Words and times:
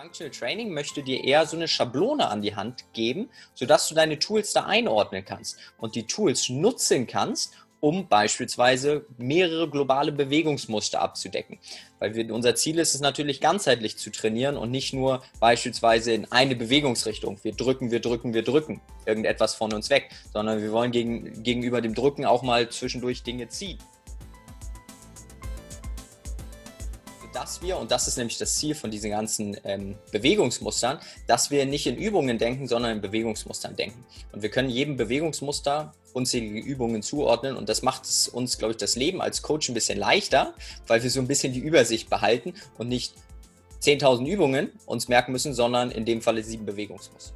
Functional 0.00 0.30
Training 0.30 0.72
möchte 0.72 1.02
dir 1.02 1.24
eher 1.24 1.44
so 1.44 1.56
eine 1.56 1.66
Schablone 1.66 2.28
an 2.28 2.40
die 2.40 2.54
Hand 2.54 2.84
geben, 2.92 3.30
sodass 3.54 3.88
du 3.88 3.96
deine 3.96 4.20
Tools 4.20 4.52
da 4.52 4.64
einordnen 4.64 5.24
kannst 5.24 5.58
und 5.76 5.96
die 5.96 6.06
Tools 6.06 6.48
nutzen 6.50 7.08
kannst, 7.08 7.54
um 7.80 8.06
beispielsweise 8.06 9.04
mehrere 9.16 9.68
globale 9.68 10.12
Bewegungsmuster 10.12 11.00
abzudecken. 11.00 11.58
Weil 11.98 12.14
wir, 12.14 12.32
unser 12.32 12.54
Ziel 12.54 12.78
ist 12.78 12.94
es 12.94 13.00
natürlich 13.00 13.40
ganzheitlich 13.40 13.98
zu 13.98 14.10
trainieren 14.10 14.56
und 14.56 14.70
nicht 14.70 14.92
nur 14.92 15.24
beispielsweise 15.40 16.12
in 16.12 16.30
eine 16.30 16.54
Bewegungsrichtung. 16.54 17.40
Wir 17.42 17.52
drücken, 17.52 17.90
wir 17.90 18.00
drücken, 18.00 18.34
wir 18.34 18.44
drücken 18.44 18.80
irgendetwas 19.04 19.56
von 19.56 19.72
uns 19.72 19.90
weg, 19.90 20.10
sondern 20.32 20.62
wir 20.62 20.70
wollen 20.70 20.92
gegen, 20.92 21.42
gegenüber 21.42 21.80
dem 21.80 21.94
Drücken 21.94 22.24
auch 22.24 22.42
mal 22.42 22.68
zwischendurch 22.68 23.24
Dinge 23.24 23.48
ziehen. 23.48 23.78
Dass 27.48 27.62
wir, 27.62 27.78
und 27.78 27.90
das 27.90 28.06
ist 28.06 28.18
nämlich 28.18 28.36
das 28.36 28.56
Ziel 28.56 28.74
von 28.74 28.90
diesen 28.90 29.08
ganzen 29.10 29.56
ähm, 29.64 29.96
Bewegungsmustern, 30.12 30.98
dass 31.26 31.50
wir 31.50 31.64
nicht 31.64 31.86
in 31.86 31.96
Übungen 31.96 32.36
denken, 32.36 32.68
sondern 32.68 32.92
in 32.92 33.00
Bewegungsmustern 33.00 33.74
denken. 33.74 34.04
Und 34.32 34.42
wir 34.42 34.50
können 34.50 34.68
jedem 34.68 34.98
Bewegungsmuster 34.98 35.94
unzählige 36.12 36.58
Übungen 36.58 37.02
zuordnen 37.02 37.56
und 37.56 37.70
das 37.70 37.80
macht 37.80 38.04
es 38.04 38.28
uns, 38.28 38.58
glaube 38.58 38.72
ich, 38.72 38.76
das 38.76 38.96
Leben 38.96 39.22
als 39.22 39.40
Coach 39.40 39.70
ein 39.70 39.74
bisschen 39.74 39.98
leichter, 39.98 40.52
weil 40.86 41.02
wir 41.02 41.08
so 41.08 41.20
ein 41.20 41.26
bisschen 41.26 41.54
die 41.54 41.60
Übersicht 41.60 42.10
behalten 42.10 42.52
und 42.76 42.88
nicht 42.88 43.14
10.000 43.80 44.26
Übungen 44.26 44.70
uns 44.84 45.08
merken 45.08 45.32
müssen, 45.32 45.54
sondern 45.54 45.90
in 45.90 46.04
dem 46.04 46.20
Falle 46.20 46.44
sieben 46.44 46.66
Bewegungsmuster. 46.66 47.32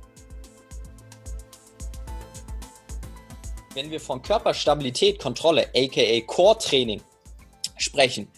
Wenn 3.73 3.91
wir 3.91 4.01
von 4.01 4.20
Körperstabilität, 4.20 5.19
Kontrolle, 5.19 5.69
aka 5.75 6.20
Core-Training 6.27 7.01
sprechen, 7.79 8.29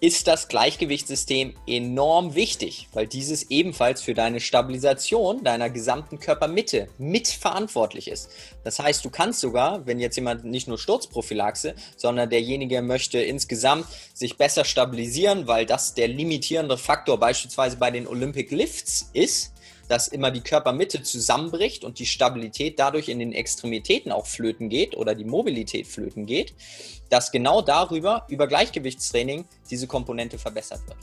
ist 0.00 0.28
das 0.28 0.48
Gleichgewichtssystem 0.48 1.54
enorm 1.66 2.34
wichtig, 2.36 2.88
weil 2.92 3.08
dieses 3.08 3.50
ebenfalls 3.50 4.00
für 4.00 4.14
deine 4.14 4.38
Stabilisation 4.38 5.42
deiner 5.42 5.70
gesamten 5.70 6.20
Körpermitte 6.20 6.88
mitverantwortlich 6.98 8.08
ist. 8.08 8.30
Das 8.62 8.78
heißt, 8.78 9.04
du 9.04 9.10
kannst 9.10 9.40
sogar, 9.40 9.86
wenn 9.86 9.98
jetzt 9.98 10.14
jemand 10.16 10.44
nicht 10.44 10.68
nur 10.68 10.78
Sturzprophylaxe, 10.78 11.74
sondern 11.96 12.30
derjenige 12.30 12.80
möchte 12.80 13.18
insgesamt 13.18 13.86
sich 14.14 14.36
besser 14.36 14.64
stabilisieren, 14.64 15.48
weil 15.48 15.66
das 15.66 15.94
der 15.94 16.06
limitierende 16.06 16.78
Faktor 16.78 17.18
beispielsweise 17.18 17.76
bei 17.76 17.90
den 17.90 18.06
Olympic 18.06 18.54
Lifts 18.54 19.10
ist, 19.12 19.52
dass 19.88 20.08
immer 20.08 20.30
die 20.30 20.42
Körpermitte 20.42 21.02
zusammenbricht 21.02 21.84
und 21.84 21.98
die 21.98 22.06
Stabilität 22.06 22.78
dadurch 22.78 23.08
in 23.08 23.18
den 23.18 23.32
Extremitäten 23.32 24.12
auch 24.12 24.26
flöten 24.26 24.68
geht 24.68 24.96
oder 24.96 25.14
die 25.14 25.24
Mobilität 25.24 25.86
flöten 25.86 26.26
geht, 26.26 26.54
dass 27.08 27.32
genau 27.32 27.62
darüber, 27.62 28.26
über 28.28 28.46
Gleichgewichtstraining, 28.46 29.46
diese 29.70 29.86
Komponente 29.86 30.38
verbessert 30.38 30.86
wird. 30.86 30.98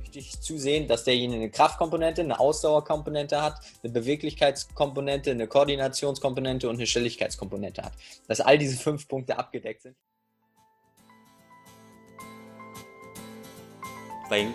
Wichtig 0.00 0.40
zu 0.40 0.58
sehen, 0.58 0.88
dass 0.88 1.04
derjenige 1.04 1.40
eine 1.40 1.50
Kraftkomponente, 1.50 2.20
eine 2.20 2.38
Ausdauerkomponente 2.38 3.40
hat, 3.40 3.60
eine 3.82 3.92
Beweglichkeitskomponente, 3.92 5.30
eine 5.30 5.46
Koordinationskomponente 5.46 6.68
und 6.68 6.76
eine 6.76 6.86
Stelligkeitskomponente 6.86 7.82
hat. 7.82 7.92
Dass 8.28 8.40
all 8.40 8.58
diese 8.58 8.76
fünf 8.76 9.08
Punkte 9.08 9.38
abgedeckt 9.38 9.82
sind. 9.82 9.96
Think, 14.28 14.54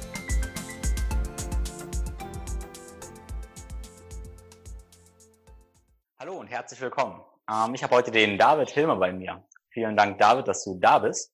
Willkommen. 6.81 7.21
Ähm, 7.49 7.73
ich 7.73 7.83
habe 7.83 7.95
heute 7.95 8.11
den 8.11 8.37
David 8.37 8.69
Hilmer 8.69 8.95
bei 8.95 9.13
mir. 9.13 9.43
Vielen 9.69 9.95
Dank, 9.95 10.17
David, 10.19 10.47
dass 10.47 10.63
du 10.63 10.77
da 10.79 10.99
bist. 10.99 11.31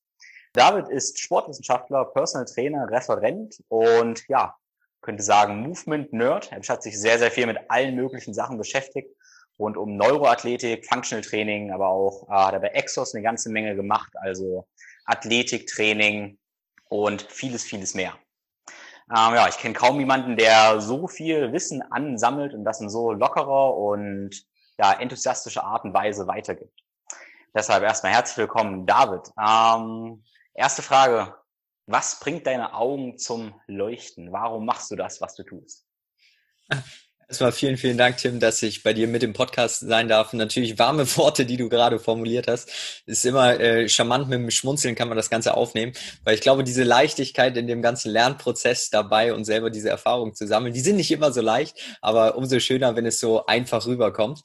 David 0.54 0.90
ist 0.90 1.20
Sportwissenschaftler, 1.20 2.06
Personal 2.06 2.46
Trainer, 2.46 2.88
Referent 2.90 3.56
und 3.70 4.28
ja, 4.28 4.56
könnte 5.02 5.24
sagen 5.24 5.62
Movement 5.62 6.14
Nerd. 6.14 6.52
Er 6.52 6.62
hat 6.62 6.84
sich 6.84 7.00
sehr, 7.00 7.18
sehr 7.18 7.32
viel 7.32 7.48
mit 7.48 7.58
allen 7.70 7.96
möglichen 7.96 8.34
Sachen 8.34 8.58
beschäftigt 8.58 9.10
rund 9.60 9.78
um 9.78 9.96
Neuroathletik, 9.96 10.86
Functional 10.86 11.24
Training, 11.24 11.72
aber 11.72 11.90
auch 11.90 12.28
äh, 12.30 12.34
hat 12.34 12.54
er 12.54 12.60
bei 12.60 12.70
Exos 12.70 13.14
eine 13.14 13.24
ganze 13.24 13.50
Menge 13.50 13.76
gemacht, 13.76 14.12
also 14.22 14.68
Athletiktraining 15.06 16.38
und 16.90 17.22
vieles, 17.24 17.64
vieles 17.64 17.96
mehr. 17.96 18.14
Ähm, 19.10 19.36
ja, 19.36 19.48
ich 19.48 19.58
kenne 19.58 19.74
kaum 19.74 20.00
jemanden, 20.00 20.36
der 20.36 20.82
so 20.82 21.08
viel 21.08 21.54
Wissen 21.54 21.82
ansammelt 21.82 22.54
und 22.54 22.66
das 22.66 22.82
in 22.82 22.90
so 22.90 23.14
lockerer 23.14 23.76
und 23.76 24.46
ja, 24.78 24.94
enthusiastische 24.94 25.64
Art 25.64 25.84
und 25.84 25.94
Weise 25.94 26.28
weitergibt. 26.28 26.84
Deshalb 27.54 27.84
erstmal 27.84 28.12
herzlich 28.14 28.38
willkommen, 28.38 28.86
David. 28.86 29.32
Ähm, 29.40 30.24
erste 30.54 30.82
Frage. 30.82 31.36
Was 31.88 32.20
bringt 32.20 32.46
deine 32.46 32.74
Augen 32.74 33.18
zum 33.18 33.60
Leuchten? 33.66 34.32
Warum 34.32 34.66
machst 34.66 34.92
du 34.92 34.96
das, 34.96 35.22
was 35.22 35.36
du 35.36 35.44
tust? 35.44 35.88
Erstmal 37.30 37.52
vielen, 37.52 37.76
vielen 37.76 37.98
Dank, 37.98 38.16
Tim, 38.16 38.40
dass 38.40 38.64
ich 38.64 38.84
bei 38.84 38.94
dir 38.94 39.06
mit 39.06 39.22
dem 39.22 39.34
Podcast 39.34 39.82
sein 39.82 40.08
darf. 40.08 40.32
Natürlich 40.32 40.80
warme 40.80 41.06
Worte, 41.18 41.46
die 41.46 41.58
du 41.58 41.68
gerade 41.68 42.00
formuliert 42.00 42.48
hast. 42.48 42.72
Ist 43.06 43.26
immer 43.26 43.60
äh, 43.60 43.90
charmant 43.90 44.30
mit 44.30 44.40
dem 44.40 44.50
Schmunzeln 44.50 44.96
kann 44.96 45.10
man 45.10 45.18
das 45.18 45.30
Ganze 45.30 45.54
aufnehmen, 45.56 45.92
weil 46.24 46.36
ich 46.36 46.42
glaube, 46.42 46.64
diese 46.64 46.84
Leichtigkeit 46.84 47.58
in 47.58 47.68
dem 47.68 47.82
ganzen 47.82 48.12
Lernprozess 48.12 48.90
dabei 48.92 49.34
und 49.34 49.44
selber 49.44 49.70
diese 49.70 49.90
Erfahrung 49.90 50.36
zu 50.36 50.48
sammeln, 50.48 50.74
die 50.74 50.80
sind 50.80 50.96
nicht 50.96 51.12
immer 51.12 51.34
so 51.34 51.42
leicht, 51.42 51.76
aber 52.00 52.38
umso 52.38 52.62
schöner, 52.62 52.96
wenn 52.96 53.06
es 53.06 53.20
so 53.20 53.46
einfach 53.46 53.86
rüberkommt 53.86 54.42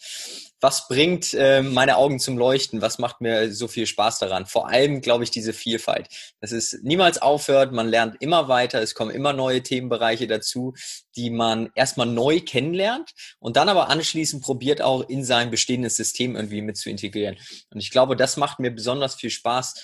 was 0.63 0.87
bringt 0.87 1.35
äh, 1.35 1.61
meine 1.61 1.97
Augen 1.97 2.21
zum 2.21 2.39
Leuchten? 2.39 2.81
Was 2.81 3.01
macht 3.01 3.21
mir 3.21 3.53
so 3.53 3.67
viel 3.67 3.87
Spaß 3.87 4.21
daran? 4.21 4.47
Vor 4.47 4.69
allem, 4.69 5.01
glaube 5.01 5.25
ich, 5.25 5.33
diese 5.33 5.53
Vielfalt. 5.53 6.07
Dass 6.41 6.53
es 6.53 6.79
niemals 6.83 7.21
aufhört, 7.21 7.73
man 7.73 7.89
lernt 7.89 8.17
immer 8.21 8.47
weiter, 8.47 8.81
es 8.81 8.95
kommen 8.95 9.11
immer 9.11 9.33
neue 9.33 9.65
Themenbereiche 9.65 10.29
dazu, 10.29 10.75
die 11.17 11.31
man 11.31 11.71
erstmal 11.75 12.07
neu 12.07 12.41
kennenlernt 12.41 13.11
und 13.41 13.57
dann 13.57 13.69
aber 13.69 13.91
anschließend 13.91 14.45
probiert 14.45 14.83
auch 14.83 15.09
in 15.09 15.25
sein 15.25 15.51
bestehendes 15.51 15.97
System 15.97 16.37
irgendwie 16.37 16.63
mit 16.63 16.77
zu 16.77 16.91
integrieren. 16.91 17.37
Und 17.71 17.81
ich 17.81 17.91
glaube, 17.91 18.15
das 18.15 18.37
macht 18.37 18.61
mir 18.61 18.71
besonders 18.71 19.17
viel 19.17 19.31
Spaß, 19.31 19.75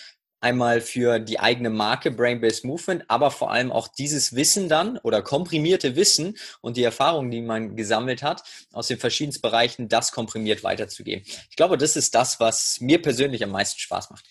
einmal 0.41 0.81
für 0.81 1.19
die 1.19 1.41
eigene 1.41 1.71
Marke 1.71 2.11
Brain-Based 2.11 2.65
Movement, 2.65 3.05
aber 3.09 3.31
vor 3.31 3.51
allem 3.51 3.73
auch 3.73 3.89
dieses 3.89 4.35
Wissen 4.35 4.69
dann 4.69 4.99
oder 4.99 5.23
komprimierte 5.23 5.97
Wissen 5.97 6.37
und 6.61 6.77
die 6.77 6.85
Erfahrungen, 6.85 7.31
die 7.31 7.43
man 7.43 7.77
gesammelt 7.77 8.23
hat, 8.23 8.43
aus 8.73 8.89
den 8.89 8.99
verschiedensten 8.99 9.43
Bereichen, 9.43 9.89
das 9.89 10.13
komprimiert 10.13 10.63
weiterzugeben. 10.63 11.25
Ich 11.51 11.57
glaube, 11.57 11.77
das 11.79 11.97
ist 11.97 12.15
das, 12.15 12.41
was 12.41 12.81
mir 12.81 13.03
persönlich 13.03 13.43
am 13.43 13.51
meisten 13.51 13.81
Spaß 13.81 14.11
macht. 14.11 14.25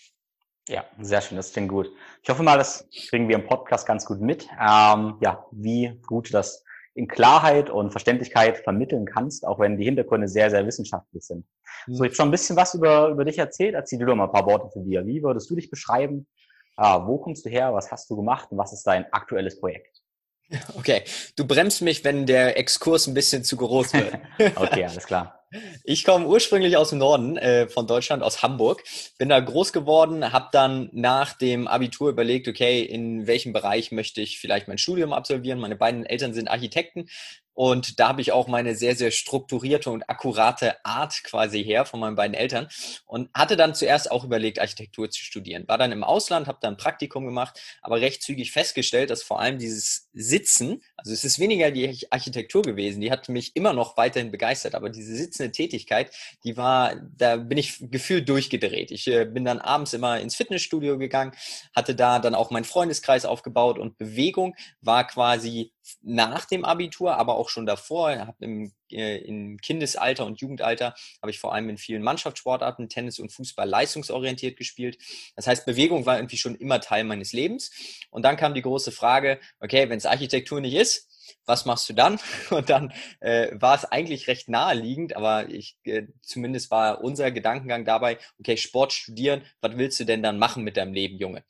Ja, 0.69 0.85
sehr 0.99 1.21
schön, 1.21 1.37
das 1.37 1.53
klingt 1.53 1.69
gut. 1.69 1.89
Ich 2.21 2.29
hoffe 2.29 2.43
mal, 2.43 2.57
das 2.57 2.87
kriegen 3.07 3.29
wir 3.29 3.37
im 3.37 3.45
Podcast 3.45 3.87
ganz 3.87 4.05
gut 4.05 4.19
mit. 4.19 4.43
Ähm, 4.59 5.15
ja, 5.21 5.45
wie 5.51 5.97
gut 6.05 6.33
das 6.33 6.65
in 6.97 7.07
Klarheit 7.07 7.69
und 7.69 7.91
Verständlichkeit 7.91 8.57
vermitteln 8.57 9.05
kannst, 9.05 9.45
auch 9.45 9.59
wenn 9.59 9.77
die 9.77 9.85
Hintergründe 9.85 10.27
sehr, 10.27 10.49
sehr 10.49 10.65
wissenschaftlich 10.65 11.23
sind. 11.23 11.45
Mhm. 11.85 11.93
So, 11.93 12.03
ich 12.03 12.09
habe 12.09 12.15
schon 12.15 12.27
ein 12.29 12.31
bisschen 12.31 12.55
was 12.55 12.73
über, 12.73 13.09
über 13.09 13.23
dich 13.23 13.37
erzählt. 13.37 13.75
Erzähl 13.75 13.99
dir 13.99 14.07
doch 14.07 14.15
mal 14.15 14.25
ein 14.25 14.31
paar 14.31 14.45
Worte 14.45 14.69
zu 14.69 14.83
dir. 14.83 15.05
Wie 15.05 15.21
würdest 15.21 15.49
du 15.49 15.55
dich 15.55 15.69
beschreiben? 15.69 16.27
Ah, 16.75 17.05
wo 17.05 17.17
kommst 17.19 17.45
du 17.45 17.49
her? 17.49 17.73
Was 17.73 17.91
hast 17.91 18.09
du 18.09 18.15
gemacht? 18.15 18.51
Und 18.51 18.57
was 18.57 18.73
ist 18.73 18.83
dein 18.83 19.11
aktuelles 19.13 19.59
Projekt? 19.59 20.01
Okay, 20.77 21.03
du 21.35 21.45
bremst 21.45 21.81
mich, 21.81 22.05
wenn 22.05 22.25
der 22.25 22.57
Exkurs 22.57 23.05
ein 23.07 23.13
bisschen 23.13 23.43
zu 23.43 23.57
groß 23.57 23.93
wird. 23.93 24.17
okay, 24.55 24.85
alles 24.85 25.05
klar. 25.05 25.36
Ich 25.83 26.03
komme 26.03 26.27
ursprünglich 26.27 26.75
aus 26.75 26.89
dem 26.89 26.99
Norden 26.99 27.37
äh, 27.37 27.67
von 27.69 27.87
Deutschland, 27.87 28.21
aus 28.21 28.43
Hamburg. 28.43 28.83
Bin 29.17 29.29
da 29.29 29.39
groß 29.39 29.71
geworden, 29.71 30.33
habe 30.33 30.49
dann 30.51 30.89
nach 30.91 31.33
dem 31.33 31.67
Abitur 31.67 32.09
überlegt, 32.09 32.47
okay, 32.47 32.81
in 32.81 33.27
welchem 33.27 33.53
Bereich 33.53 33.91
möchte 33.91 34.19
ich 34.21 34.39
vielleicht 34.39 34.67
mein 34.67 34.77
Studium 34.77 35.13
absolvieren. 35.13 35.59
Meine 35.59 35.77
beiden 35.77 36.05
Eltern 36.05 36.33
sind 36.33 36.49
Architekten 36.49 37.07
Und 37.57 37.99
da 37.99 38.09
habe 38.09 38.21
ich 38.21 38.33
auch 38.33 38.47
meine 38.47 38.75
sehr, 38.75 38.95
sehr 38.95 39.09
strukturierte 39.09 39.89
und 39.89 40.07
akkurate 40.07 40.75
Art 40.85 41.23
quasi 41.23 41.63
her 41.63 41.85
von 41.85 41.99
meinen 41.99 42.15
beiden 42.15 42.35
Eltern 42.35 42.67
und 43.07 43.31
hatte 43.33 43.57
dann 43.57 43.73
zuerst 43.73 44.11
auch 44.11 44.23
überlegt, 44.23 44.59
Architektur 44.59 45.09
zu 45.09 45.23
studieren. 45.23 45.67
War 45.67 45.79
dann 45.79 45.91
im 45.91 46.03
Ausland, 46.03 46.45
habe 46.45 46.59
dann 46.61 46.77
Praktikum 46.77 47.25
gemacht, 47.25 47.59
aber 47.81 47.99
recht 47.99 48.21
zügig 48.21 48.51
festgestellt, 48.51 49.09
dass 49.09 49.23
vor 49.23 49.39
allem 49.39 49.57
dieses 49.57 50.07
Sitzen, 50.13 50.83
also 50.97 51.11
es 51.11 51.23
ist 51.23 51.39
weniger 51.39 51.71
die 51.71 52.05
Architektur 52.11 52.61
gewesen, 52.61 53.01
die 53.01 53.09
hat 53.09 53.27
mich 53.27 53.55
immer 53.55 53.73
noch 53.73 53.97
weiterhin 53.97 54.29
begeistert, 54.29 54.75
aber 54.75 54.91
diese 54.91 55.15
sitzende 55.15 55.51
Tätigkeit, 55.51 56.11
die 56.43 56.57
war, 56.57 56.95
da 57.17 57.37
bin 57.37 57.57
ich 57.57 57.79
gefühlt 57.89 58.29
durchgedreht. 58.29 58.91
Ich 58.91 59.07
äh, 59.07 59.25
bin 59.25 59.45
dann 59.45 59.57
abends 59.57 59.93
immer 59.93 60.19
ins 60.19 60.35
Fitnessstudio 60.35 60.99
gegangen, 60.99 61.31
hatte 61.75 61.95
da 61.95 62.19
dann 62.19 62.35
auch 62.35 62.51
meinen 62.51 62.65
Freundeskreis 62.65 63.25
aufgebaut 63.25 63.79
und 63.79 63.97
Bewegung 63.97 64.55
war 64.81 65.07
quasi 65.07 65.71
nach 66.01 66.45
dem 66.45 66.65
Abitur, 66.65 67.17
aber 67.17 67.35
auch 67.35 67.49
schon 67.49 67.65
davor. 67.65 68.11
Ich 68.11 68.19
im, 68.39 68.71
äh, 68.91 69.17
im 69.17 69.57
Kindesalter 69.57 70.25
und 70.25 70.39
Jugendalter 70.39 70.95
habe 71.21 71.31
ich 71.31 71.39
vor 71.39 71.53
allem 71.53 71.69
in 71.69 71.77
vielen 71.77 72.03
Mannschaftssportarten, 72.03 72.89
Tennis 72.89 73.19
und 73.19 73.31
Fußball 73.31 73.67
leistungsorientiert 73.67 74.57
gespielt. 74.57 74.97
Das 75.35 75.47
heißt, 75.47 75.65
Bewegung 75.65 76.05
war 76.05 76.17
irgendwie 76.17 76.37
schon 76.37 76.55
immer 76.55 76.81
Teil 76.81 77.03
meines 77.03 77.33
Lebens. 77.33 77.71
Und 78.09 78.23
dann 78.23 78.37
kam 78.37 78.53
die 78.53 78.61
große 78.61 78.91
Frage, 78.91 79.39
okay, 79.59 79.89
wenn 79.89 79.97
es 79.97 80.05
Architektur 80.05 80.61
nicht 80.61 80.75
ist, 80.75 81.07
was 81.45 81.65
machst 81.65 81.89
du 81.89 81.93
dann? 81.93 82.19
Und 82.49 82.69
dann 82.69 82.93
äh, 83.19 83.49
war 83.53 83.75
es 83.75 83.85
eigentlich 83.85 84.27
recht 84.27 84.49
naheliegend, 84.49 85.15
aber 85.15 85.49
ich 85.49 85.77
äh, 85.83 86.03
zumindest 86.21 86.71
war 86.71 87.03
unser 87.03 87.31
Gedankengang 87.31 87.85
dabei, 87.85 88.17
okay, 88.39 88.57
Sport 88.57 88.93
studieren, 88.93 89.43
was 89.61 89.77
willst 89.77 89.99
du 89.99 90.05
denn 90.05 90.23
dann 90.23 90.39
machen 90.39 90.63
mit 90.63 90.77
deinem 90.77 90.93
Leben, 90.93 91.17
Junge? 91.17 91.43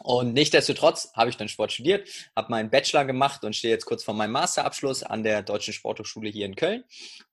Und 0.00 0.34
nichtdestotrotz 0.34 1.12
habe 1.14 1.30
ich 1.30 1.36
dann 1.36 1.48
Sport 1.48 1.72
studiert, 1.72 2.08
habe 2.34 2.50
meinen 2.50 2.70
Bachelor 2.70 3.04
gemacht 3.04 3.44
und 3.44 3.54
stehe 3.54 3.72
jetzt 3.72 3.86
kurz 3.86 4.02
vor 4.02 4.14
meinem 4.14 4.32
Masterabschluss 4.32 5.02
an 5.02 5.22
der 5.22 5.42
Deutschen 5.42 5.72
Sporthochschule 5.74 6.28
hier 6.28 6.46
in 6.46 6.56
Köln 6.56 6.84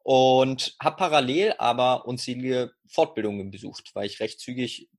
und 0.04 0.76
habe 0.82 0.98
parallel 0.98 1.56
aber 1.58 2.06
unzählige 2.06 2.72
Fortbildungen 2.88 3.52
besucht, 3.52 3.92
weil 3.94 4.06
ich 4.06 4.20
recht 4.20 4.40
zügig 4.40 4.90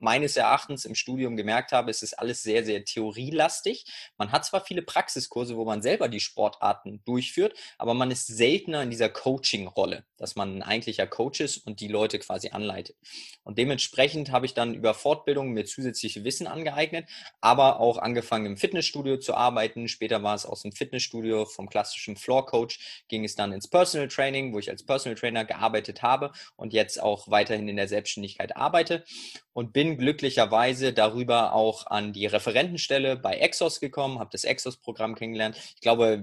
meines 0.00 0.36
Erachtens 0.36 0.84
im 0.84 0.94
Studium 0.94 1.36
gemerkt 1.36 1.72
habe, 1.72 1.90
es 1.90 2.02
ist 2.02 2.18
alles 2.18 2.42
sehr, 2.42 2.64
sehr 2.64 2.84
theorielastig. 2.84 3.84
Man 4.18 4.32
hat 4.32 4.44
zwar 4.44 4.60
viele 4.60 4.82
Praxiskurse, 4.82 5.56
wo 5.56 5.64
man 5.64 5.82
selber 5.82 6.08
die 6.08 6.20
Sportarten 6.20 7.02
durchführt, 7.04 7.56
aber 7.78 7.94
man 7.94 8.10
ist 8.10 8.26
seltener 8.26 8.82
in 8.82 8.90
dieser 8.90 9.08
Coaching-Rolle, 9.08 10.04
dass 10.16 10.36
man 10.36 10.58
ein 10.58 10.62
eigentlicher 10.62 11.06
Coach 11.06 11.40
ist 11.40 11.58
und 11.58 11.80
die 11.80 11.88
Leute 11.88 12.18
quasi 12.18 12.50
anleitet. 12.50 12.96
Und 13.44 13.58
dementsprechend 13.58 14.30
habe 14.32 14.46
ich 14.46 14.54
dann 14.54 14.74
über 14.74 14.94
Fortbildungen 14.94 15.52
mir 15.52 15.64
zusätzliche 15.64 16.24
Wissen 16.24 16.46
angeeignet, 16.46 17.08
aber 17.40 17.80
auch 17.80 17.98
angefangen 17.98 18.46
im 18.46 18.56
Fitnessstudio 18.56 19.18
zu 19.18 19.34
arbeiten. 19.34 19.88
Später 19.88 20.22
war 20.22 20.34
es 20.34 20.46
aus 20.46 20.62
dem 20.62 20.72
Fitnessstudio 20.72 21.44
vom 21.44 21.68
klassischen 21.68 22.16
Floor 22.16 22.46
Coach, 22.46 23.04
ging 23.08 23.24
es 23.24 23.34
dann 23.34 23.52
ins 23.52 23.68
Personal 23.68 24.08
Training, 24.08 24.52
wo 24.52 24.58
ich 24.58 24.70
als 24.70 24.84
Personal 24.84 25.16
Trainer 25.16 25.44
gearbeitet 25.44 26.02
habe 26.02 26.32
und 26.56 26.72
jetzt 26.72 27.00
auch 27.00 27.28
weiterhin 27.28 27.68
in 27.68 27.76
der 27.76 27.88
Selbstständigkeit 27.88 28.56
arbeite 28.56 29.04
und 29.52 29.72
bin 29.72 29.96
glücklicherweise 29.96 30.92
darüber 30.92 31.54
auch 31.54 31.86
an 31.86 32.12
die 32.12 32.26
Referentenstelle 32.26 33.16
bei 33.16 33.36
Exos 33.36 33.80
gekommen, 33.80 34.18
habe 34.18 34.30
das 34.32 34.44
Exos-Programm 34.44 35.14
kennengelernt. 35.14 35.56
Ich 35.74 35.80
glaube, 35.80 36.22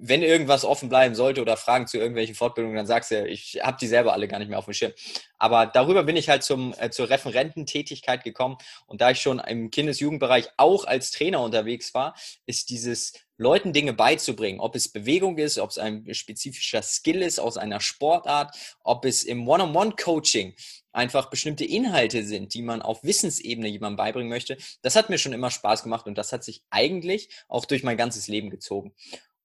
wenn 0.00 0.22
irgendwas 0.22 0.64
offen 0.64 0.88
bleiben 0.88 1.14
sollte 1.14 1.40
oder 1.40 1.56
Fragen 1.56 1.86
zu 1.86 1.98
irgendwelchen 1.98 2.34
Fortbildungen, 2.34 2.76
dann 2.76 2.86
sagst 2.86 3.10
du, 3.10 3.26
ich 3.26 3.60
habe 3.62 3.76
die 3.80 3.86
selber 3.86 4.12
alle 4.12 4.28
gar 4.28 4.38
nicht 4.38 4.48
mehr 4.48 4.58
auf 4.58 4.66
dem 4.66 4.74
Schirm. 4.74 4.92
Aber 5.38 5.66
darüber 5.66 6.04
bin 6.04 6.16
ich 6.16 6.28
halt 6.28 6.42
zum, 6.42 6.74
äh, 6.78 6.90
zur 6.90 7.10
Referententätigkeit 7.10 8.24
gekommen. 8.24 8.56
Und 8.86 9.00
da 9.00 9.10
ich 9.10 9.20
schon 9.20 9.38
im 9.40 9.70
Kindesjugendbereich 9.70 10.48
auch 10.56 10.84
als 10.84 11.10
Trainer 11.10 11.40
unterwegs 11.40 11.94
war, 11.94 12.14
ist 12.46 12.70
dieses 12.70 13.12
Leuten 13.36 13.72
Dinge 13.72 13.92
beizubringen, 13.92 14.60
ob 14.60 14.76
es 14.76 14.88
Bewegung 14.88 15.38
ist, 15.38 15.58
ob 15.58 15.70
es 15.70 15.78
ein 15.78 16.06
spezifischer 16.14 16.82
Skill 16.82 17.20
ist 17.20 17.40
aus 17.40 17.56
einer 17.56 17.80
Sportart, 17.80 18.56
ob 18.84 19.04
es 19.04 19.24
im 19.24 19.48
One-on-One-Coaching 19.48 20.54
einfach 20.92 21.30
bestimmte 21.30 21.64
Inhalte 21.64 22.24
sind, 22.24 22.54
die 22.54 22.62
man 22.62 22.80
auf 22.80 23.02
Wissensebene 23.02 23.68
jemandem 23.68 23.96
beibringen 23.96 24.28
möchte. 24.28 24.56
Das 24.82 24.94
hat 24.94 25.10
mir 25.10 25.18
schon 25.18 25.32
immer 25.32 25.50
Spaß 25.50 25.82
gemacht 25.82 26.06
und 26.06 26.16
das 26.16 26.32
hat 26.32 26.44
sich 26.44 26.62
eigentlich 26.70 27.28
auch 27.48 27.64
durch 27.64 27.82
mein 27.82 27.96
ganzes 27.96 28.28
Leben 28.28 28.50
gezogen. 28.50 28.94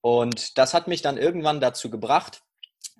Und 0.02 0.58
das 0.58 0.74
hat 0.74 0.88
mich 0.88 1.02
dann 1.02 1.18
irgendwann 1.18 1.60
dazu 1.60 1.90
gebracht, 1.90 2.42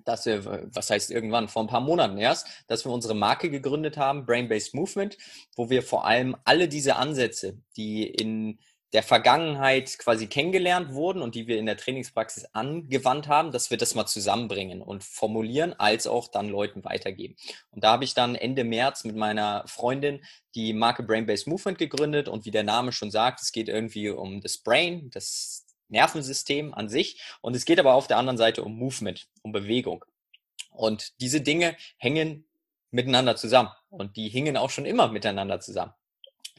dass 0.04 0.26
wir, 0.26 0.68
was 0.74 0.90
heißt 0.90 1.10
irgendwann, 1.10 1.48
vor 1.48 1.62
ein 1.62 1.68
paar 1.68 1.80
Monaten 1.80 2.18
erst, 2.18 2.46
dass 2.66 2.84
wir 2.84 2.92
unsere 2.92 3.14
Marke 3.14 3.50
gegründet 3.50 3.96
haben, 3.96 4.26
Brain-Based 4.26 4.74
Movement, 4.74 5.16
wo 5.56 5.70
wir 5.70 5.82
vor 5.82 6.06
allem 6.06 6.36
alle 6.44 6.68
diese 6.68 6.96
Ansätze, 6.96 7.58
die 7.76 8.06
in 8.06 8.58
der 8.92 9.02
Vergangenheit 9.04 9.98
quasi 9.98 10.26
kennengelernt 10.26 10.92
wurden 10.92 11.22
und 11.22 11.36
die 11.36 11.46
wir 11.46 11.58
in 11.58 11.66
der 11.66 11.76
Trainingspraxis 11.76 12.46
angewandt 12.52 13.28
haben, 13.28 13.52
dass 13.52 13.70
wir 13.70 13.76
das 13.76 13.94
mal 13.94 14.06
zusammenbringen 14.06 14.82
und 14.82 15.04
formulieren, 15.04 15.74
als 15.78 16.08
auch 16.08 16.26
dann 16.26 16.48
Leuten 16.48 16.84
weitergeben. 16.84 17.36
Und 17.70 17.84
da 17.84 17.92
habe 17.92 18.04
ich 18.04 18.14
dann 18.14 18.34
Ende 18.34 18.64
März 18.64 19.04
mit 19.04 19.14
meiner 19.14 19.62
Freundin 19.68 20.24
die 20.56 20.72
Marke 20.72 21.04
Brain-Based 21.04 21.46
Movement 21.46 21.78
gegründet 21.78 22.28
und 22.28 22.44
wie 22.46 22.50
der 22.50 22.64
Name 22.64 22.90
schon 22.90 23.12
sagt, 23.12 23.40
es 23.40 23.52
geht 23.52 23.68
irgendwie 23.68 24.10
um 24.10 24.40
das 24.40 24.58
Brain, 24.58 25.08
das 25.10 25.66
Nervensystem 25.90 26.74
an 26.74 26.88
sich 26.88 27.20
und 27.40 27.54
es 27.54 27.64
geht 27.64 27.78
aber 27.78 27.94
auf 27.94 28.06
der 28.06 28.18
anderen 28.18 28.38
Seite 28.38 28.62
um 28.64 28.76
Movement, 28.76 29.28
um 29.42 29.52
Bewegung. 29.52 30.04
Und 30.70 31.20
diese 31.20 31.40
Dinge 31.40 31.76
hängen 31.98 32.46
miteinander 32.90 33.36
zusammen 33.36 33.70
und 33.88 34.16
die 34.16 34.28
hingen 34.28 34.56
auch 34.56 34.70
schon 34.70 34.86
immer 34.86 35.08
miteinander 35.08 35.60
zusammen. 35.60 35.92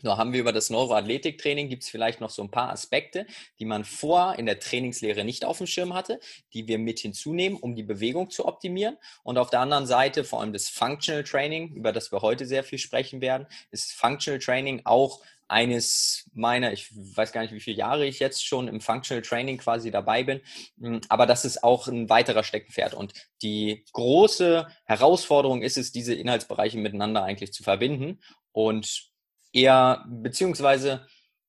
Nur 0.03 0.17
haben 0.17 0.33
wir 0.33 0.39
über 0.39 0.53
das 0.53 0.69
Neuroathletiktraining 0.69 1.69
gibt 1.69 1.83
es 1.83 1.89
vielleicht 1.89 2.21
noch 2.21 2.29
so 2.29 2.41
ein 2.41 2.51
paar 2.51 2.69
Aspekte, 2.69 3.25
die 3.59 3.65
man 3.65 3.85
vor 3.85 4.35
in 4.37 4.45
der 4.45 4.59
Trainingslehre 4.59 5.23
nicht 5.23 5.45
auf 5.45 5.57
dem 5.57 5.67
Schirm 5.67 5.93
hatte, 5.93 6.19
die 6.53 6.67
wir 6.67 6.79
mit 6.79 6.99
hinzunehmen, 6.99 7.57
um 7.57 7.75
die 7.75 7.83
Bewegung 7.83 8.29
zu 8.29 8.45
optimieren. 8.45 8.97
Und 9.23 9.37
auf 9.37 9.49
der 9.49 9.61
anderen 9.61 9.87
Seite 9.87 10.23
vor 10.23 10.41
allem 10.41 10.53
das 10.53 10.69
Functional 10.69 11.23
Training, 11.23 11.73
über 11.73 11.91
das 11.91 12.11
wir 12.11 12.21
heute 12.21 12.45
sehr 12.45 12.63
viel 12.63 12.79
sprechen 12.79 13.21
werden, 13.21 13.47
ist 13.71 13.93
Functional 13.93 14.39
Training 14.39 14.81
auch 14.85 15.21
eines 15.51 16.29
meiner, 16.33 16.71
ich 16.71 16.87
weiß 16.93 17.33
gar 17.33 17.41
nicht, 17.41 17.53
wie 17.53 17.59
viele 17.59 17.75
Jahre 17.75 18.05
ich 18.05 18.19
jetzt 18.19 18.45
schon 18.45 18.69
im 18.69 18.79
Functional 18.79 19.21
Training 19.21 19.57
quasi 19.57 19.91
dabei 19.91 20.23
bin, 20.23 20.39
hm, 20.79 21.01
aber 21.09 21.25
das 21.25 21.43
ist 21.43 21.61
auch 21.63 21.87
ein 21.87 22.09
weiterer 22.09 22.43
Steckenpferd. 22.43 22.93
Und 22.93 23.13
die 23.41 23.83
große 23.91 24.65
Herausforderung 24.85 25.61
ist 25.61 25.77
es, 25.77 25.91
diese 25.91 26.15
Inhaltsbereiche 26.15 26.77
miteinander 26.77 27.23
eigentlich 27.23 27.51
zu 27.51 27.63
verbinden. 27.63 28.21
Und 28.53 29.10
eher 29.53 30.05
beziehungsweise 30.07 31.05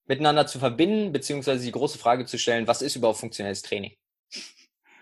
miteinander 0.07 0.47
zu 0.47 0.59
verbinden, 0.59 1.13
beziehungsweise 1.13 1.65
die 1.65 1.73
große 1.73 1.99
Frage 1.99 2.27
zu 2.27 2.39
stellen, 2.39 2.67
was 2.67 2.83
ist 2.83 2.97
überhaupt 2.97 3.19
funktionelles 3.19 3.63
Training? 3.63 3.93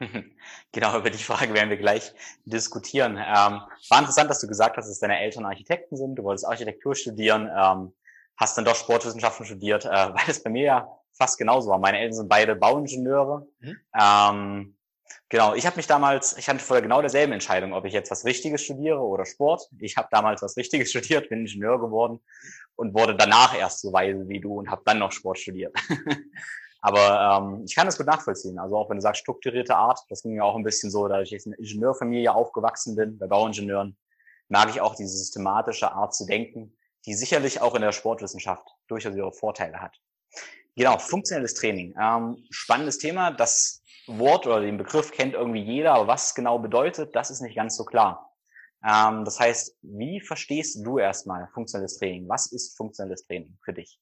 Genau, 0.73 0.97
über 0.97 1.11
die 1.11 1.19
Frage 1.19 1.53
werden 1.53 1.69
wir 1.69 1.77
gleich 1.77 2.13
diskutieren. 2.45 3.17
Ähm, 3.17 3.61
war 3.89 3.99
interessant, 3.99 4.31
dass 4.31 4.41
du 4.41 4.47
gesagt 4.47 4.77
hast, 4.77 4.89
dass 4.89 5.01
deine 5.01 5.19
Eltern 5.19 5.45
Architekten 5.45 5.97
sind. 5.97 6.15
Du 6.15 6.23
wolltest 6.23 6.47
Architektur 6.47 6.95
studieren, 6.95 7.51
ähm, 7.53 7.93
hast 8.37 8.57
dann 8.57 8.65
doch 8.65 8.77
Sportwissenschaften 8.77 9.47
studiert, 9.47 9.85
äh, 9.85 9.89
weil 10.15 10.29
es 10.29 10.43
bei 10.43 10.51
mir 10.51 10.65
ja 10.65 10.89
fast 11.13 11.39
genauso 11.39 11.71
war. 11.71 11.79
Meine 11.79 11.99
Eltern 11.99 12.15
sind 12.15 12.29
beide 12.29 12.55
Bauingenieure. 12.55 13.49
Mhm. 13.59 13.77
Ähm, 14.01 14.77
Genau, 15.29 15.55
ich 15.55 15.67
habe 15.67 15.77
mich 15.77 15.87
damals, 15.87 16.37
ich 16.37 16.49
hatte 16.49 16.59
vorher 16.59 16.83
genau 16.83 17.01
derselben 17.01 17.33
Entscheidung, 17.33 17.73
ob 17.73 17.85
ich 17.85 17.93
jetzt 17.93 18.11
was 18.11 18.25
Richtiges 18.25 18.63
studiere 18.63 19.01
oder 19.01 19.25
Sport. 19.25 19.69
Ich 19.79 19.97
habe 19.97 20.09
damals 20.11 20.43
was 20.43 20.57
Richtiges 20.57 20.91
studiert, 20.91 21.29
bin 21.29 21.41
Ingenieur 21.41 21.81
geworden 21.81 22.21
und 22.77 22.95
wurde 22.95 23.17
danach 23.17 23.57
erst 23.57 23.81
so 23.81 23.93
weise 23.93 24.29
wie 24.29 24.41
du 24.41 24.59
und 24.59 24.71
habe 24.71 24.83
dann 24.85 24.99
noch 24.99 25.13
Sport 25.13 25.39
studiert. 25.39 25.77
Aber 26.83 27.43
ähm, 27.43 27.65
ich 27.67 27.75
kann 27.75 27.87
das 27.87 27.99
gut 27.99 28.07
nachvollziehen. 28.07 28.59
Also 28.59 28.77
auch 28.77 28.89
wenn 28.89 28.97
du 28.97 29.03
sagst 29.03 29.21
strukturierte 29.21 29.77
Art, 29.77 30.01
das 30.09 30.23
ging 30.23 30.33
mir 30.33 30.45
auch 30.45 30.57
ein 30.57 30.65
bisschen 30.65 30.91
so, 30.91 31.07
da 31.09 31.21
ich 31.21 31.31
jetzt 31.31 31.47
in 31.47 31.53
einer 31.53 31.61
Ingenieurfamilie 31.61 32.33
aufgewachsen 32.33 32.97
bin, 32.97 33.19
bei 33.19 33.27
Bauingenieuren, 33.27 33.97
mag 34.49 34.71
ich 34.71 34.81
auch 34.81 34.95
diese 34.95 35.17
systematische 35.17 35.93
Art 35.93 36.15
zu 36.15 36.27
denken, 36.27 36.77
die 37.07 37.15
sicherlich 37.15 37.61
auch 37.61 37.75
in 37.75 37.83
der 37.83 37.93
Sportwissenschaft 37.93 38.67
durchaus 38.89 39.15
ihre 39.15 39.33
Vorteile 39.33 39.81
hat. 39.81 40.01
Genau, 40.77 40.99
funktionelles 40.99 41.55
Training. 41.55 41.95
Ähm, 42.01 42.45
spannendes 42.51 42.99
Thema. 42.99 43.31
Das 43.31 43.80
Wort 44.07 44.47
oder 44.47 44.61
den 44.61 44.79
Begriff 44.79 45.13
kennt 45.13 45.35
irgendwie 45.35 45.63
jeder, 45.63 45.95
aber 45.95 46.07
was 46.07 46.35
genau 46.35 46.59
bedeutet, 46.59 47.15
das 47.15 47.31
ist 47.31 47.41
nicht 47.41 47.57
ganz 47.57 47.77
so 47.77 47.85
klar. 47.85 48.31
Ähm, 48.85 49.25
das 49.25 49.39
heißt, 49.39 49.77
wie 49.83 50.21
verstehst 50.21 50.85
du 50.85 50.99
erstmal 50.99 51.49
funktionelles 51.53 51.99
Training? 51.99 52.29
Was 52.29 52.51
ist 52.51 52.77
funktionelles 52.77 53.27
Training 53.27 53.59
für 53.63 53.73
dich? 53.73 53.99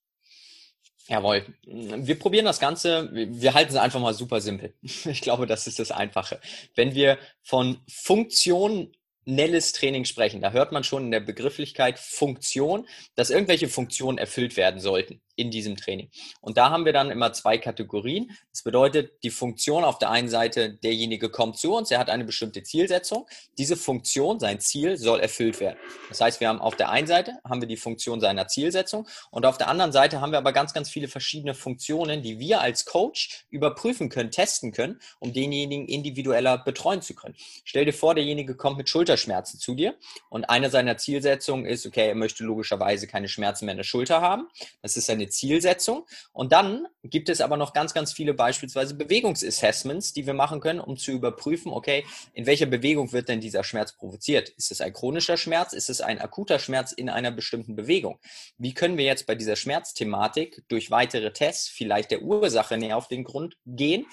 Jawohl. 1.08 1.46
Wir 1.64 2.18
probieren 2.18 2.44
das 2.44 2.60
Ganze, 2.60 3.10
wir 3.12 3.54
halten 3.54 3.70
es 3.70 3.78
einfach 3.78 4.00
mal 4.00 4.14
super 4.14 4.40
simpel. 4.40 4.74
Ich 4.82 5.22
glaube, 5.22 5.46
das 5.46 5.66
ist 5.66 5.78
das 5.78 5.90
Einfache. 5.90 6.38
Wenn 6.74 6.94
wir 6.94 7.18
von 7.42 7.80
funktionelles 7.90 9.72
Training 9.72 10.04
sprechen, 10.04 10.42
da 10.42 10.52
hört 10.52 10.70
man 10.70 10.84
schon 10.84 11.04
in 11.04 11.10
der 11.10 11.20
Begrifflichkeit 11.20 11.98
Funktion, 11.98 12.86
dass 13.14 13.30
irgendwelche 13.30 13.68
Funktionen 13.68 14.18
erfüllt 14.18 14.58
werden 14.58 14.80
sollten. 14.80 15.22
In 15.38 15.50
diesem 15.50 15.76
Training. 15.76 16.10
Und 16.40 16.58
da 16.58 16.70
haben 16.70 16.84
wir 16.84 16.92
dann 16.92 17.10
immer 17.10 17.32
zwei 17.32 17.58
Kategorien. 17.58 18.36
Das 18.50 18.62
bedeutet, 18.62 19.22
die 19.22 19.30
Funktion 19.30 19.84
auf 19.84 19.98
der 19.98 20.10
einen 20.10 20.28
Seite, 20.28 20.74
derjenige 20.74 21.30
kommt 21.30 21.58
zu 21.58 21.74
uns, 21.74 21.90
er 21.90 22.00
hat 22.00 22.10
eine 22.10 22.24
bestimmte 22.24 22.62
Zielsetzung. 22.64 23.26
Diese 23.56 23.76
Funktion, 23.76 24.40
sein 24.40 24.58
Ziel, 24.58 24.96
soll 24.96 25.20
erfüllt 25.20 25.60
werden. 25.60 25.78
Das 26.08 26.20
heißt, 26.20 26.40
wir 26.40 26.48
haben 26.48 26.60
auf 26.60 26.74
der 26.74 26.90
einen 26.90 27.06
Seite 27.06 27.38
haben 27.48 27.60
wir 27.60 27.68
die 27.68 27.76
Funktion 27.76 28.20
seiner 28.20 28.48
Zielsetzung 28.48 29.06
und 29.30 29.46
auf 29.46 29.58
der 29.58 29.68
anderen 29.68 29.92
Seite 29.92 30.20
haben 30.20 30.32
wir 30.32 30.38
aber 30.38 30.52
ganz, 30.52 30.74
ganz 30.74 30.90
viele 30.90 31.06
verschiedene 31.06 31.54
Funktionen, 31.54 32.22
die 32.22 32.40
wir 32.40 32.60
als 32.60 32.84
Coach 32.84 33.44
überprüfen 33.50 34.08
können, 34.08 34.32
testen 34.32 34.72
können, 34.72 34.98
um 35.20 35.32
denjenigen 35.32 35.86
individueller 35.86 36.58
betreuen 36.58 37.00
zu 37.00 37.14
können. 37.14 37.36
Stell 37.64 37.84
dir 37.84 37.92
vor, 37.92 38.14
derjenige 38.14 38.56
kommt 38.56 38.76
mit 38.76 38.88
Schulterschmerzen 38.88 39.60
zu 39.60 39.74
dir 39.74 39.94
und 40.30 40.50
eine 40.50 40.70
seiner 40.70 40.96
Zielsetzungen 40.96 41.64
ist, 41.64 41.86
okay, 41.86 42.08
er 42.08 42.14
möchte 42.16 42.42
logischerweise 42.42 43.06
keine 43.06 43.28
Schmerzen 43.28 43.66
mehr 43.66 43.72
in 43.72 43.78
der 43.78 43.84
Schulter 43.84 44.20
haben. 44.20 44.48
Das 44.82 44.96
ist 44.96 45.08
eine 45.10 45.27
Zielsetzung. 45.28 46.06
Und 46.32 46.52
dann 46.52 46.86
gibt 47.02 47.28
es 47.28 47.40
aber 47.40 47.56
noch 47.56 47.72
ganz, 47.72 47.94
ganz 47.94 48.12
viele 48.12 48.34
beispielsweise 48.34 48.94
Bewegungsassessments, 48.94 50.12
die 50.12 50.26
wir 50.26 50.34
machen 50.34 50.60
können, 50.60 50.80
um 50.80 50.96
zu 50.96 51.12
überprüfen, 51.12 51.72
okay, 51.72 52.04
in 52.32 52.46
welcher 52.46 52.66
Bewegung 52.66 53.12
wird 53.12 53.28
denn 53.28 53.40
dieser 53.40 53.64
Schmerz 53.64 53.92
provoziert? 53.92 54.50
Ist 54.50 54.70
es 54.70 54.80
ein 54.80 54.92
chronischer 54.92 55.36
Schmerz? 55.36 55.72
Ist 55.72 55.90
es 55.90 56.00
ein 56.00 56.20
akuter 56.20 56.58
Schmerz 56.58 56.92
in 56.92 57.08
einer 57.08 57.30
bestimmten 57.30 57.76
Bewegung? 57.76 58.18
Wie 58.56 58.74
können 58.74 58.98
wir 58.98 59.04
jetzt 59.04 59.26
bei 59.26 59.34
dieser 59.34 59.56
Schmerzthematik 59.56 60.62
durch 60.68 60.90
weitere 60.90 61.32
Tests 61.32 61.68
vielleicht 61.68 62.10
der 62.10 62.22
Ursache 62.22 62.76
näher 62.76 62.96
auf 62.96 63.08
den 63.08 63.24
Grund 63.24 63.56
gehen? 63.66 64.06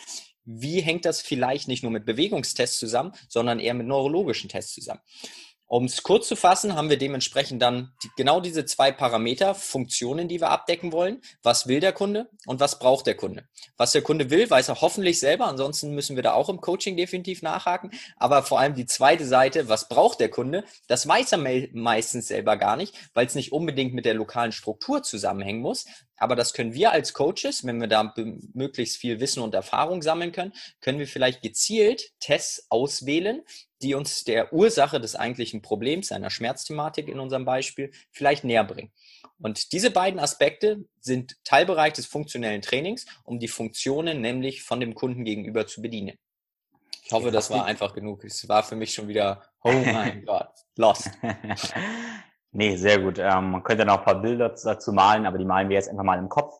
Wie 0.45 0.81
hängt 0.81 1.05
das 1.05 1.21
vielleicht 1.21 1.67
nicht 1.67 1.81
nur 1.81 1.91
mit 1.91 2.05
Bewegungstests 2.05 2.77
zusammen, 2.77 3.13
sondern 3.27 3.59
eher 3.59 3.73
mit 3.73 3.87
neurologischen 3.87 4.47
Tests 4.47 4.73
zusammen? 4.73 5.01
Um 5.67 5.85
es 5.85 6.03
kurz 6.03 6.27
zu 6.27 6.35
fassen, 6.35 6.75
haben 6.75 6.91
wir 6.91 6.97
dementsprechend 6.97 7.59
dann 7.59 7.91
die, 8.03 8.09
genau 8.15 8.39
diese 8.39 8.65
zwei 8.65 8.91
Parameter, 8.91 9.55
Funktionen, 9.55 10.27
die 10.27 10.39
wir 10.39 10.51
abdecken 10.51 10.91
wollen. 10.91 11.21
Was 11.41 11.67
will 11.67 11.79
der 11.79 11.91
Kunde 11.91 12.29
und 12.45 12.59
was 12.59 12.77
braucht 12.77 13.07
der 13.07 13.15
Kunde? 13.15 13.47
Was 13.75 13.91
der 13.91 14.03
Kunde 14.03 14.29
will, 14.29 14.47
weiß 14.47 14.69
er 14.69 14.81
hoffentlich 14.81 15.19
selber. 15.19 15.47
Ansonsten 15.47 15.95
müssen 15.95 16.15
wir 16.15 16.23
da 16.23 16.33
auch 16.33 16.49
im 16.49 16.61
Coaching 16.61 16.95
definitiv 16.97 17.41
nachhaken. 17.41 17.91
Aber 18.17 18.43
vor 18.43 18.59
allem 18.59 18.75
die 18.75 18.85
zweite 18.85 19.25
Seite, 19.25 19.67
was 19.67 19.89
braucht 19.89 20.19
der 20.19 20.29
Kunde? 20.29 20.65
Das 20.87 21.07
weiß 21.07 21.31
er 21.31 21.39
meistens 21.73 22.27
selber 22.27 22.57
gar 22.57 22.75
nicht, 22.75 22.93
weil 23.15 23.25
es 23.25 23.33
nicht 23.33 23.51
unbedingt 23.51 23.95
mit 23.95 24.05
der 24.05 24.13
lokalen 24.13 24.51
Struktur 24.51 25.01
zusammenhängen 25.01 25.61
muss. 25.61 25.85
Aber 26.17 26.35
das 26.35 26.53
können 26.53 26.73
wir 26.73 26.91
als 26.91 27.13
Coaches, 27.13 27.65
wenn 27.65 27.79
wir 27.79 27.87
da 27.87 28.13
möglichst 28.53 28.97
viel 28.97 29.19
Wissen 29.19 29.41
und 29.41 29.53
Erfahrung 29.53 30.01
sammeln 30.01 30.31
können, 30.31 30.53
können 30.81 30.99
wir 30.99 31.07
vielleicht 31.07 31.41
gezielt 31.41 32.11
Tests 32.19 32.67
auswählen, 32.69 33.41
die 33.81 33.93
uns 33.93 34.23
der 34.23 34.53
Ursache 34.53 35.01
des 35.01 35.15
eigentlichen 35.15 35.61
Problems, 35.61 36.11
einer 36.11 36.29
Schmerzthematik 36.29 37.07
in 37.07 37.19
unserem 37.19 37.45
Beispiel, 37.45 37.91
vielleicht 38.11 38.43
näher 38.43 38.63
bringen. 38.63 38.91
Und 39.39 39.73
diese 39.73 39.91
beiden 39.91 40.19
Aspekte 40.19 40.85
sind 41.01 41.35
Teilbereich 41.43 41.93
des 41.93 42.05
funktionellen 42.05 42.61
Trainings, 42.61 43.05
um 43.23 43.39
die 43.39 43.49
Funktionen 43.49 44.21
nämlich 44.21 44.63
von 44.63 44.79
dem 44.79 44.95
Kunden 44.95 45.25
gegenüber 45.25 45.67
zu 45.67 45.81
bedienen. 45.81 46.17
Ich 47.03 47.11
hoffe, 47.11 47.31
das 47.31 47.51
war 47.51 47.65
einfach 47.65 47.93
genug. 47.93 48.23
Es 48.23 48.47
war 48.49 48.63
für 48.63 48.75
mich 48.75 48.93
schon 48.93 49.07
wieder, 49.07 49.43
oh 49.61 49.71
mein 49.71 50.23
Gott, 50.25 50.49
lost. 50.75 51.11
Nee, 52.57 52.77
sehr 52.77 52.99
gut. 52.99 53.19
Ähm, 53.19 53.51
man 53.51 53.63
könnte 53.63 53.85
noch 53.85 53.97
ein 53.97 54.05
paar 54.05 54.21
Bilder 54.21 54.47
dazu 54.47 54.93
malen, 54.93 55.25
aber 55.25 55.37
die 55.37 55.43
malen 55.43 55.67
wir 55.67 55.75
jetzt 55.75 55.89
einfach 55.89 56.05
mal 56.05 56.17
im 56.17 56.29
Kopf. 56.29 56.57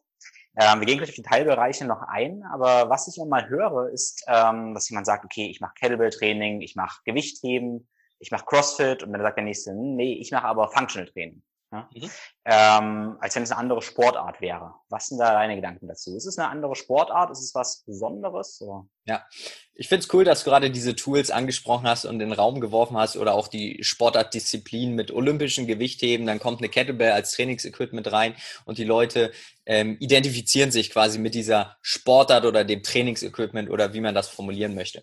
Ähm, 0.58 0.82
wir 0.82 0.86
gehen 0.86 0.98
gleich 0.98 1.10
auf 1.10 1.16
die 1.16 1.22
Teilbereiche 1.22 1.86
noch 1.86 2.02
ein, 2.02 2.44
aber 2.52 2.90
was 2.90 3.08
ich 3.08 3.18
immer 3.18 3.28
mal 3.28 3.48
höre, 3.48 3.90
ist, 3.94 4.26
ähm, 4.28 4.74
dass 4.74 4.90
jemand 4.90 5.06
sagt, 5.06 5.24
okay, 5.24 5.48
ich 5.50 5.62
mache 5.62 5.74
Kettlebell-Training, 5.76 6.60
ich 6.60 6.76
mache 6.76 7.00
Gewichtheben, 7.06 7.88
ich 8.20 8.30
mache 8.30 8.44
CrossFit 8.44 9.04
und 9.04 9.14
dann 9.14 9.22
sagt 9.22 9.38
der 9.38 9.46
nächste, 9.46 9.74
nee, 9.74 10.16
ich 10.16 10.32
mache 10.32 10.46
aber 10.46 10.70
Functional 10.70 11.10
Training. 11.10 11.42
Ja? 11.72 11.90
Mhm. 11.94 12.10
Ähm, 12.48 13.18
als 13.22 13.36
wenn 13.36 13.42
es 13.42 13.52
eine 13.52 13.60
andere 13.60 13.82
Sportart 13.82 14.40
wäre. 14.40 14.76
Was 14.90 15.08
sind 15.08 15.18
da 15.18 15.34
deine 15.34 15.56
Gedanken 15.56 15.88
dazu? 15.88 16.16
Ist 16.16 16.28
es 16.28 16.38
eine 16.38 16.48
andere 16.48 16.76
Sportart? 16.76 17.32
Ist 17.32 17.42
es 17.42 17.56
was 17.56 17.84
Besonderes? 17.88 18.62
Oder? 18.62 18.86
Ja, 19.06 19.26
ich 19.74 19.90
finde 19.90 20.06
es 20.06 20.14
cool, 20.14 20.24
dass 20.24 20.44
du 20.44 20.52
gerade 20.52 20.70
diese 20.70 20.96
Tools 20.96 21.32
angesprochen 21.32 21.88
hast 21.88 22.06
und 22.06 22.14
in 22.14 22.20
den 22.20 22.34
Raum 22.34 22.62
geworfen 22.62 22.98
hast 22.98 23.18
oder 23.18 23.34
auch 23.34 23.48
die 23.48 23.80
Sportartdisziplin 23.82 24.94
mit 24.94 25.10
olympischen 25.10 25.66
Gewichtheben. 25.66 26.28
Dann 26.28 26.40
kommt 26.40 26.60
eine 26.60 26.70
Kettlebell 26.70 27.14
als 27.14 27.32
Trainingsequipment 27.32 28.12
rein 28.12 28.36
und 28.66 28.78
die 28.78 28.84
Leute 28.84 29.32
ähm, 29.66 29.98
identifizieren 30.00 30.70
sich 30.70 30.92
quasi 30.92 31.18
mit 31.18 31.34
dieser 31.34 31.78
Sportart 31.82 32.46
oder 32.46 32.64
dem 32.64 32.84
Trainingsequipment 32.84 33.72
oder 33.72 33.96
wie 33.96 34.02
man 34.02 34.14
das 34.14 34.28
formulieren 34.28 34.76
möchte. 34.76 35.02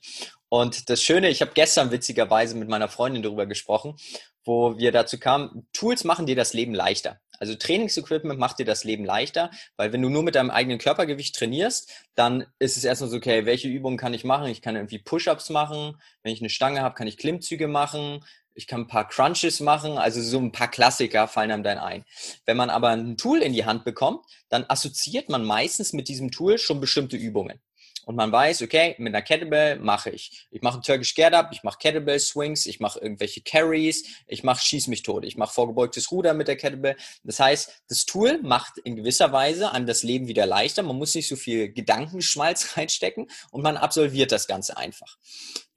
Und 0.49 0.91
das 0.91 1.03
Schöne, 1.03 1.29
ich 1.29 1.41
habe 1.41 1.53
gestern 1.55 1.91
witzigerweise 1.91 2.57
mit 2.57 2.69
meiner 2.69 2.89
Freundin 2.89 3.25
darüber 3.25 3.47
gesprochen 3.47 3.97
wo 4.45 4.77
wir 4.79 4.93
dazu 4.93 5.19
kamen, 5.19 5.67
Tools 5.73 6.05
machen 6.05 6.27
dir 6.27 6.37
das 6.37 6.53
Leben 6.53 6.75
leichter. 6.75 7.19
Also 7.43 7.57
Trainingsequipment 7.57 8.39
macht 8.39 8.61
dir 8.61 8.65
das 8.65 8.85
Leben 8.85 9.05
leichter, 9.05 9.51
weil 9.77 9.93
wenn 9.93 10.01
du 10.01 10.09
nur 10.09 10.23
mit 10.23 10.37
deinem 10.37 10.51
eigenen 10.51 10.79
Körpergewicht 10.79 11.35
trainierst, 11.35 11.91
dann 12.15 12.47
ist 12.61 12.77
es 12.77 12.85
erstmal 12.85 13.11
so, 13.11 13.17
okay, 13.17 13.47
welche 13.47 13.67
Übungen 13.67 13.97
kann 13.97 14.15
ich 14.15 14.23
machen? 14.23 14.47
Ich 14.47 14.63
kann 14.63 14.77
irgendwie 14.77 15.01
Push-ups 15.01 15.51
machen. 15.51 15.97
Wenn 16.23 16.33
ich 16.33 16.41
eine 16.41 16.51
Stange 16.51 16.83
habe, 16.83 16.95
kann 16.95 17.09
ich 17.09 17.19
Klimmzüge 17.19 17.67
machen. 17.67 18.25
Ich 18.55 18.69
kann 18.69 18.83
ein 18.83 18.87
paar 18.87 19.09
Crunches 19.09 19.59
machen, 19.59 19.99
also 19.99 20.23
so 20.23 20.39
ein 20.39 20.53
paar 20.53 20.69
Klassiker 20.69 21.27
fallen 21.27 21.51
einem 21.51 21.65
dann 21.65 21.79
ein. 21.79 22.05
Wenn 22.47 22.57
man 22.57 22.71
aber 22.71 22.91
ein 22.91 23.17
Tool 23.17 23.43
in 23.43 23.53
die 23.53 23.65
Hand 23.65 23.83
bekommt, 23.85 24.25
dann 24.49 24.65
assoziiert 24.69 25.29
man 25.29 25.45
meistens 25.45 25.93
mit 25.93 26.07
diesem 26.07 26.31
Tool 26.31 26.59
schon 26.59 26.81
bestimmte 26.81 27.17
Übungen 27.17 27.61
und 28.05 28.17
man 28.17 28.33
weiß, 28.33 28.63
okay, 28.63 28.95
mit 28.99 29.15
einer 29.15 29.23
Kettlebell 29.23 29.79
mache 29.79 30.11
ich. 30.11 30.47
Ich 30.51 30.63
mache 30.63 30.75
einen 30.75 30.83
Turkish 30.83 31.15
Get 31.15 31.35
Up, 31.35 31.51
ich 31.53 31.63
mache 31.63 31.79
Kettlebell 31.79 32.19
Swings, 32.19 32.67
ich 32.67 32.81
mache 32.81 32.99
irgendwelche 32.99 33.43
Carries, 33.43 34.05
ich 34.27 34.43
mache 34.43 34.63
Schieß 34.63 34.89
mich 34.89 35.03
tot, 35.03 35.25
ich 35.25 35.37
mache 35.37 35.53
vorgebeugtes 35.53 36.11
Ruder 36.11 36.35
mit 36.35 36.49
der 36.49 36.57
Kettlebell. 36.57 36.97
Das 37.25 37.41
heißt, 37.41 37.83
das 37.89 38.07
Tool 38.07 38.41
macht 38.43 38.79
in 38.79 38.97
gewisser 38.97 39.33
Weise 39.33 39.71
an 39.71 39.87
das 39.87 40.03
Leben 40.03 40.29
wieder 40.29 40.47
leichter. 40.47 40.83
Man 40.83 40.97
muss 40.97 41.15
nicht 41.15 41.29
so 41.29 41.37
viel 41.37 41.73
Gedankenschmalz 41.73 42.77
reinstecken 42.77 43.29
und 43.51 43.63
man 43.63 43.77
absolviert 43.77 44.33
das 44.33 44.47
Ganze 44.47 44.77
einfach. 44.77 45.19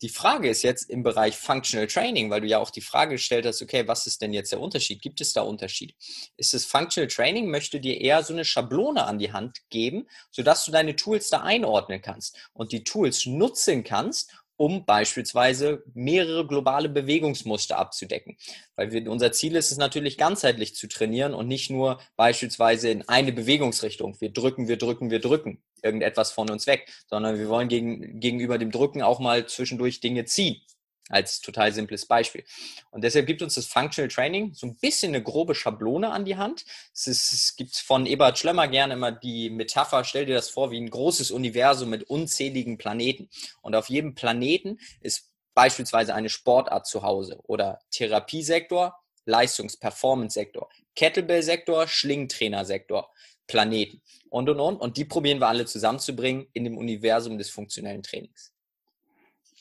Die 0.05 0.09
Frage 0.09 0.51
ist 0.51 0.61
jetzt 0.61 0.87
im 0.91 1.01
Bereich 1.01 1.35
Functional 1.35 1.87
Training, 1.87 2.29
weil 2.29 2.41
du 2.41 2.45
ja 2.45 2.59
auch 2.59 2.69
die 2.69 2.81
Frage 2.81 3.15
gestellt 3.15 3.47
hast, 3.47 3.63
okay, 3.63 3.87
was 3.87 4.05
ist 4.05 4.21
denn 4.21 4.33
jetzt 4.33 4.51
der 4.51 4.59
Unterschied? 4.59 5.01
Gibt 5.01 5.19
es 5.19 5.33
da 5.33 5.41
Unterschied? 5.41 5.95
Ist 6.37 6.53
es 6.53 6.63
Functional 6.63 7.07
Training, 7.07 7.49
möchte 7.49 7.79
dir 7.79 7.99
eher 7.99 8.21
so 8.21 8.31
eine 8.31 8.45
Schablone 8.45 9.03
an 9.03 9.17
die 9.17 9.33
Hand 9.33 9.67
geben, 9.71 10.07
sodass 10.29 10.63
du 10.63 10.71
deine 10.71 10.95
Tools 10.95 11.31
da 11.31 11.41
einordnen 11.41 12.03
kannst 12.03 12.37
und 12.53 12.71
die 12.71 12.83
Tools 12.83 13.25
nutzen 13.25 13.83
kannst, 13.83 14.31
um 14.57 14.85
beispielsweise 14.85 15.83
mehrere 15.93 16.47
globale 16.47 16.89
Bewegungsmuster 16.89 17.77
abzudecken. 17.77 18.37
Weil 18.75 18.91
wir, 18.91 19.09
unser 19.11 19.31
Ziel 19.31 19.55
ist 19.55 19.71
es 19.71 19.77
natürlich 19.77 20.17
ganzheitlich 20.17 20.75
zu 20.75 20.87
trainieren 20.87 21.33
und 21.33 21.47
nicht 21.47 21.69
nur 21.69 21.99
beispielsweise 22.15 22.89
in 22.89 23.07
eine 23.07 23.33
Bewegungsrichtung. 23.33 24.19
Wir 24.19 24.31
drücken, 24.31 24.67
wir 24.67 24.77
drücken, 24.77 25.11
wir 25.11 25.19
drücken 25.19 25.61
irgendetwas 25.81 26.31
von 26.31 26.49
uns 26.49 26.67
weg, 26.67 26.89
sondern 27.07 27.37
wir 27.37 27.47
wollen 27.47 27.67
gegen, 27.67 28.19
gegenüber 28.19 28.57
dem 28.57 28.71
Drücken 28.71 29.01
auch 29.01 29.19
mal 29.19 29.45
zwischendurch 29.45 29.99
Dinge 29.99 30.25
ziehen 30.25 30.61
als 31.09 31.39
total 31.39 31.71
simples 31.71 32.05
Beispiel. 32.05 32.43
Und 32.89 33.03
deshalb 33.03 33.27
gibt 33.27 33.41
uns 33.41 33.55
das 33.55 33.67
Functional 33.67 34.09
Training 34.09 34.53
so 34.53 34.65
ein 34.65 34.75
bisschen 34.75 35.13
eine 35.13 35.21
grobe 35.21 35.53
Schablone 35.53 36.11
an 36.11 36.25
die 36.25 36.37
Hand. 36.37 36.65
Es, 36.93 37.07
ist, 37.07 37.31
es 37.31 37.55
gibt 37.55 37.75
von 37.75 38.05
Eberhard 38.05 38.39
Schlömer 38.39 38.67
gerne 38.67 38.95
immer 38.95 39.11
die 39.11 39.49
Metapher, 39.49 40.03
stell 40.03 40.25
dir 40.25 40.35
das 40.35 40.49
vor 40.49 40.71
wie 40.71 40.79
ein 40.79 40.89
großes 40.89 41.31
Universum 41.31 41.89
mit 41.89 42.03
unzähligen 42.03 42.77
Planeten. 42.77 43.29
Und 43.61 43.75
auf 43.75 43.89
jedem 43.89 44.15
Planeten 44.15 44.79
ist 44.99 45.29
beispielsweise 45.53 46.15
eine 46.15 46.29
Sportart 46.29 46.87
zu 46.87 47.03
Hause 47.03 47.39
oder 47.43 47.79
Therapiesektor, 47.91 48.99
Leistungs-Performance-Sektor, 49.25 50.69
Kettlebell-Sektor, 50.95 51.87
Schlingentrainer-Sektor, 51.87 53.11
Planeten 53.47 54.01
und 54.29 54.49
und 54.49 54.59
und. 54.59 54.77
Und 54.77 54.97
die 54.97 55.05
probieren 55.05 55.39
wir 55.39 55.47
alle 55.47 55.65
zusammenzubringen 55.65 56.47
in 56.53 56.63
dem 56.63 56.77
Universum 56.77 57.37
des 57.37 57.49
funktionellen 57.49 58.03
Trainings. 58.03 58.51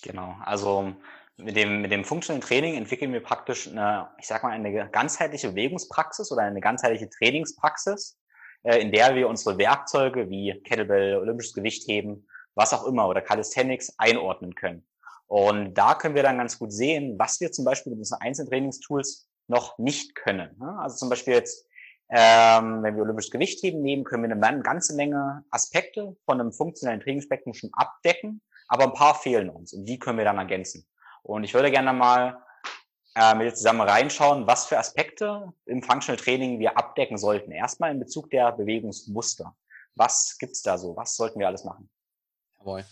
Genau, 0.03 0.37
also 0.45 0.95
mit 1.37 1.57
dem, 1.57 1.83
mit 1.83 1.91
dem 1.91 2.05
funktionellen 2.05 2.47
Training 2.47 2.77
entwickeln 2.77 3.13
wir 3.13 3.23
praktisch 3.23 3.69
eine, 3.69 4.09
ich 4.19 4.27
sag 4.27 4.43
mal, 4.43 4.51
eine 4.51 4.91
ganzheitliche 4.91 5.51
Bewegungspraxis 5.51 6.31
oder 6.31 6.43
eine 6.43 6.61
ganzheitliche 6.61 7.09
Trainingspraxis, 7.11 8.19
äh, 8.63 8.79
in 8.79 8.93
der 8.93 9.15
wir 9.15 9.29
unsere 9.29 9.59
Werkzeuge 9.59 10.31
wie 10.31 10.61
Kettlebell, 10.65 11.17
olympisches 11.17 11.55
Gewichtheben, 11.55 12.29
was 12.55 12.73
auch 12.73 12.87
immer 12.87 13.09
oder 13.09 13.21
Calisthenics 13.21 13.95
einordnen 13.99 14.55
können. 14.55 14.87
Und 15.27 15.75
da 15.75 15.95
können 15.95 16.15
wir 16.15 16.23
dann 16.23 16.39
ganz 16.39 16.59
gut 16.59 16.73
sehen, 16.73 17.19
was 17.19 17.41
wir 17.41 17.51
zum 17.51 17.65
Beispiel 17.65 17.91
mit 17.91 18.01
diesen 18.01 18.21
einzelnen 18.21 18.51
Trainingstools 18.51 19.29
noch 19.49 19.79
nicht 19.79 20.15
können. 20.15 20.61
Also 20.79 20.97
zum 20.97 21.11
Beispiel 21.11 21.35
jetzt, 21.35 21.67
ähm, 22.11 22.83
wenn 22.83 22.95
wir 22.95 23.03
olympisches 23.03 23.33
Gewichtheben 23.33 23.83
nehmen, 23.83 24.05
können 24.05 24.23
wir 24.23 24.49
eine 24.49 24.63
ganze 24.63 24.95
Menge 24.95 25.45
Aspekte 25.51 26.17
von 26.25 26.41
einem 26.41 26.53
funktionellen 26.53 27.01
Trainingsspektrum 27.01 27.55
schon 27.55 27.71
abdecken, 27.73 28.41
aber 28.69 28.85
ein 28.85 28.93
paar 28.93 29.15
fehlen 29.15 29.51
uns 29.51 29.73
und 29.73 29.87
die 29.87 29.99
können 29.99 30.19
wir 30.19 30.25
dann 30.25 30.39
ergänzen. 30.39 30.87
Und 31.25 31.43
ich 31.43 31.55
würde 31.55 31.71
gerne 31.71 31.93
mal 31.93 32.39
äh, 33.17 33.35
mit 33.35 33.47
dir 33.47 33.55
zusammen 33.55 33.81
reinschauen, 33.81 34.47
was 34.47 34.67
für 34.67 34.79
Aspekte 34.79 35.53
im 35.65 35.83
Functional 35.83 36.21
Training 36.21 36.59
wir 36.59 36.77
abdecken 36.77 37.17
sollten. 37.17 37.51
Erstmal 37.51 37.91
in 37.91 37.99
Bezug 37.99 38.31
der 38.31 38.53
Bewegungsmuster. 38.53 39.57
Was 39.95 40.37
gibt's 40.39 40.63
da 40.63 40.77
so? 40.77 40.95
Was 40.97 41.17
sollten 41.17 41.41
wir 41.41 41.47
alles 41.47 41.65
machen? 41.65 41.89
Jawohl. 42.59 42.85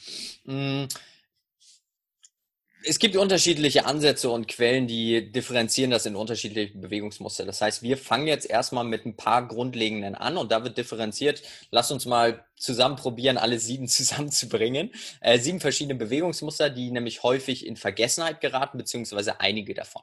Es 2.85 2.99
gibt 2.99 3.17
unterschiedliche 3.17 3.85
Ansätze 3.85 4.31
und 4.31 4.49
Quellen, 4.49 4.87
die 4.87 5.31
differenzieren 5.31 5.91
das 5.91 6.07
in 6.07 6.17
unterschiedliche 6.17 6.77
Bewegungsmuster. 6.77 7.45
Das 7.45 7.61
heißt, 7.61 7.83
wir 7.83 7.97
fangen 7.97 8.27
jetzt 8.27 8.49
erstmal 8.49 8.85
mit 8.85 9.07
ein 9.07 9.17
paar 9.17 9.47
grundlegenden 9.47 10.15
an 10.15 10.37
und 10.37 10.51
da 10.51 10.65
wird 10.65 10.79
differenziert. 10.79 11.43
Lass 11.71 11.93
uns 11.93 12.07
mal 12.07 12.45
zusammen 12.57 12.97
probieren, 12.97 13.39
alle 13.39 13.59
sieben 13.59 13.89
zusammenzubringen. 13.89 14.91
Äh, 15.21 15.39
sieben 15.39 15.61
verschiedene 15.61 15.97
Bewegungsmuster, 15.97 16.71
die 16.71 16.91
nämlich 16.91 17.23
häufig 17.23 17.67
in 17.67 17.77
Vergessenheit 17.77 18.41
geraten, 18.41 18.79
beziehungsweise 18.79 19.41
einige 19.41 19.75
davon. 19.75 20.03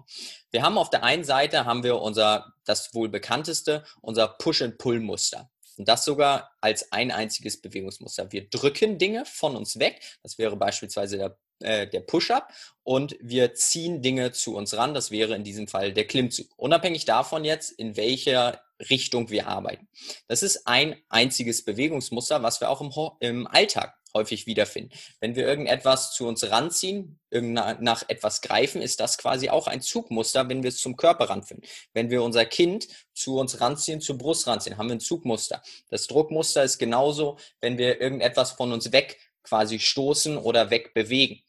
Wir 0.51 0.63
haben 0.63 0.77
auf 0.77 0.89
der 0.89 1.03
einen 1.03 1.23
Seite 1.23 1.65
haben 1.65 1.83
wir 1.83 2.01
unser, 2.01 2.53
das 2.65 2.93
wohl 2.93 3.09
bekannteste, 3.09 3.83
unser 4.01 4.27
Push-and-Pull-Muster. 4.27 5.49
Und 5.77 5.87
das 5.87 6.05
sogar 6.05 6.51
als 6.59 6.91
ein 6.91 7.09
einziges 7.09 7.61
Bewegungsmuster. 7.61 8.31
Wir 8.31 8.49
drücken 8.49 8.97
Dinge 8.97 9.25
von 9.25 9.55
uns 9.55 9.79
weg. 9.79 10.01
Das 10.23 10.37
wäre 10.37 10.57
beispielsweise 10.57 11.17
der 11.17 11.37
äh, 11.59 11.87
der 11.87 12.01
Push-up 12.01 12.51
und 12.83 13.17
wir 13.21 13.53
ziehen 13.53 14.01
Dinge 14.01 14.31
zu 14.31 14.55
uns 14.55 14.75
ran. 14.75 14.93
Das 14.93 15.11
wäre 15.11 15.35
in 15.35 15.43
diesem 15.43 15.67
Fall 15.67 15.93
der 15.93 16.05
Klimmzug. 16.05 16.47
Unabhängig 16.57 17.05
davon 17.05 17.45
jetzt, 17.45 17.71
in 17.71 17.97
welcher 17.97 18.61
Richtung 18.89 19.29
wir 19.29 19.47
arbeiten. 19.47 19.87
Das 20.27 20.41
ist 20.41 20.65
ein 20.67 20.95
einziges 21.09 21.65
Bewegungsmuster, 21.65 22.43
was 22.43 22.61
wir 22.61 22.69
auch 22.69 22.81
im, 22.81 22.91
im 23.19 23.47
Alltag 23.47 23.93
häufig 24.13 24.47
wiederfinden. 24.47 24.91
Wenn 25.19 25.35
wir 25.35 25.45
irgendetwas 25.45 26.13
zu 26.13 26.27
uns 26.27 26.49
ranziehen, 26.49 27.19
nach 27.31 28.03
etwas 28.07 28.41
greifen, 28.41 28.81
ist 28.81 28.99
das 28.99 29.17
quasi 29.17 29.49
auch 29.49 29.67
ein 29.67 29.81
Zugmuster, 29.81 30.49
wenn 30.49 30.63
wir 30.63 30.69
es 30.69 30.77
zum 30.77 30.95
Körper 30.95 31.29
ranfinden. 31.29 31.67
Wenn 31.93 32.09
wir 32.09 32.23
unser 32.23 32.45
Kind 32.45 32.87
zu 33.13 33.37
uns 33.37 33.61
ranziehen, 33.61 34.01
zur 34.01 34.17
Brust 34.17 34.47
ranziehen, 34.47 34.77
haben 34.77 34.87
wir 34.87 34.95
ein 34.95 34.99
Zugmuster. 34.99 35.61
Das 35.89 36.07
Druckmuster 36.07 36.63
ist 36.63 36.79
genauso, 36.79 37.37
wenn 37.61 37.77
wir 37.77 38.01
irgendetwas 38.01 38.51
von 38.51 38.71
uns 38.71 38.91
weg 38.91 39.17
quasi 39.43 39.79
stoßen 39.79 40.37
oder 40.37 40.69
wegbewegen. 40.69 41.41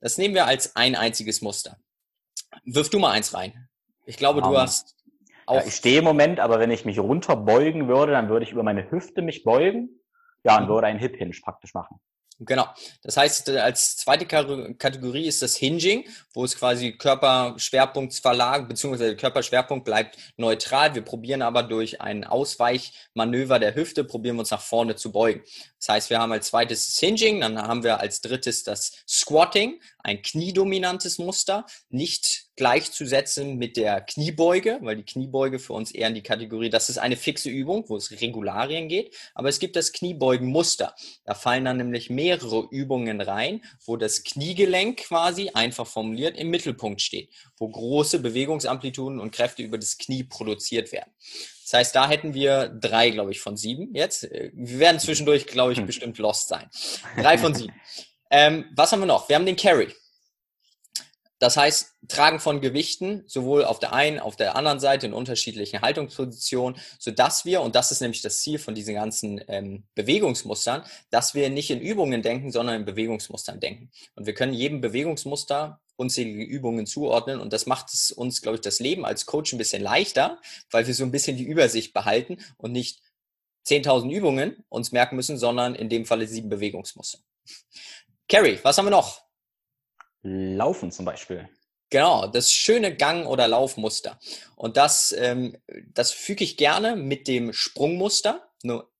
Das 0.00 0.18
nehmen 0.18 0.34
wir 0.34 0.46
als 0.46 0.76
ein 0.76 0.94
einziges 0.94 1.42
Muster. 1.42 1.78
Wirf 2.64 2.88
du 2.90 2.98
mal 2.98 3.10
eins 3.10 3.34
rein. 3.34 3.68
Ich 4.06 4.16
glaube, 4.16 4.40
um, 4.40 4.50
du 4.50 4.58
hast 4.58 4.96
auch. 5.46 5.56
Ja, 5.56 5.66
ich 5.66 5.74
stehe 5.74 5.98
im 5.98 6.04
Moment, 6.04 6.40
aber 6.40 6.58
wenn 6.58 6.70
ich 6.70 6.84
mich 6.84 6.98
runterbeugen 6.98 7.88
würde, 7.88 8.12
dann 8.12 8.28
würde 8.28 8.44
ich 8.44 8.52
über 8.52 8.62
meine 8.62 8.90
Hüfte 8.90 9.22
mich 9.22 9.44
beugen. 9.44 10.00
Ja, 10.44 10.58
und 10.58 10.64
mhm. 10.64 10.68
würde 10.68 10.86
einen 10.86 10.98
Hip 10.98 11.16
Hinge 11.16 11.34
praktisch 11.42 11.74
machen. 11.74 12.00
Genau. 12.46 12.66
Das 13.02 13.16
heißt, 13.16 13.50
als 13.50 13.96
zweite 13.96 14.26
Kategorie 14.26 15.26
ist 15.26 15.42
das 15.42 15.56
Hinging, 15.56 16.08
wo 16.32 16.44
es 16.44 16.56
quasi 16.56 16.92
Körperschwerpunktsverlag 16.92 18.68
beziehungsweise 18.68 19.16
Körperschwerpunkt 19.16 19.84
bleibt 19.84 20.18
neutral. 20.36 20.94
Wir 20.94 21.02
probieren 21.02 21.42
aber 21.42 21.62
durch 21.62 22.00
ein 22.00 22.24
Ausweichmanöver 22.24 23.58
der 23.58 23.74
Hüfte, 23.74 24.04
probieren 24.04 24.36
wir 24.36 24.40
uns 24.40 24.50
nach 24.50 24.62
vorne 24.62 24.96
zu 24.96 25.12
beugen. 25.12 25.42
Das 25.78 25.88
heißt, 25.88 26.10
wir 26.10 26.18
haben 26.18 26.32
als 26.32 26.48
zweites 26.48 26.86
das 26.86 26.98
Hinging, 26.98 27.40
dann 27.40 27.60
haben 27.60 27.82
wir 27.82 28.00
als 28.00 28.20
drittes 28.20 28.62
das 28.62 28.92
Squatting, 29.08 29.80
ein 29.98 30.22
kniedominantes 30.22 31.18
Muster, 31.18 31.66
nicht 31.88 32.43
gleichzusetzen 32.56 33.56
mit 33.56 33.76
der 33.76 34.00
Kniebeuge, 34.00 34.78
weil 34.82 34.96
die 34.96 35.04
Kniebeuge 35.04 35.58
für 35.58 35.72
uns 35.72 35.90
eher 35.90 36.08
in 36.08 36.14
die 36.14 36.22
Kategorie, 36.22 36.70
das 36.70 36.88
ist 36.88 36.98
eine 36.98 37.16
fixe 37.16 37.50
Übung, 37.50 37.84
wo 37.88 37.96
es 37.96 38.10
Regularien 38.20 38.88
geht, 38.88 39.14
aber 39.34 39.48
es 39.48 39.58
gibt 39.58 39.76
das 39.76 39.92
Kniebeugenmuster. 39.92 40.94
Da 41.24 41.34
fallen 41.34 41.64
dann 41.64 41.78
nämlich 41.78 42.10
mehrere 42.10 42.68
Übungen 42.70 43.20
rein, 43.20 43.62
wo 43.84 43.96
das 43.96 44.24
Kniegelenk 44.24 44.98
quasi 44.98 45.50
einfach 45.54 45.86
formuliert 45.86 46.36
im 46.36 46.50
Mittelpunkt 46.50 47.00
steht, 47.00 47.30
wo 47.56 47.68
große 47.68 48.20
Bewegungsamplituden 48.20 49.20
und 49.20 49.32
Kräfte 49.32 49.62
über 49.62 49.78
das 49.78 49.98
Knie 49.98 50.24
produziert 50.24 50.92
werden. 50.92 51.10
Das 51.64 51.72
heißt, 51.72 51.96
da 51.96 52.08
hätten 52.08 52.34
wir 52.34 52.68
drei, 52.68 53.10
glaube 53.10 53.32
ich, 53.32 53.40
von 53.40 53.56
sieben 53.56 53.94
jetzt. 53.94 54.28
Wir 54.30 54.78
werden 54.78 55.00
zwischendurch, 55.00 55.46
glaube 55.46 55.72
ich, 55.72 55.78
hm. 55.78 55.86
bestimmt 55.86 56.18
lost 56.18 56.48
sein. 56.48 56.68
Drei 57.16 57.38
von 57.38 57.54
sieben. 57.54 57.72
Ähm, 58.30 58.64
was 58.74 58.90
haben 58.90 58.98
wir 58.98 59.06
noch? 59.06 59.28
Wir 59.28 59.36
haben 59.36 59.46
den 59.46 59.54
Carry. 59.54 59.94
Das 61.38 61.56
heißt, 61.56 61.96
Tragen 62.08 62.38
von 62.38 62.60
Gewichten, 62.60 63.24
sowohl 63.26 63.64
auf 63.64 63.78
der 63.78 63.92
einen, 63.92 64.20
auf 64.20 64.36
der 64.36 64.56
anderen 64.56 64.80
Seite 64.80 65.06
in 65.06 65.12
unterschiedlichen 65.12 65.80
Haltungspositionen, 65.82 66.80
sodass 66.98 67.44
wir, 67.44 67.60
und 67.62 67.74
das 67.74 67.90
ist 67.90 68.00
nämlich 68.00 68.22
das 68.22 68.40
Ziel 68.40 68.58
von 68.58 68.74
diesen 68.74 68.94
ganzen 68.94 69.42
ähm, 69.48 69.84
Bewegungsmustern, 69.94 70.84
dass 71.10 71.34
wir 71.34 71.50
nicht 71.50 71.70
in 71.70 71.80
Übungen 71.80 72.22
denken, 72.22 72.50
sondern 72.50 72.76
in 72.76 72.84
Bewegungsmustern 72.84 73.60
denken. 73.60 73.90
Und 74.14 74.26
wir 74.26 74.34
können 74.34 74.54
jedem 74.54 74.80
Bewegungsmuster 74.80 75.80
unzählige 75.96 76.44
Übungen 76.44 76.86
zuordnen 76.86 77.40
und 77.40 77.52
das 77.52 77.66
macht 77.66 77.92
es 77.92 78.10
uns, 78.10 78.42
glaube 78.42 78.56
ich, 78.56 78.62
das 78.62 78.80
Leben 78.80 79.04
als 79.04 79.26
Coach 79.26 79.52
ein 79.52 79.58
bisschen 79.58 79.82
leichter, 79.82 80.40
weil 80.70 80.86
wir 80.86 80.94
so 80.94 81.04
ein 81.04 81.12
bisschen 81.12 81.36
die 81.36 81.44
Übersicht 81.44 81.92
behalten 81.92 82.38
und 82.56 82.72
nicht 82.72 83.00
10.000 83.66 84.10
Übungen 84.10 84.64
uns 84.68 84.92
merken 84.92 85.16
müssen, 85.16 85.38
sondern 85.38 85.74
in 85.74 85.88
dem 85.88 86.04
Falle 86.04 86.26
sieben 86.26 86.48
Bewegungsmuster. 86.48 87.18
Carrie, 88.28 88.58
was 88.62 88.76
haben 88.76 88.86
wir 88.86 88.90
noch? 88.90 89.23
Laufen 90.24 90.90
zum 90.90 91.04
Beispiel. 91.04 91.48
Genau, 91.90 92.26
das 92.26 92.50
schöne 92.50 92.96
Gang- 92.96 93.26
oder 93.26 93.46
Laufmuster. 93.46 94.18
Und 94.56 94.76
das, 94.76 95.12
ähm, 95.12 95.56
das 95.92 96.10
füge 96.10 96.42
ich 96.42 96.56
gerne 96.56 96.96
mit 96.96 97.28
dem 97.28 97.52
Sprungmuster. 97.52 98.48
Nur, 98.62 98.90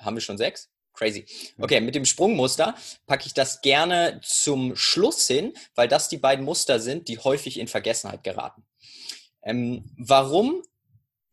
haben 0.00 0.16
wir 0.16 0.20
schon 0.20 0.38
sechs? 0.38 0.70
Crazy. 0.92 1.26
Okay, 1.58 1.80
mit 1.80 1.96
dem 1.96 2.04
Sprungmuster 2.04 2.76
packe 3.06 3.26
ich 3.26 3.34
das 3.34 3.60
gerne 3.62 4.20
zum 4.22 4.76
Schluss 4.76 5.26
hin, 5.26 5.54
weil 5.74 5.88
das 5.88 6.08
die 6.08 6.18
beiden 6.18 6.44
Muster 6.44 6.78
sind, 6.78 7.08
die 7.08 7.18
häufig 7.18 7.58
in 7.58 7.66
Vergessenheit 7.66 8.22
geraten. 8.22 8.64
Ähm, 9.42 9.90
warum? 9.98 10.62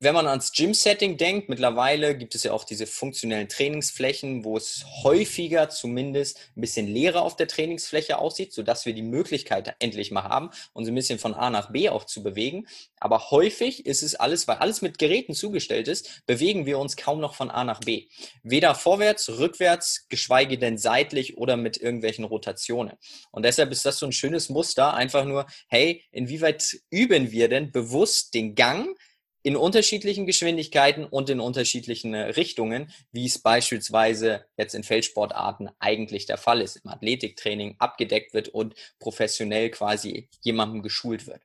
Wenn 0.01 0.15
man 0.15 0.25
ans 0.25 0.51
Gym-Setting 0.51 1.17
denkt, 1.17 1.47
mittlerweile 1.47 2.17
gibt 2.17 2.33
es 2.33 2.41
ja 2.41 2.53
auch 2.53 2.63
diese 2.63 2.87
funktionellen 2.87 3.47
Trainingsflächen, 3.47 4.43
wo 4.43 4.57
es 4.57 4.83
häufiger 5.03 5.69
zumindest 5.69 6.39
ein 6.57 6.61
bisschen 6.61 6.87
leerer 6.87 7.21
auf 7.21 7.35
der 7.35 7.47
Trainingsfläche 7.47 8.17
aussieht, 8.17 8.51
sodass 8.51 8.87
wir 8.87 8.93
die 8.93 9.03
Möglichkeit 9.03 9.75
endlich 9.77 10.09
mal 10.09 10.23
haben, 10.23 10.49
uns 10.73 10.87
ein 10.87 10.95
bisschen 10.95 11.19
von 11.19 11.35
A 11.35 11.51
nach 11.51 11.71
B 11.71 11.87
auch 11.89 12.05
zu 12.05 12.23
bewegen. 12.23 12.65
Aber 12.99 13.29
häufig 13.29 13.85
ist 13.85 14.01
es 14.01 14.15
alles, 14.15 14.47
weil 14.47 14.57
alles 14.57 14.81
mit 14.81 14.97
Geräten 14.97 15.35
zugestellt 15.35 15.87
ist, 15.87 16.25
bewegen 16.25 16.65
wir 16.65 16.79
uns 16.79 16.97
kaum 16.97 17.19
noch 17.19 17.35
von 17.35 17.51
A 17.51 17.63
nach 17.63 17.81
B. 17.81 18.07
Weder 18.41 18.73
vorwärts, 18.73 19.29
rückwärts, 19.37 20.07
geschweige 20.09 20.57
denn 20.57 20.79
seitlich 20.79 21.37
oder 21.37 21.57
mit 21.57 21.77
irgendwelchen 21.77 22.25
Rotationen. 22.25 22.93
Und 23.29 23.45
deshalb 23.45 23.71
ist 23.71 23.85
das 23.85 23.99
so 23.99 24.07
ein 24.07 24.13
schönes 24.13 24.49
Muster, 24.49 24.95
einfach 24.95 25.25
nur, 25.25 25.45
hey, 25.67 26.03
inwieweit 26.11 26.79
üben 26.89 27.31
wir 27.31 27.49
denn 27.49 27.71
bewusst 27.71 28.33
den 28.33 28.55
Gang, 28.55 28.97
in 29.43 29.55
unterschiedlichen 29.55 30.25
Geschwindigkeiten 30.25 31.05
und 31.05 31.29
in 31.29 31.39
unterschiedlichen 31.39 32.13
äh, 32.13 32.21
Richtungen, 32.31 32.91
wie 33.11 33.25
es 33.25 33.39
beispielsweise 33.39 34.45
jetzt 34.57 34.75
in 34.75 34.83
Feldsportarten 34.83 35.69
eigentlich 35.79 36.25
der 36.25 36.37
Fall 36.37 36.61
ist, 36.61 36.77
im 36.77 36.89
Athletiktraining 36.89 37.75
abgedeckt 37.79 38.33
wird 38.33 38.49
und 38.49 38.75
professionell 38.99 39.69
quasi 39.71 40.29
jemandem 40.41 40.81
geschult 40.81 41.27
wird. 41.27 41.41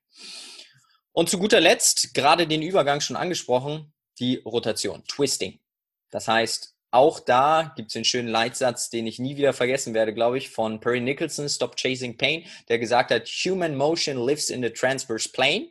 Und 1.13 1.31
zu 1.31 1.39
guter 1.39 1.61
Letzt, 1.61 2.13
gerade 2.13 2.47
den 2.47 2.63
Übergang 2.63 3.01
schon 3.01 3.17
angesprochen, 3.17 3.93
die 4.19 4.37
Rotation, 4.45 5.03
Twisting. 5.07 5.59
Das 6.11 6.29
heißt, 6.29 6.75
auch 6.91 7.21
da 7.21 7.73
gibt 7.77 7.89
es 7.89 7.95
den 7.95 8.05
schönen 8.05 8.29
Leitsatz, 8.29 8.91
den 8.91 9.07
ich 9.07 9.19
nie 9.19 9.37
wieder 9.37 9.53
vergessen 9.53 9.93
werde, 9.93 10.15
glaube 10.15 10.39
ich, 10.39 10.51
von 10.51 10.81
Perry 10.81 11.01
Nicholson, 11.01 11.49
Stop 11.49 11.77
Chasing 11.77 12.17
Pain, 12.17 12.45
der 12.69 12.79
gesagt 12.79 13.11
hat, 13.11 13.27
Human 13.29 13.77
Motion 13.77 14.25
lives 14.25 14.51
in 14.51 14.63
the 14.63 14.71
transverse 14.71 15.29
plane. 15.29 15.69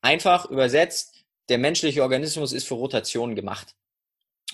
Einfach 0.00 0.46
übersetzt, 0.50 1.17
der 1.48 1.58
menschliche 1.58 2.02
Organismus 2.02 2.52
ist 2.52 2.66
für 2.66 2.74
Rotation 2.74 3.34
gemacht. 3.34 3.74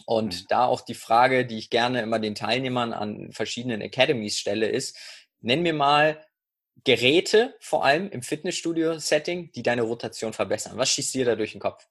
Und 0.07 0.43
mhm. 0.43 0.47
da 0.49 0.67
auch 0.67 0.81
die 0.81 0.95
Frage, 0.95 1.47
die 1.47 1.59
ich 1.59 1.71
gerne 1.71 2.03
immer 2.03 2.19
den 2.19 2.35
Teilnehmern 2.35 2.93
an 2.93 3.33
verschiedenen 3.33 3.83
Academies 3.83 4.39
stelle, 4.39 4.69
ist, 4.69 4.97
nenn 5.41 5.63
mir 5.63 5.75
mal 5.75 6.25
Geräte, 6.85 7.55
vor 7.61 7.85
allem 7.85 8.11
im 8.11 8.23
Fitnessstudio-Setting, 8.23 9.53
die 9.53 9.63
deine 9.63 9.83
Rotation 9.83 10.33
verbessern. 10.33 10.77
Was 10.77 10.91
schießt 10.91 11.15
dir 11.15 11.25
da 11.25 11.37
durch 11.37 11.53
den 11.53 11.61
Kopf? 11.61 11.87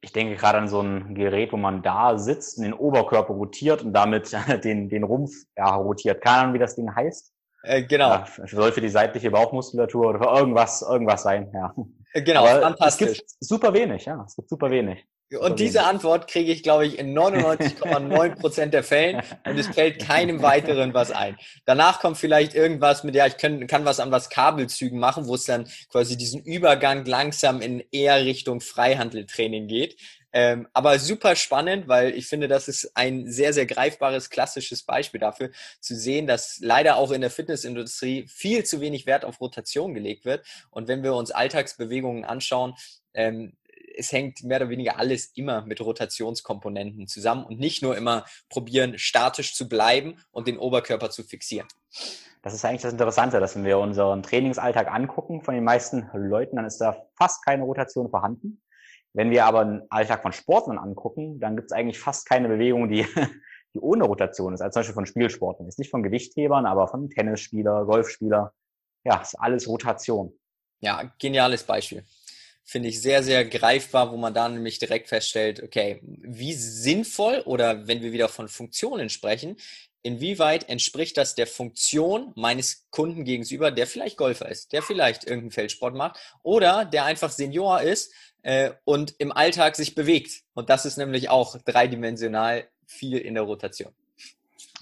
Ich 0.00 0.12
denke 0.12 0.36
gerade 0.36 0.58
an 0.58 0.68
so 0.68 0.80
ein 0.80 1.14
Gerät, 1.14 1.52
wo 1.52 1.56
man 1.56 1.82
da 1.82 2.18
sitzt 2.18 2.58
und 2.58 2.64
den 2.64 2.72
Oberkörper 2.72 3.34
rotiert 3.34 3.82
und 3.82 3.92
damit 3.92 4.32
den, 4.64 4.88
den 4.88 5.04
Rumpf 5.04 5.32
ja, 5.56 5.74
rotiert. 5.74 6.22
Keine 6.22 6.38
Ahnung, 6.38 6.54
wie 6.54 6.58
das 6.58 6.76
Ding 6.76 6.94
heißt. 6.94 7.32
Äh, 7.64 7.82
genau. 7.84 8.10
Ja, 8.10 8.26
soll 8.46 8.72
für 8.72 8.80
die 8.80 8.88
seitliche 8.88 9.30
Bauchmuskulatur 9.30 10.08
oder 10.08 10.18
für 10.18 10.38
irgendwas, 10.38 10.82
irgendwas 10.82 11.22
sein, 11.22 11.50
ja. 11.54 11.74
Genau, 12.14 12.46
Aber 12.46 12.60
fantastisch. 12.60 13.10
Es 13.10 13.18
gibt 13.18 13.30
super 13.40 13.72
wenig, 13.72 14.04
ja. 14.04 14.22
Es 14.26 14.36
gibt 14.36 14.48
super 14.48 14.70
wenig. 14.70 15.04
Super 15.30 15.46
und 15.46 15.60
diese 15.60 15.78
wenig. 15.78 15.86
Antwort 15.86 16.28
kriege 16.28 16.52
ich, 16.52 16.62
glaube 16.62 16.86
ich, 16.86 16.98
in 16.98 17.16
99,9 17.16 18.38
Prozent 18.38 18.74
der 18.74 18.84
Fällen 18.84 19.22
und 19.46 19.58
es 19.58 19.68
fällt 19.68 20.06
keinem 20.06 20.42
weiteren 20.42 20.92
was 20.92 21.10
ein. 21.10 21.38
Danach 21.64 22.00
kommt 22.00 22.18
vielleicht 22.18 22.54
irgendwas 22.54 23.02
mit, 23.02 23.14
ja, 23.14 23.26
ich 23.26 23.38
kann, 23.38 23.66
kann 23.66 23.86
was 23.86 23.98
an 23.98 24.10
was 24.10 24.28
Kabelzügen 24.28 24.98
machen, 24.98 25.26
wo 25.26 25.34
es 25.34 25.44
dann 25.44 25.66
quasi 25.90 26.18
diesen 26.18 26.42
Übergang 26.42 27.06
langsam 27.06 27.62
in 27.62 27.82
eher 27.92 28.22
Richtung 28.24 28.60
Freihandeltraining 28.60 29.68
geht. 29.68 29.96
Ähm, 30.32 30.68
aber 30.72 30.98
super 30.98 31.36
spannend, 31.36 31.88
weil 31.88 32.14
ich 32.14 32.26
finde, 32.26 32.48
das 32.48 32.68
ist 32.68 32.92
ein 32.94 33.30
sehr, 33.30 33.52
sehr 33.52 33.66
greifbares, 33.66 34.30
klassisches 34.30 34.82
Beispiel 34.82 35.20
dafür, 35.20 35.50
zu 35.80 35.94
sehen, 35.94 36.26
dass 36.26 36.58
leider 36.60 36.96
auch 36.96 37.10
in 37.10 37.20
der 37.20 37.30
Fitnessindustrie 37.30 38.26
viel 38.28 38.64
zu 38.64 38.80
wenig 38.80 39.06
Wert 39.06 39.24
auf 39.24 39.40
Rotation 39.40 39.94
gelegt 39.94 40.24
wird. 40.24 40.46
Und 40.70 40.88
wenn 40.88 41.02
wir 41.02 41.14
uns 41.14 41.30
Alltagsbewegungen 41.30 42.24
anschauen, 42.24 42.74
ähm, 43.14 43.56
es 43.96 44.12
hängt 44.12 44.42
mehr 44.42 44.58
oder 44.58 44.70
weniger 44.70 44.98
alles 44.98 45.26
immer 45.34 45.66
mit 45.66 45.80
Rotationskomponenten 45.80 47.06
zusammen 47.06 47.44
und 47.44 47.58
nicht 47.58 47.82
nur 47.82 47.96
immer 47.96 48.24
probieren, 48.48 48.98
statisch 48.98 49.54
zu 49.54 49.68
bleiben 49.68 50.16
und 50.30 50.48
den 50.48 50.58
Oberkörper 50.58 51.10
zu 51.10 51.22
fixieren. 51.22 51.68
Das 52.42 52.54
ist 52.54 52.64
eigentlich 52.64 52.82
das 52.82 52.92
Interessante, 52.92 53.38
dass 53.38 53.54
wenn 53.54 53.64
wir 53.64 53.78
unseren 53.78 54.22
Trainingsalltag 54.22 54.88
angucken 54.88 55.42
von 55.42 55.54
den 55.54 55.62
meisten 55.62 56.10
Leuten, 56.14 56.56
dann 56.56 56.64
ist 56.64 56.78
da 56.78 57.06
fast 57.16 57.44
keine 57.44 57.62
Rotation 57.64 58.10
vorhanden. 58.10 58.62
Wenn 59.14 59.30
wir 59.30 59.44
aber 59.44 59.60
einen 59.60 59.82
Alltag 59.90 60.22
von 60.22 60.32
Sportlern 60.32 60.78
angucken, 60.78 61.38
dann 61.38 61.56
gibt 61.56 61.70
es 61.70 61.72
eigentlich 61.72 61.98
fast 61.98 62.26
keine 62.26 62.48
Bewegung, 62.48 62.88
die, 62.88 63.06
die 63.74 63.80
ohne 63.80 64.04
Rotation 64.04 64.54
ist, 64.54 64.62
als 64.62 64.74
zum 64.74 64.80
Beispiel 64.80 64.94
von 64.94 65.06
Spielsporten. 65.06 65.68
Ist 65.68 65.78
nicht 65.78 65.90
von 65.90 66.02
Gewichthebern, 66.02 66.66
aber 66.66 66.88
von 66.88 67.10
Tennisspieler, 67.10 67.84
Golfspieler. 67.84 68.52
Ja, 69.04 69.20
ist 69.20 69.34
alles 69.34 69.68
Rotation. 69.68 70.32
Ja, 70.80 71.12
geniales 71.18 71.64
Beispiel. 71.64 72.04
Finde 72.64 72.88
ich 72.88 73.02
sehr, 73.02 73.22
sehr 73.22 73.44
greifbar, 73.44 74.12
wo 74.12 74.16
man 74.16 74.34
dann 74.34 74.54
nämlich 74.54 74.78
direkt 74.78 75.08
feststellt, 75.08 75.62
okay, 75.62 76.00
wie 76.02 76.54
sinnvoll 76.54 77.42
oder 77.44 77.86
wenn 77.86 78.02
wir 78.02 78.12
wieder 78.12 78.28
von 78.28 78.48
Funktionen 78.48 79.08
sprechen, 79.08 79.56
inwieweit 80.02 80.68
entspricht 80.68 81.16
das 81.16 81.34
der 81.34 81.46
Funktion 81.46 82.32
meines 82.34 82.86
Kunden 82.90 83.24
gegenüber, 83.24 83.70
der 83.70 83.86
vielleicht 83.86 84.16
Golfer 84.16 84.48
ist, 84.48 84.72
der 84.72 84.82
vielleicht 84.82 85.24
irgendeinen 85.24 85.50
Feldsport 85.50 85.94
macht 85.94 86.18
oder 86.42 86.84
der 86.84 87.04
einfach 87.04 87.30
Senior 87.30 87.82
ist 87.82 88.12
äh, 88.42 88.72
und 88.84 89.14
im 89.18 89.32
Alltag 89.32 89.76
sich 89.76 89.94
bewegt. 89.94 90.42
Und 90.54 90.70
das 90.70 90.84
ist 90.84 90.96
nämlich 90.96 91.30
auch 91.30 91.56
dreidimensional 91.64 92.68
viel 92.86 93.18
in 93.18 93.34
der 93.34 93.44
Rotation. 93.44 93.92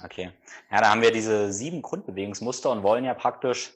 Okay. 0.05 0.33
Ja, 0.71 0.81
da 0.81 0.91
haben 0.91 1.03
wir 1.03 1.13
diese 1.13 1.53
sieben 1.53 1.83
Grundbewegungsmuster 1.83 2.71
und 2.71 2.83
wollen 2.83 3.05
ja 3.05 3.15
praktisch 3.15 3.73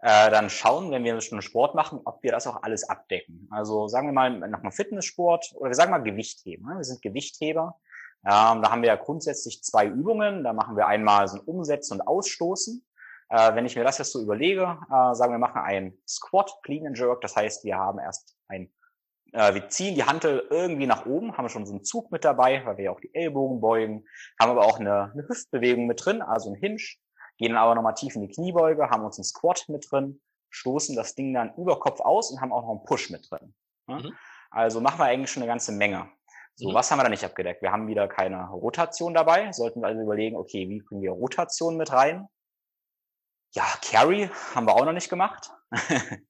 äh, 0.00 0.30
dann 0.30 0.50
schauen, 0.50 0.90
wenn 0.90 1.04
wir 1.04 1.20
schon 1.20 1.42
Sport 1.42 1.74
machen, 1.74 2.00
ob 2.04 2.22
wir 2.22 2.32
das 2.32 2.46
auch 2.46 2.62
alles 2.62 2.88
abdecken. 2.88 3.48
Also 3.50 3.88
sagen 3.88 4.08
wir 4.08 4.12
mal 4.12 4.42
einem 4.42 4.72
Fitnesssport 4.72 5.52
oder 5.54 5.70
wir 5.70 5.74
sagen 5.74 5.90
mal 5.90 5.98
Gewichtheben. 5.98 6.66
Ne? 6.66 6.76
Wir 6.76 6.84
sind 6.84 7.02
Gewichtheber. 7.02 7.80
Ähm, 8.24 8.62
da 8.62 8.70
haben 8.70 8.82
wir 8.82 8.88
ja 8.88 8.96
grundsätzlich 8.96 9.62
zwei 9.62 9.86
Übungen. 9.86 10.44
Da 10.44 10.52
machen 10.52 10.76
wir 10.76 10.86
einmal 10.86 11.28
so 11.28 11.38
ein 11.38 11.44
Umsetzen 11.44 11.94
und 11.94 12.06
Ausstoßen. 12.06 12.84
Äh, 13.30 13.54
wenn 13.54 13.66
ich 13.66 13.76
mir 13.76 13.84
das 13.84 13.98
jetzt 13.98 14.12
so 14.12 14.22
überlege, 14.22 14.78
äh, 14.88 15.14
sagen 15.14 15.32
wir 15.32 15.38
machen 15.38 15.60
einen 15.60 15.98
Squat, 16.06 16.52
Clean 16.62 16.86
and 16.86 16.98
Jerk. 16.98 17.20
Das 17.20 17.36
heißt, 17.36 17.64
wir 17.64 17.76
haben 17.76 17.98
erst 17.98 18.36
ein 18.48 18.70
äh, 19.32 19.54
wir 19.54 19.68
ziehen 19.68 19.94
die 19.94 20.04
Hantel 20.04 20.46
irgendwie 20.50 20.86
nach 20.86 21.06
oben, 21.06 21.36
haben 21.36 21.48
schon 21.48 21.66
so 21.66 21.72
einen 21.72 21.84
Zug 21.84 22.10
mit 22.10 22.24
dabei, 22.24 22.64
weil 22.64 22.76
wir 22.76 22.84
ja 22.84 22.90
auch 22.90 23.00
die 23.00 23.14
Ellbogen 23.14 23.60
beugen, 23.60 24.04
haben 24.40 24.50
aber 24.50 24.64
auch 24.64 24.78
eine, 24.80 25.12
eine 25.12 25.28
Hüftbewegung 25.28 25.86
mit 25.86 26.04
drin, 26.04 26.22
also 26.22 26.52
ein 26.52 26.60
Hinge, 26.60 26.82
gehen 27.38 27.52
dann 27.52 27.58
aber 27.58 27.74
nochmal 27.74 27.94
tief 27.94 28.14
in 28.16 28.22
die 28.22 28.34
Kniebeuge, 28.34 28.90
haben 28.90 29.04
uns 29.04 29.18
einen 29.18 29.24
Squat 29.24 29.64
mit 29.68 29.86
drin, 29.90 30.20
stoßen 30.50 30.96
das 30.96 31.14
Ding 31.14 31.34
dann 31.34 31.54
über 31.56 31.78
Kopf 31.78 32.00
aus 32.00 32.30
und 32.30 32.40
haben 32.40 32.52
auch 32.52 32.62
noch 32.62 32.70
einen 32.70 32.84
Push 32.84 33.10
mit 33.10 33.30
drin. 33.30 33.54
Mhm. 33.86 34.12
Also 34.50 34.80
machen 34.80 34.98
wir 34.98 35.04
eigentlich 35.04 35.30
schon 35.30 35.42
eine 35.42 35.50
ganze 35.50 35.72
Menge. 35.72 36.10
So, 36.54 36.70
mhm. 36.70 36.74
was 36.74 36.90
haben 36.90 36.98
wir 36.98 37.04
da 37.04 37.10
nicht 37.10 37.24
abgedeckt? 37.24 37.62
Wir 37.62 37.70
haben 37.70 37.86
wieder 37.86 38.08
keine 38.08 38.48
Rotation 38.48 39.14
dabei. 39.14 39.52
Sollten 39.52 39.80
wir 39.80 39.88
also 39.88 40.02
überlegen, 40.02 40.36
okay, 40.36 40.68
wie 40.68 40.80
kriegen 40.80 41.02
wir 41.02 41.12
Rotation 41.12 41.76
mit 41.76 41.92
rein? 41.92 42.26
Ja, 43.54 43.64
Carry 43.82 44.28
haben 44.54 44.66
wir 44.66 44.74
auch 44.74 44.84
noch 44.84 44.92
nicht 44.92 45.08
gemacht. 45.08 45.50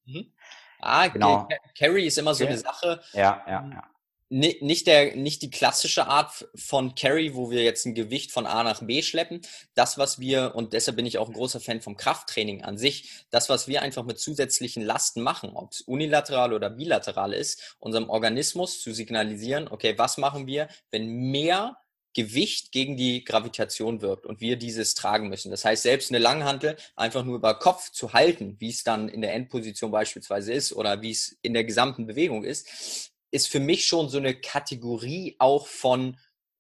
mhm. 0.05 0.35
Ah, 0.81 1.09
genau. 1.09 1.49
Carry 1.77 2.07
ist 2.07 2.19
immer 2.19 2.35
so 2.35 2.45
okay. 2.45 2.53
eine 2.53 2.61
Sache. 2.61 3.01
Ja, 3.13 3.43
ja, 3.47 3.69
ja 3.71 3.83
nicht 4.31 4.87
der, 4.87 5.17
nicht 5.17 5.41
die 5.41 5.51
klassische 5.51 6.07
Art 6.07 6.49
von 6.55 6.95
Carry, 6.95 7.35
wo 7.35 7.51
wir 7.51 7.63
jetzt 7.63 7.87
ein 7.87 7.95
Gewicht 7.95 8.31
von 8.31 8.47
A 8.47 8.63
nach 8.63 8.83
B 8.83 9.03
schleppen. 9.03 9.41
Das, 9.75 9.97
was 9.97 10.19
wir, 10.19 10.55
und 10.55 10.75
deshalb 10.75 10.97
bin 10.97 11.07
ich 11.07 11.19
auch 11.19 11.29
ein 11.29 11.35
großer 11.35 11.61
Fan 11.61 11.81
vom 11.81 11.97
Krafttraining 11.97 12.63
an 12.63 12.77
sich, 12.77 13.25
das, 13.31 13.49
was 13.49 13.69
wir 13.69 13.81
einfach 13.81 14.05
mit 14.05 14.19
zusätzlichen 14.19 14.83
Lasten 14.85 15.23
machen, 15.23 15.51
ob 15.55 15.73
es 15.73 15.81
unilateral 15.81 16.53
oder 16.53 16.69
bilateral 16.69 17.33
ist, 17.33 17.77
unserem 17.79 18.11
Organismus 18.11 18.83
zu 18.83 18.93
signalisieren, 18.93 19.69
okay, 19.69 19.95
was 19.97 20.19
machen 20.19 20.47
wir, 20.47 20.69
wenn 20.91 21.09
mehr 21.31 21.79
Gewicht 22.19 22.73
gegen 22.73 22.97
die 22.97 23.23
Gravitation 23.23 24.03
wirkt 24.03 24.27
und 24.27 24.41
wir 24.41 24.57
dieses 24.57 24.95
tragen 24.95 25.29
müssen. 25.29 25.53
Das 25.53 25.65
heißt, 25.65 25.85
selbst 25.85 26.11
eine 26.11 26.19
Langhantel 26.19 26.77
einfach 26.97 27.25
nur 27.25 27.37
über 27.37 27.57
Kopf 27.61 27.93
zu 27.93 28.13
halten, 28.13 28.57
wie 28.59 28.71
es 28.71 28.83
dann 28.83 29.09
in 29.09 29.21
der 29.21 29.35
Endposition 29.35 29.93
beispielsweise 29.93 30.53
ist 30.53 30.73
oder 30.73 31.01
wie 31.01 31.13
es 31.13 31.39
in 31.43 31.55
der 31.55 31.63
gesamten 31.63 32.09
Bewegung 32.09 32.43
ist, 32.43 33.13
ist 33.31 33.47
für 33.47 33.61
mich 33.61 33.87
schon 33.87 34.09
so 34.09 34.19
eine 34.19 34.35
Kategorie 34.35 35.37
auch 35.39 35.69
von 35.69 36.17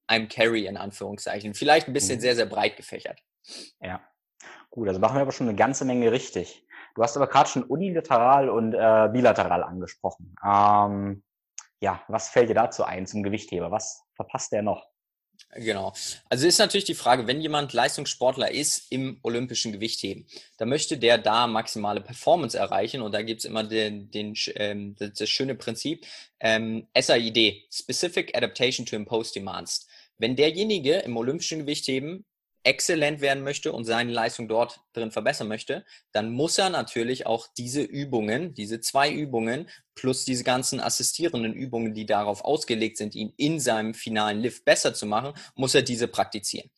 einem 0.06 0.28
Carry 0.28 0.66
in 0.66 0.76
Anführungszeichen. 0.76 1.54
Vielleicht 1.54 1.88
ein 1.88 1.92
bisschen 1.92 2.18
mhm. 2.18 2.22
sehr, 2.22 2.36
sehr 2.36 2.46
breit 2.46 2.76
gefächert. 2.76 3.18
Ja. 3.80 4.00
Gut, 4.70 4.86
also 4.86 5.00
machen 5.00 5.16
wir 5.16 5.22
aber 5.22 5.32
schon 5.32 5.48
eine 5.48 5.56
ganze 5.56 5.84
Menge 5.84 6.12
richtig. 6.12 6.64
Du 6.94 7.02
hast 7.02 7.16
aber 7.16 7.26
gerade 7.26 7.50
schon 7.50 7.64
unilateral 7.64 8.48
und 8.48 8.74
äh, 8.74 9.08
bilateral 9.12 9.64
angesprochen. 9.64 10.36
Ähm, 10.44 11.24
ja, 11.80 12.00
was 12.06 12.28
fällt 12.28 12.48
dir 12.48 12.54
dazu 12.54 12.84
ein 12.84 13.08
zum 13.08 13.24
Gewichtheber? 13.24 13.72
Was 13.72 14.04
verpasst 14.14 14.52
der 14.52 14.62
noch? 14.62 14.86
Genau. 15.54 15.94
Also 16.28 16.46
ist 16.46 16.58
natürlich 16.58 16.84
die 16.84 16.94
Frage, 16.94 17.26
wenn 17.26 17.40
jemand 17.40 17.72
Leistungssportler 17.72 18.50
ist 18.50 18.92
im 18.92 19.18
olympischen 19.22 19.72
Gewichtheben, 19.72 20.26
dann 20.58 20.68
möchte 20.68 20.98
der 20.98 21.16
da 21.18 21.46
maximale 21.46 22.00
Performance 22.00 22.56
erreichen 22.56 23.00
und 23.00 23.12
da 23.12 23.22
gibt's 23.22 23.44
immer 23.44 23.64
den, 23.64 24.10
den, 24.10 24.34
ähm, 24.56 24.94
das, 24.98 25.14
das 25.14 25.30
schöne 25.30 25.54
Prinzip 25.54 26.06
ähm, 26.40 26.86
SAID, 26.98 27.64
Specific 27.72 28.36
Adaptation 28.36 28.84
to 28.84 28.94
Impose 28.94 29.32
Demands. 29.32 29.86
Wenn 30.18 30.36
derjenige 30.36 30.96
im 30.98 31.16
olympischen 31.16 31.60
Gewichtheben 31.60 32.24
exzellent 32.68 33.22
werden 33.22 33.42
möchte 33.42 33.72
und 33.72 33.86
seine 33.86 34.12
Leistung 34.12 34.46
dort 34.46 34.80
drin 34.92 35.10
verbessern 35.10 35.48
möchte, 35.48 35.86
dann 36.12 36.30
muss 36.30 36.58
er 36.58 36.68
natürlich 36.68 37.26
auch 37.26 37.46
diese 37.56 37.80
Übungen, 37.80 38.52
diese 38.52 38.82
zwei 38.82 39.10
Übungen 39.10 39.70
plus 39.94 40.26
diese 40.26 40.44
ganzen 40.44 40.78
assistierenden 40.78 41.54
Übungen, 41.54 41.94
die 41.94 42.04
darauf 42.04 42.44
ausgelegt 42.44 42.98
sind, 42.98 43.14
ihn 43.14 43.32
in 43.38 43.58
seinem 43.58 43.94
finalen 43.94 44.40
Lift 44.40 44.66
besser 44.66 44.92
zu 44.92 45.06
machen, 45.06 45.32
muss 45.54 45.74
er 45.74 45.80
diese 45.80 46.08
praktizieren. 46.08 46.70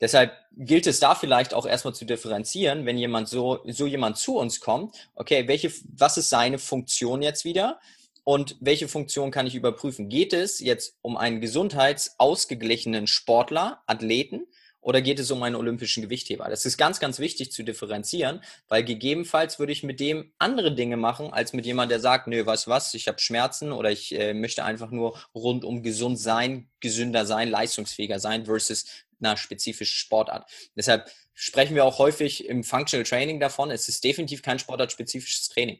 Deshalb 0.00 0.32
gilt 0.56 0.88
es 0.88 0.98
da 0.98 1.14
vielleicht 1.14 1.54
auch 1.54 1.66
erstmal 1.66 1.94
zu 1.94 2.04
differenzieren, 2.04 2.84
wenn 2.84 2.98
jemand 2.98 3.28
so, 3.28 3.60
so 3.68 3.86
jemand 3.86 4.18
zu 4.18 4.36
uns 4.36 4.58
kommt, 4.58 4.96
okay, 5.14 5.46
welche, 5.46 5.72
was 5.84 6.16
ist 6.16 6.30
seine 6.30 6.58
Funktion 6.58 7.22
jetzt 7.22 7.44
wieder? 7.44 7.78
Und 8.24 8.56
welche 8.60 8.88
Funktion 8.88 9.30
kann 9.30 9.46
ich 9.46 9.54
überprüfen? 9.54 10.08
Geht 10.08 10.32
es 10.32 10.58
jetzt 10.58 10.96
um 11.02 11.16
einen 11.16 11.40
gesundheitsausgeglichenen 11.40 13.06
Sportler, 13.06 13.82
Athleten, 13.86 14.46
oder 14.82 15.00
geht 15.00 15.18
es 15.18 15.30
um 15.30 15.42
einen 15.42 15.56
olympischen 15.56 16.02
Gewichtheber? 16.02 16.48
Das 16.50 16.66
ist 16.66 16.76
ganz, 16.76 17.00
ganz 17.00 17.18
wichtig 17.18 17.52
zu 17.52 17.62
differenzieren, 17.62 18.42
weil 18.68 18.84
gegebenenfalls 18.84 19.58
würde 19.58 19.72
ich 19.72 19.82
mit 19.82 20.00
dem 20.00 20.32
andere 20.38 20.74
Dinge 20.74 20.96
machen, 20.96 21.32
als 21.32 21.52
mit 21.54 21.64
jemand, 21.64 21.90
der 21.90 22.00
sagt, 22.00 22.26
nö, 22.26 22.44
was, 22.44 22.68
was, 22.68 22.92
ich 22.94 23.08
habe 23.08 23.20
Schmerzen 23.20 23.72
oder 23.72 23.90
ich 23.90 24.12
äh, 24.14 24.34
möchte 24.34 24.64
einfach 24.64 24.90
nur 24.90 25.18
rundum 25.34 25.82
gesund 25.82 26.18
sein, 26.18 26.68
gesünder 26.80 27.24
sein, 27.24 27.48
leistungsfähiger 27.48 28.18
sein 28.18 28.44
versus 28.44 28.84
einer 29.20 29.36
spezifischen 29.36 29.94
Sportart. 29.94 30.50
Deshalb 30.76 31.08
sprechen 31.32 31.76
wir 31.76 31.84
auch 31.84 31.98
häufig 31.98 32.46
im 32.46 32.64
Functional 32.64 33.04
Training 33.04 33.38
davon, 33.38 33.70
es 33.70 33.88
ist 33.88 34.02
definitiv 34.02 34.42
kein 34.42 34.58
sportartspezifisches 34.58 35.48
Training, 35.48 35.78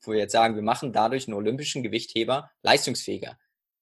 wo 0.00 0.12
wir 0.12 0.18
jetzt 0.20 0.32
sagen, 0.32 0.54
wir 0.54 0.62
machen 0.62 0.92
dadurch 0.92 1.26
einen 1.26 1.36
olympischen 1.36 1.82
Gewichtheber 1.82 2.50
leistungsfähiger. 2.62 3.38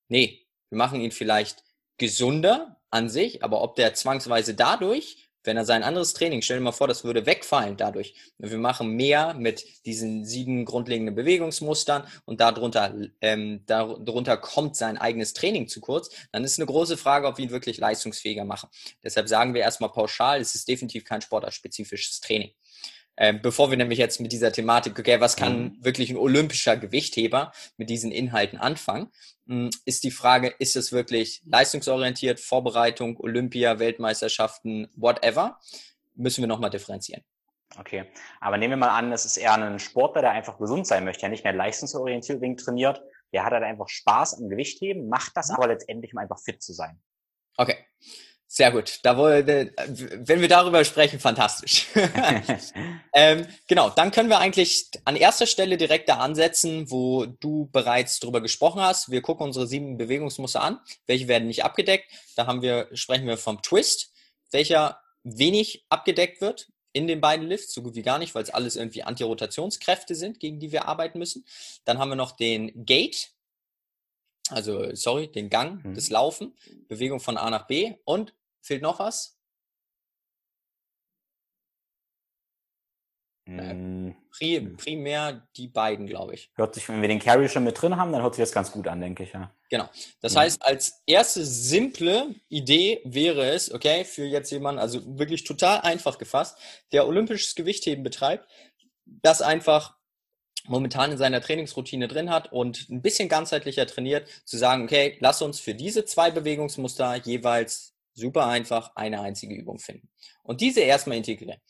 Nee, 0.08 0.44
wir 0.70 0.78
machen 0.78 1.00
ihn 1.00 1.12
vielleicht 1.12 1.62
gesunder 1.98 2.75
an 2.96 3.08
sich, 3.08 3.44
aber 3.44 3.62
ob 3.62 3.76
der 3.76 3.94
zwangsweise 3.94 4.54
dadurch, 4.54 5.28
wenn 5.44 5.56
er 5.56 5.64
sein 5.64 5.84
anderes 5.84 6.12
Training, 6.12 6.42
stell 6.42 6.58
dir 6.58 6.64
mal 6.64 6.72
vor, 6.72 6.88
das 6.88 7.04
würde 7.04 7.24
wegfallen 7.24 7.76
dadurch. 7.76 8.14
Wir 8.38 8.58
machen 8.58 8.90
mehr 8.96 9.34
mit 9.34 9.64
diesen 9.86 10.24
sieben 10.24 10.64
grundlegenden 10.64 11.14
Bewegungsmustern 11.14 12.04
und 12.24 12.40
darunter, 12.40 12.94
ähm, 13.20 13.62
darunter 13.66 14.38
kommt 14.38 14.76
sein 14.76 14.98
eigenes 14.98 15.34
Training 15.34 15.68
zu 15.68 15.80
kurz, 15.80 16.10
dann 16.32 16.42
ist 16.42 16.58
eine 16.58 16.66
große 16.66 16.96
Frage, 16.96 17.28
ob 17.28 17.38
wir 17.38 17.44
ihn 17.44 17.50
wirklich 17.50 17.78
leistungsfähiger 17.78 18.44
machen. 18.44 18.68
Deshalb 19.04 19.28
sagen 19.28 19.54
wir 19.54 19.60
erstmal 19.60 19.90
pauschal, 19.90 20.40
es 20.40 20.54
ist 20.54 20.66
definitiv 20.66 21.04
kein 21.04 21.20
sportartspezifisches 21.20 22.20
Training. 22.20 22.50
Ähm, 23.16 23.40
bevor 23.40 23.70
wir 23.70 23.76
nämlich 23.76 23.98
jetzt 23.98 24.20
mit 24.20 24.32
dieser 24.32 24.52
Thematik, 24.52 24.98
okay, 24.98 25.20
was 25.20 25.36
kann 25.36 25.62
mhm. 25.62 25.84
wirklich 25.84 26.10
ein 26.10 26.16
olympischer 26.16 26.76
Gewichtheber 26.76 27.52
mit 27.76 27.88
diesen 27.88 28.12
Inhalten 28.12 28.58
anfangen, 28.58 29.10
hm, 29.46 29.70
ist 29.84 30.04
die 30.04 30.10
Frage, 30.10 30.48
ist 30.58 30.76
es 30.76 30.92
wirklich 30.92 31.42
leistungsorientiert, 31.46 32.40
Vorbereitung, 32.40 33.18
Olympia, 33.18 33.78
Weltmeisterschaften, 33.78 34.88
whatever? 34.94 35.58
Müssen 36.14 36.42
wir 36.42 36.48
nochmal 36.48 36.70
differenzieren. 36.70 37.22
Okay, 37.78 38.04
aber 38.40 38.58
nehmen 38.58 38.72
wir 38.72 38.86
mal 38.86 38.96
an, 38.96 39.12
es 39.12 39.24
ist 39.24 39.36
eher 39.36 39.54
ein 39.54 39.78
Sportler, 39.78 40.22
der 40.22 40.30
einfach 40.30 40.58
gesund 40.58 40.86
sein 40.86 41.04
möchte, 41.04 41.20
der 41.20 41.30
nicht 41.30 41.44
mehr 41.44 41.52
leistungsorientiert 41.52 42.60
trainiert, 42.60 43.02
der 43.32 43.44
hat 43.44 43.52
halt 43.52 43.64
einfach 43.64 43.88
Spaß 43.88 44.38
am 44.40 44.48
Gewichtheben, 44.48 45.08
macht 45.08 45.36
das 45.36 45.48
mhm. 45.48 45.56
aber 45.56 45.68
letztendlich, 45.68 46.12
um 46.12 46.18
einfach 46.18 46.38
fit 46.38 46.62
zu 46.62 46.72
sein. 46.72 47.00
Okay. 47.56 47.76
Sehr 48.56 48.72
gut. 48.72 49.00
Da 49.02 49.18
wollte, 49.18 49.70
wenn 49.76 50.40
wir 50.40 50.48
darüber 50.48 50.82
sprechen, 50.82 51.20
fantastisch. 51.20 51.88
ähm, 53.12 53.46
genau, 53.68 53.90
dann 53.90 54.10
können 54.10 54.30
wir 54.30 54.38
eigentlich 54.38 54.88
an 55.04 55.14
erster 55.14 55.44
Stelle 55.44 55.76
direkt 55.76 56.08
da 56.08 56.20
ansetzen, 56.20 56.90
wo 56.90 57.26
du 57.26 57.68
bereits 57.70 58.18
drüber 58.18 58.40
gesprochen 58.40 58.80
hast. 58.80 59.10
Wir 59.10 59.20
gucken 59.20 59.44
unsere 59.44 59.66
sieben 59.66 59.98
Bewegungsmuster 59.98 60.62
an. 60.62 60.80
Welche 61.04 61.28
werden 61.28 61.48
nicht 61.48 61.66
abgedeckt? 61.66 62.10
Da 62.34 62.46
haben 62.46 62.62
wir, 62.62 62.88
sprechen 62.94 63.26
wir 63.26 63.36
vom 63.36 63.60
Twist, 63.60 64.14
welcher 64.50 65.02
wenig 65.22 65.84
abgedeckt 65.90 66.40
wird 66.40 66.68
in 66.94 67.06
den 67.06 67.20
beiden 67.20 67.46
Lifts, 67.46 67.74
so 67.74 67.82
gut 67.82 67.94
wie 67.94 68.00
gar 68.00 68.18
nicht, 68.18 68.34
weil 68.34 68.42
es 68.42 68.48
alles 68.48 68.76
irgendwie 68.76 69.02
Antirotationskräfte 69.02 70.14
sind, 70.14 70.40
gegen 70.40 70.60
die 70.60 70.72
wir 70.72 70.88
arbeiten 70.88 71.18
müssen. 71.18 71.44
Dann 71.84 71.98
haben 71.98 72.08
wir 72.08 72.16
noch 72.16 72.32
den 72.32 72.86
Gate, 72.86 73.32
also 74.48 74.94
sorry, 74.94 75.30
den 75.30 75.50
Gang, 75.50 75.84
mhm. 75.84 75.94
das 75.94 76.08
Laufen, 76.08 76.56
Bewegung 76.88 77.20
von 77.20 77.36
A 77.36 77.50
nach 77.50 77.66
B 77.66 77.96
und 78.06 78.32
fehlt 78.66 78.82
noch 78.82 78.98
was? 78.98 79.36
Mm. 83.46 84.10
Primär 84.76 85.46
die 85.56 85.68
beiden, 85.68 86.06
glaube 86.06 86.34
ich. 86.34 86.50
Hört 86.56 86.74
sich, 86.74 86.88
wenn 86.88 87.00
wir 87.00 87.08
den 87.08 87.20
Carry 87.20 87.48
schon 87.48 87.64
mit 87.64 87.80
drin 87.80 87.96
haben, 87.96 88.12
dann 88.12 88.22
hört 88.22 88.34
sich 88.34 88.42
das 88.42 88.52
ganz 88.52 88.72
gut 88.72 88.88
an, 88.88 89.00
denke 89.00 89.22
ich, 89.22 89.32
ja. 89.32 89.50
Genau. 89.70 89.88
Das 90.20 90.34
ja. 90.34 90.40
heißt, 90.40 90.62
als 90.62 91.02
erste 91.06 91.44
simple 91.44 92.34
Idee 92.48 93.00
wäre 93.04 93.46
es, 93.50 93.72
okay, 93.72 94.04
für 94.04 94.24
jetzt 94.24 94.50
jemanden, 94.50 94.80
also 94.80 95.00
wirklich 95.18 95.44
total 95.44 95.80
einfach 95.80 96.18
gefasst, 96.18 96.58
der 96.92 97.06
olympisches 97.06 97.54
Gewichtheben 97.54 98.04
betreibt, 98.04 98.46
das 99.06 99.42
einfach 99.42 99.96
momentan 100.64 101.12
in 101.12 101.18
seiner 101.18 101.40
Trainingsroutine 101.40 102.08
drin 102.08 102.30
hat 102.30 102.52
und 102.52 102.88
ein 102.90 103.00
bisschen 103.00 103.28
ganzheitlicher 103.28 103.86
trainiert, 103.86 104.28
zu 104.44 104.56
sagen, 104.58 104.84
okay, 104.84 105.16
lass 105.20 105.40
uns 105.40 105.60
für 105.60 105.74
diese 105.74 106.04
zwei 106.04 106.30
Bewegungsmuster 106.30 107.14
jeweils 107.16 107.95
super 108.16 108.46
einfach 108.46 108.96
eine 108.96 109.20
einzige 109.20 109.54
Übung 109.54 109.78
finden. 109.78 110.08
Und 110.42 110.60
diese 110.60 110.80
erstmal 110.80 111.18
integrieren. 111.18 111.60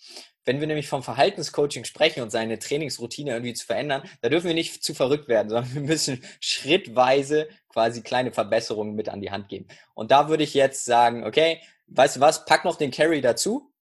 Wenn 0.44 0.60
wir 0.60 0.68
nämlich 0.68 0.88
vom 0.88 1.02
Verhaltenscoaching 1.02 1.84
sprechen 1.84 2.22
und 2.22 2.30
seine 2.30 2.60
Trainingsroutine 2.60 3.32
irgendwie 3.32 3.54
zu 3.54 3.66
verändern, 3.66 4.08
da 4.22 4.28
dürfen 4.28 4.46
wir 4.46 4.54
nicht 4.54 4.82
zu 4.82 4.94
verrückt 4.94 5.26
werden, 5.28 5.48
sondern 5.50 5.74
wir 5.74 5.82
müssen 5.82 6.24
schrittweise 6.40 7.48
quasi 7.68 8.02
kleine 8.02 8.32
Verbesserungen 8.32 8.94
mit 8.94 9.08
an 9.08 9.20
die 9.20 9.32
Hand 9.32 9.48
geben. 9.48 9.66
Und 9.94 10.12
da 10.12 10.28
würde 10.28 10.44
ich 10.44 10.54
jetzt 10.54 10.84
sagen, 10.84 11.24
okay, 11.24 11.60
weißt 11.88 12.16
du 12.16 12.20
was, 12.20 12.44
pack 12.44 12.64
noch 12.64 12.76
den 12.76 12.92
Carry 12.92 13.20
dazu. 13.20 13.72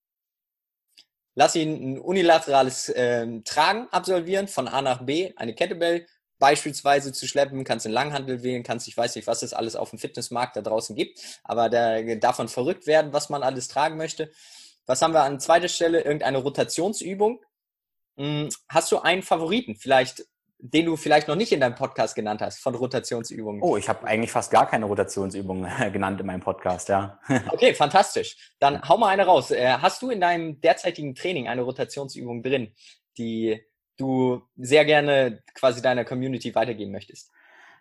Lass 1.36 1.56
ihn 1.56 1.93
ein 1.93 1.99
unilaterales 1.99 2.89
äh, 2.89 3.28
Tragen 3.43 3.88
absolvieren 3.91 4.47
von 4.47 4.67
A 4.67 4.82
nach 4.82 5.06
B, 5.06 5.34
eine 5.36 5.54
Kettlebell 5.54 6.08
beispielsweise 6.39 7.13
zu 7.13 7.28
schleppen, 7.28 7.63
kannst 7.63 7.86
den 7.86 7.91
Langhandel 7.91 8.43
wählen, 8.43 8.63
kannst, 8.63 8.88
ich 8.88 8.98
weiß 8.98 9.15
nicht, 9.15 9.28
was 9.28 9.43
es 9.43 9.54
alles 9.54 9.76
auf 9.76 9.89
dem 9.89 10.00
Fitnessmarkt 10.00 10.56
da 10.56 10.62
draußen 10.62 10.95
gibt, 10.95 11.19
aber 11.43 11.69
da, 11.69 12.02
davon 12.15 12.48
verrückt 12.48 12.88
werden, 12.88 13.13
was 13.13 13.30
man 13.30 13.43
alles 13.43 13.67
tragen 13.67 13.98
möchte. 13.98 14.32
Was 14.86 15.02
haben 15.02 15.13
wir 15.13 15.24
an 15.24 15.39
zweiter 15.39 15.67
Stelle? 15.67 16.02
Irgendeine 16.02 16.38
Rotationsübung. 16.39 17.41
Hm, 18.17 18.50
hast 18.69 18.91
du 18.91 19.00
einen 19.00 19.24
Favoriten, 19.24 19.76
vielleicht, 19.76 20.26
den 20.60 20.86
du 20.86 20.95
vielleicht 20.95 21.28
noch 21.28 21.36
nicht 21.36 21.52
in 21.52 21.60
deinem 21.60 21.76
Podcast 21.76 22.15
genannt 22.15 22.41
hast, 22.41 22.60
von 22.60 22.76
Rotationsübungen? 22.76 23.62
Oh, 23.62 23.78
ich 23.78 23.89
habe 23.89 24.06
eigentlich 24.06 24.32
fast 24.32 24.52
gar 24.52 24.69
keine 24.69 24.86
Rotationsübungen 24.86 25.91
genannt 25.91 26.19
in 26.19 26.28
meinem 26.28 26.41
Podcast, 26.41 26.89
ja. 26.89 27.19
okay, 27.50 27.74
fantastisch. 27.74 28.54
Dann 28.60 28.88
hau 28.88 28.98
mal 28.98 29.10
eine 29.10 29.26
raus. 29.26 29.52
Äh, 29.52 29.78
hast 29.80 30.02
du 30.02 30.10
in 30.10 30.21
deinem 30.21 30.62
derzeitigen 30.62 31.15
Training 31.15 31.48
eine 31.48 31.63
Rotationsübung 31.63 32.43
drin, 32.43 32.74
die 33.17 33.65
du 33.98 34.42
sehr 34.58 34.86
gerne 34.86 35.42
quasi 35.54 35.82
deiner 35.82 36.06
Community 36.06 36.54
weitergeben 36.56 36.92
möchtest? 36.92 37.32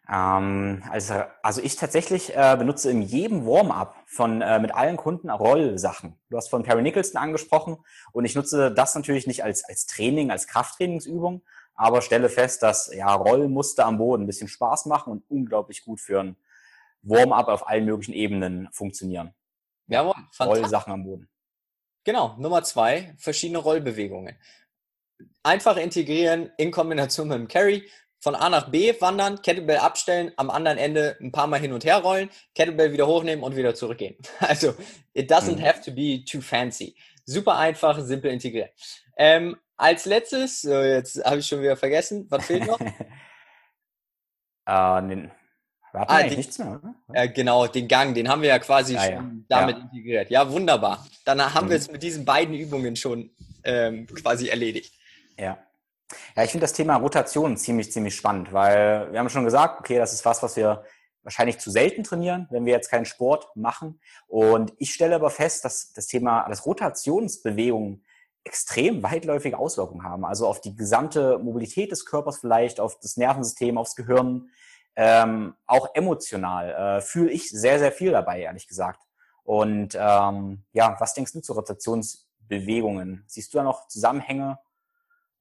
Ähm, 0.08 0.82
also, 0.90 1.22
also 1.42 1.62
ich 1.62 1.76
tatsächlich 1.76 2.36
äh, 2.36 2.56
benutze 2.58 2.90
in 2.90 3.00
jedem 3.00 3.46
Warm-up 3.46 3.96
von 4.06 4.42
äh, 4.42 4.58
mit 4.58 4.74
allen 4.74 4.96
Kunden 4.96 5.30
Rollsachen. 5.30 6.18
Du 6.28 6.36
hast 6.36 6.48
von 6.48 6.62
Perry 6.62 6.82
Nicholson 6.82 7.20
angesprochen 7.20 7.78
und 8.12 8.24
ich 8.24 8.34
nutze 8.34 8.70
das 8.72 8.94
natürlich 8.94 9.26
nicht 9.26 9.44
als 9.44 9.64
als 9.64 9.86
Training, 9.86 10.30
als 10.30 10.46
Krafttrainingsübung, 10.46 11.42
aber 11.74 12.02
stelle 12.02 12.28
fest, 12.28 12.62
dass 12.62 12.92
ja 12.94 13.14
Rollmuster 13.14 13.86
am 13.86 13.96
Boden 13.96 14.24
ein 14.24 14.26
bisschen 14.26 14.48
Spaß 14.48 14.86
machen 14.86 15.10
und 15.10 15.24
unglaublich 15.30 15.84
gut 15.84 16.00
für 16.00 16.20
ein 16.20 16.36
Warm-up 17.02 17.48
auf 17.48 17.66
allen 17.68 17.86
möglichen 17.86 18.12
Ebenen 18.12 18.68
funktionieren. 18.72 19.34
Jawohl, 19.86 20.14
Rollsachen 20.40 20.92
am 20.92 21.04
Boden. 21.04 21.28
Genau, 22.04 22.36
Nummer 22.38 22.62
zwei, 22.62 23.14
verschiedene 23.18 23.58
Rollbewegungen. 23.58 24.36
Einfach 25.42 25.76
integrieren 25.76 26.50
in 26.58 26.70
Kombination 26.70 27.28
mit 27.28 27.38
dem 27.38 27.48
Carry 27.48 27.88
von 28.20 28.34
A 28.34 28.48
nach 28.48 28.70
B 28.70 28.94
wandern, 29.00 29.42
Kettlebell 29.42 29.76
abstellen, 29.76 30.32
am 30.36 30.48
anderen 30.48 30.78
Ende 30.78 31.18
ein 31.20 31.30
paar 31.30 31.46
Mal 31.46 31.60
hin 31.60 31.74
und 31.74 31.84
her 31.84 31.98
rollen, 31.98 32.30
Kettlebell 32.54 32.92
wieder 32.92 33.06
hochnehmen 33.06 33.44
und 33.44 33.54
wieder 33.54 33.74
zurückgehen. 33.74 34.16
Also, 34.40 34.74
it 35.12 35.30
doesn't 35.30 35.58
mhm. 35.58 35.62
have 35.62 35.82
to 35.82 35.92
be 35.92 36.24
too 36.24 36.40
fancy. 36.40 36.96
Super 37.26 37.56
einfach, 37.56 38.00
simpel 38.00 38.30
integriert. 38.30 38.70
Ähm, 39.18 39.56
als 39.76 40.06
letztes, 40.06 40.62
so 40.62 40.72
jetzt 40.72 41.22
habe 41.24 41.38
ich 41.38 41.46
schon 41.46 41.60
wieder 41.60 41.76
vergessen, 41.76 42.26
was 42.30 42.46
fehlt 42.46 42.66
noch? 42.66 42.80
uh, 44.68 45.00
den, 45.06 45.30
Warte 45.94 46.10
ah, 46.10 46.22
den, 46.24 46.36
nichts 46.36 46.58
mehr, 46.58 46.80
oder? 46.82 46.94
Äh, 47.12 47.28
genau, 47.28 47.68
den 47.68 47.86
Gang, 47.86 48.14
den 48.14 48.28
haben 48.28 48.42
wir 48.42 48.48
ja 48.48 48.58
quasi 48.58 48.96
ah, 48.96 49.04
schon 49.04 49.14
ja. 49.14 49.30
damit 49.48 49.76
ja. 49.76 49.82
integriert. 49.84 50.30
Ja, 50.30 50.50
wunderbar. 50.50 51.06
Dann 51.24 51.54
haben 51.54 51.66
mhm. 51.66 51.70
wir 51.70 51.76
es 51.76 51.90
mit 51.90 52.02
diesen 52.02 52.24
beiden 52.24 52.54
Übungen 52.54 52.96
schon 52.96 53.30
ähm, 53.62 54.08
quasi 54.08 54.48
erledigt. 54.48 54.92
Ja. 55.38 55.58
Ja, 56.36 56.44
ich 56.44 56.50
finde 56.50 56.64
das 56.64 56.72
Thema 56.72 56.96
Rotation 56.96 57.56
ziemlich, 57.56 57.90
ziemlich 57.90 58.14
spannend, 58.14 58.52
weil 58.52 59.10
wir 59.10 59.18
haben 59.18 59.30
schon 59.30 59.44
gesagt, 59.44 59.80
okay, 59.80 59.98
das 59.98 60.12
ist 60.12 60.24
was, 60.24 60.42
was 60.42 60.56
wir 60.56 60.84
wahrscheinlich 61.22 61.58
zu 61.58 61.70
selten 61.70 62.04
trainieren, 62.04 62.46
wenn 62.50 62.66
wir 62.66 62.74
jetzt 62.74 62.90
keinen 62.90 63.06
Sport 63.06 63.48
machen. 63.56 64.00
Und 64.26 64.74
ich 64.78 64.92
stelle 64.92 65.14
aber 65.14 65.30
fest, 65.30 65.64
dass 65.64 65.92
das 65.92 66.06
Thema, 66.06 66.46
dass 66.48 66.66
Rotationsbewegungen 66.66 68.04
extrem 68.44 69.02
weitläufige 69.02 69.58
Auswirkungen 69.58 70.04
haben. 70.04 70.24
Also 70.24 70.46
auf 70.46 70.60
die 70.60 70.76
gesamte 70.76 71.38
Mobilität 71.38 71.90
des 71.90 72.04
Körpers 72.04 72.38
vielleicht, 72.38 72.78
auf 72.78 73.00
das 73.00 73.16
Nervensystem, 73.16 73.78
aufs 73.78 73.96
Gehirn, 73.96 74.50
ähm, 74.96 75.54
auch 75.66 75.94
emotional 75.94 76.98
äh, 76.98 77.00
fühle 77.00 77.30
ich 77.30 77.50
sehr, 77.50 77.78
sehr 77.78 77.90
viel 77.90 78.12
dabei, 78.12 78.42
ehrlich 78.42 78.68
gesagt. 78.68 79.00
Und 79.42 79.96
ähm, 79.98 80.64
ja, 80.72 80.96
was 80.98 81.14
denkst 81.14 81.32
du 81.32 81.40
zu 81.40 81.54
Rotationsbewegungen? 81.54 83.24
Siehst 83.26 83.52
du 83.52 83.58
da 83.58 83.64
noch 83.64 83.88
Zusammenhänge? 83.88 84.58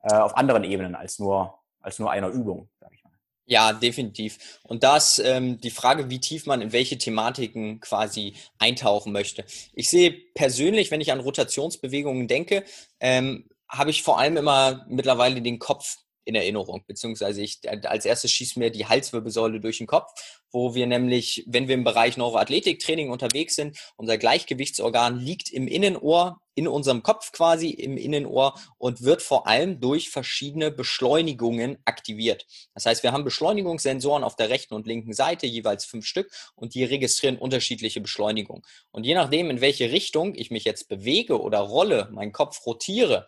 Äh, 0.04 0.16
auf 0.16 0.38
anderen 0.38 0.64
Ebenen 0.64 0.96
als 0.96 1.20
nur, 1.20 1.60
als 1.82 2.00
nur 2.00 2.12
einer 2.12 2.30
Übung, 2.30 2.70
sage 2.80 2.96
ich 2.96 3.04
mal. 3.04 3.12
Ja, 3.46 3.74
definitiv. 3.74 4.60
Und 4.64 4.84
das 4.84 5.20
ähm, 5.20 5.60
die 5.60 5.70
Frage, 5.70 6.10
wie 6.10 6.20
tief 6.20 6.46
man 6.46 6.62
in 6.62 6.72
welche 6.72 6.98
Thematiken 6.98 7.80
quasi 7.82 8.36
eintauchen 8.58 9.12
möchte. 9.12 9.44
Ich 9.74 9.90
sehe 9.90 10.12
persönlich, 10.34 10.92
wenn 10.92 11.02
ich 11.02 11.12
an 11.12 11.20
Rotationsbewegungen 11.20 12.28
denke, 12.28 12.64
ähm, 13.00 13.50
habe 13.68 13.90
ich 13.90 14.04
vor 14.04 14.20
allem 14.20 14.38
immer 14.38 14.86
mittlerweile 14.88 15.42
den 15.42 15.60
Kopf 15.60 15.98
in 16.26 16.36
Erinnerung, 16.36 16.84
beziehungsweise 16.88 17.42
ich 17.42 17.60
als 17.70 18.06
erstes 18.06 18.32
schießt 18.32 18.58
mir 18.58 18.70
die 18.70 18.86
Halswirbelsäule 18.86 19.60
durch 19.60 19.80
den 19.80 19.88
Kopf, 19.88 20.12
wo 20.52 20.76
wir 20.76 20.88
nämlich, 20.88 21.44
wenn 21.48 21.68
wir 21.68 21.76
im 21.76 21.84
Bereich 21.84 22.16
Neuroathletiktraining 22.16 23.10
unterwegs 23.10 23.56
sind, 23.56 23.78
unser 23.98 24.18
Gleichgewichtsorgan 24.18 25.20
liegt 25.20 25.52
im 25.52 25.68
Innenohr, 25.68 26.40
in 26.56 26.68
unserem 26.68 27.02
Kopf 27.02 27.32
quasi 27.32 27.70
im 27.70 27.98
Innenohr 27.98 28.60
und 28.78 29.02
wird 29.02 29.24
vor 29.24 29.48
allem 29.48 29.80
durch 29.80 30.12
verschiedene 30.12 30.70
Beschleunigungen 30.70 31.80
aktiviert. 31.86 32.46
Das 32.76 32.86
heißt, 32.86 33.02
wir 33.02 33.12
haben 33.12 33.24
Beschleunigungssensoren 33.24 34.24
auf 34.24 34.36
der 34.36 34.50
rechten 34.50 34.76
und 34.76 34.86
linken 34.86 35.14
Seite, 35.14 35.48
jeweils 35.48 35.86
fünf 35.86 36.06
Stück, 36.06 36.32
und 36.56 36.76
die 36.76 36.84
registrieren 36.84 37.38
unterschiedliche 37.38 38.02
Beschleunigungen. 38.02 38.64
Und 38.92 39.06
je 39.06 39.16
nachdem, 39.16 39.50
in 39.50 39.62
welche 39.62 39.92
Richtung 39.92 40.36
ich 40.36 40.52
mich 40.52 40.64
jetzt 40.64 40.88
bewege 40.88 41.42
oder 41.42 41.60
rolle, 41.60 42.10
meinen 42.12 42.32
Kopf 42.32 42.64
rotiere 42.66 43.28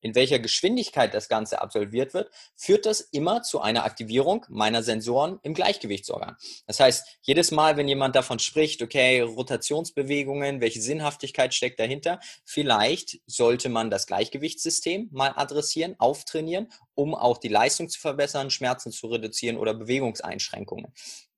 in 0.00 0.14
welcher 0.14 0.38
Geschwindigkeit 0.38 1.14
das 1.14 1.28
Ganze 1.28 1.60
absolviert 1.60 2.14
wird, 2.14 2.30
führt 2.56 2.86
das 2.86 3.00
immer 3.00 3.42
zu 3.42 3.60
einer 3.60 3.84
Aktivierung 3.84 4.46
meiner 4.48 4.82
Sensoren 4.82 5.38
im 5.42 5.54
Gleichgewichtsorgan. 5.54 6.36
Das 6.66 6.80
heißt, 6.80 7.18
jedes 7.22 7.50
Mal, 7.50 7.76
wenn 7.76 7.88
jemand 7.88 8.16
davon 8.16 8.38
spricht, 8.38 8.82
okay, 8.82 9.20
Rotationsbewegungen, 9.20 10.60
welche 10.60 10.80
Sinnhaftigkeit 10.80 11.54
steckt 11.54 11.80
dahinter, 11.80 12.20
vielleicht 12.44 13.20
sollte 13.26 13.68
man 13.68 13.90
das 13.90 14.06
Gleichgewichtssystem 14.06 15.08
mal 15.12 15.32
adressieren, 15.36 15.96
auftrainieren, 15.98 16.68
um 16.94 17.14
auch 17.14 17.38
die 17.38 17.48
Leistung 17.48 17.88
zu 17.88 18.00
verbessern, 18.00 18.50
Schmerzen 18.50 18.92
zu 18.92 19.06
reduzieren 19.08 19.56
oder 19.56 19.74
Bewegungseinschränkungen 19.74 20.92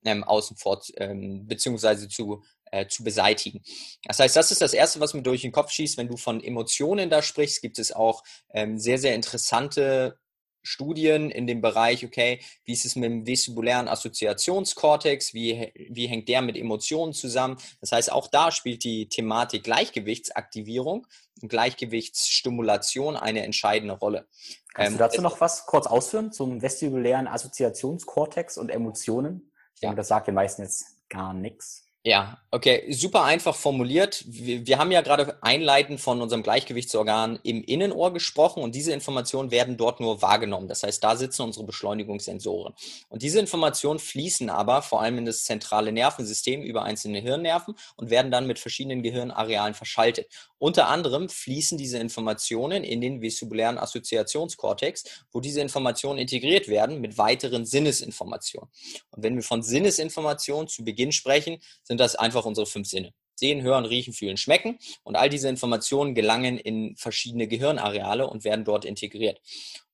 ähm, 0.05 0.25
außen 0.25 0.57
vor, 0.57 0.83
ähm, 0.97 1.47
beziehungsweise 1.47 2.09
zu 2.09 2.43
äh, 2.73 2.89
zu 2.89 3.05
beseitigen. 3.05 3.63
Das 4.05 4.19
heißt, 4.19 4.35
das 4.35 4.51
ist 4.51 4.61
das 4.61 4.73
Erste, 4.73 4.99
was 4.99 5.15
mir 5.15 5.23
durch 5.23 5.43
den 5.43 5.53
Kopf 5.53 5.71
schießt. 5.71 5.97
Wenn 5.99 6.09
du 6.09 6.17
von 6.17 6.43
Emotionen 6.43 7.11
da 7.11 7.23
sprichst, 7.23 7.63
gibt 7.63 7.79
es 7.79 7.93
auch 7.93 8.25
ähm, 8.53 8.79
sehr, 8.79 8.99
sehr 8.99 9.15
interessante 9.15 10.19
Studien 10.63 11.31
in 11.31 11.47
dem 11.47 11.61
Bereich, 11.61 12.05
okay, 12.05 12.41
wie 12.65 12.73
ist 12.73 12.85
es 12.85 12.95
mit 12.97 13.11
dem 13.11 13.27
vestibulären 13.27 13.89
Assoziationskortex, 13.89 15.35
wie, 15.35 15.73
wie 15.91 16.07
hängt 16.07 16.29
der 16.29 16.41
mit 16.41 16.57
Emotionen 16.57 17.13
zusammen? 17.13 17.59
Das 17.81 17.93
heißt, 17.93 18.13
auch 18.13 18.29
da 18.29 18.53
spielt 18.53 18.85
die 18.85 19.09
Thematik 19.09 19.65
Gleichgewichtsaktivierung 19.65 21.07
und 21.43 21.49
Gleichgewichtsstimulation 21.49 23.17
eine 23.17 23.43
entscheidende 23.43 23.95
Rolle. 23.95 24.29
Kannst 24.73 24.93
ähm, 24.93 24.99
du 24.99 25.05
dazu 25.05 25.21
noch 25.21 25.41
was 25.41 25.67
kurz 25.67 25.87
ausführen 25.87 26.33
zum 26.33 26.63
vestibulären 26.63 27.27
Assoziationskortex 27.27 28.57
und 28.57 28.71
Emotionen? 28.71 29.53
Ich 29.75 29.81
denke, 29.81 29.95
ja. 29.95 29.97
das 29.97 30.09
sagt 30.09 30.29
den 30.29 30.37
meisten 30.37 30.63
jetzt 30.63 31.09
gar 31.09 31.35
nichts. 31.35 31.92
Ja, 32.05 32.39
okay, 32.51 32.93
super 32.93 33.23
einfach 33.23 33.55
formuliert. 33.55 34.25
Wir, 34.27 34.67
wir, 34.67 34.79
haben 34.79 34.91
ja 34.91 35.03
gerade 35.03 35.41
einleitend 35.41 36.01
von 36.01 36.21
unserem 36.21 36.43
Gleichgewichtsorgan 36.43 37.39
im 37.45 37.63
Innenohr 37.63 38.13
gesprochen 38.13 38.65
und 38.65 38.75
diese 38.75 38.93
Informationen 38.93 39.53
werden 39.53 39.77
dort 39.77 40.01
nur 40.01 40.21
wahrgenommen. 40.21 40.67
Das 40.67 40.83
heißt, 40.83 41.05
da 41.05 41.15
sitzen 41.15 41.43
unsere 41.43 41.65
Beschleunigungssensoren. 41.65 42.75
Und 43.09 43.23
diese 43.23 43.39
Informationen 43.39 44.01
fließen 44.01 44.51
aber 44.51 44.83
vor 44.83 45.01
allem 45.01 45.19
in 45.19 45.27
das 45.27 45.45
zentrale 45.45 45.93
Nervensystem 45.93 46.63
über 46.63 46.83
einzelne 46.83 47.21
Hirnnerven 47.21 47.77
und 47.95 48.11
werden 48.11 48.33
dann 48.33 48.49
mit 48.49 48.59
verschiedenen 48.59 49.05
Gehirnarealen 49.05 49.75
verschaltet. 49.75 50.27
Unter 50.59 50.89
anderem 50.89 51.29
fließen 51.29 51.79
diese 51.79 51.99
Informationen 51.99 52.83
in 52.83 53.01
den 53.01 53.23
vestibulären 53.23 53.79
Assoziationskortex, 53.79 55.25
wo 55.31 55.41
diese 55.41 55.61
Informationen 55.61 56.19
integriert 56.19 56.67
werden 56.67 57.01
mit 57.01 57.17
weiteren 57.17 57.65
Sinnesinformationen. 57.65 58.69
Und 59.11 59.23
wenn 59.23 59.37
wir 59.37 59.43
von 59.45 59.63
Sinnesinformationen 59.63 60.67
zu 60.67 60.85
Beginn 60.85 61.13
sprechen, 61.13 61.59
sind 61.93 62.01
das 62.01 62.17
einfach 62.17 62.47
unsere 62.47 62.67
fünf 62.67 62.89
Sinne. 62.89 63.13
Sehen, 63.35 63.61
hören, 63.61 63.85
riechen, 63.85 64.15
fühlen, 64.15 64.39
schmecken. 64.39 64.79
Und 65.03 65.15
all 65.15 65.29
diese 65.29 65.51
Informationen 65.51 66.15
gelangen 66.15 66.57
in 66.57 66.97
verschiedene 66.97 67.47
Gehirnareale 67.47 68.27
und 68.27 68.45
werden 68.45 68.65
dort 68.65 68.87
integriert. 68.87 69.43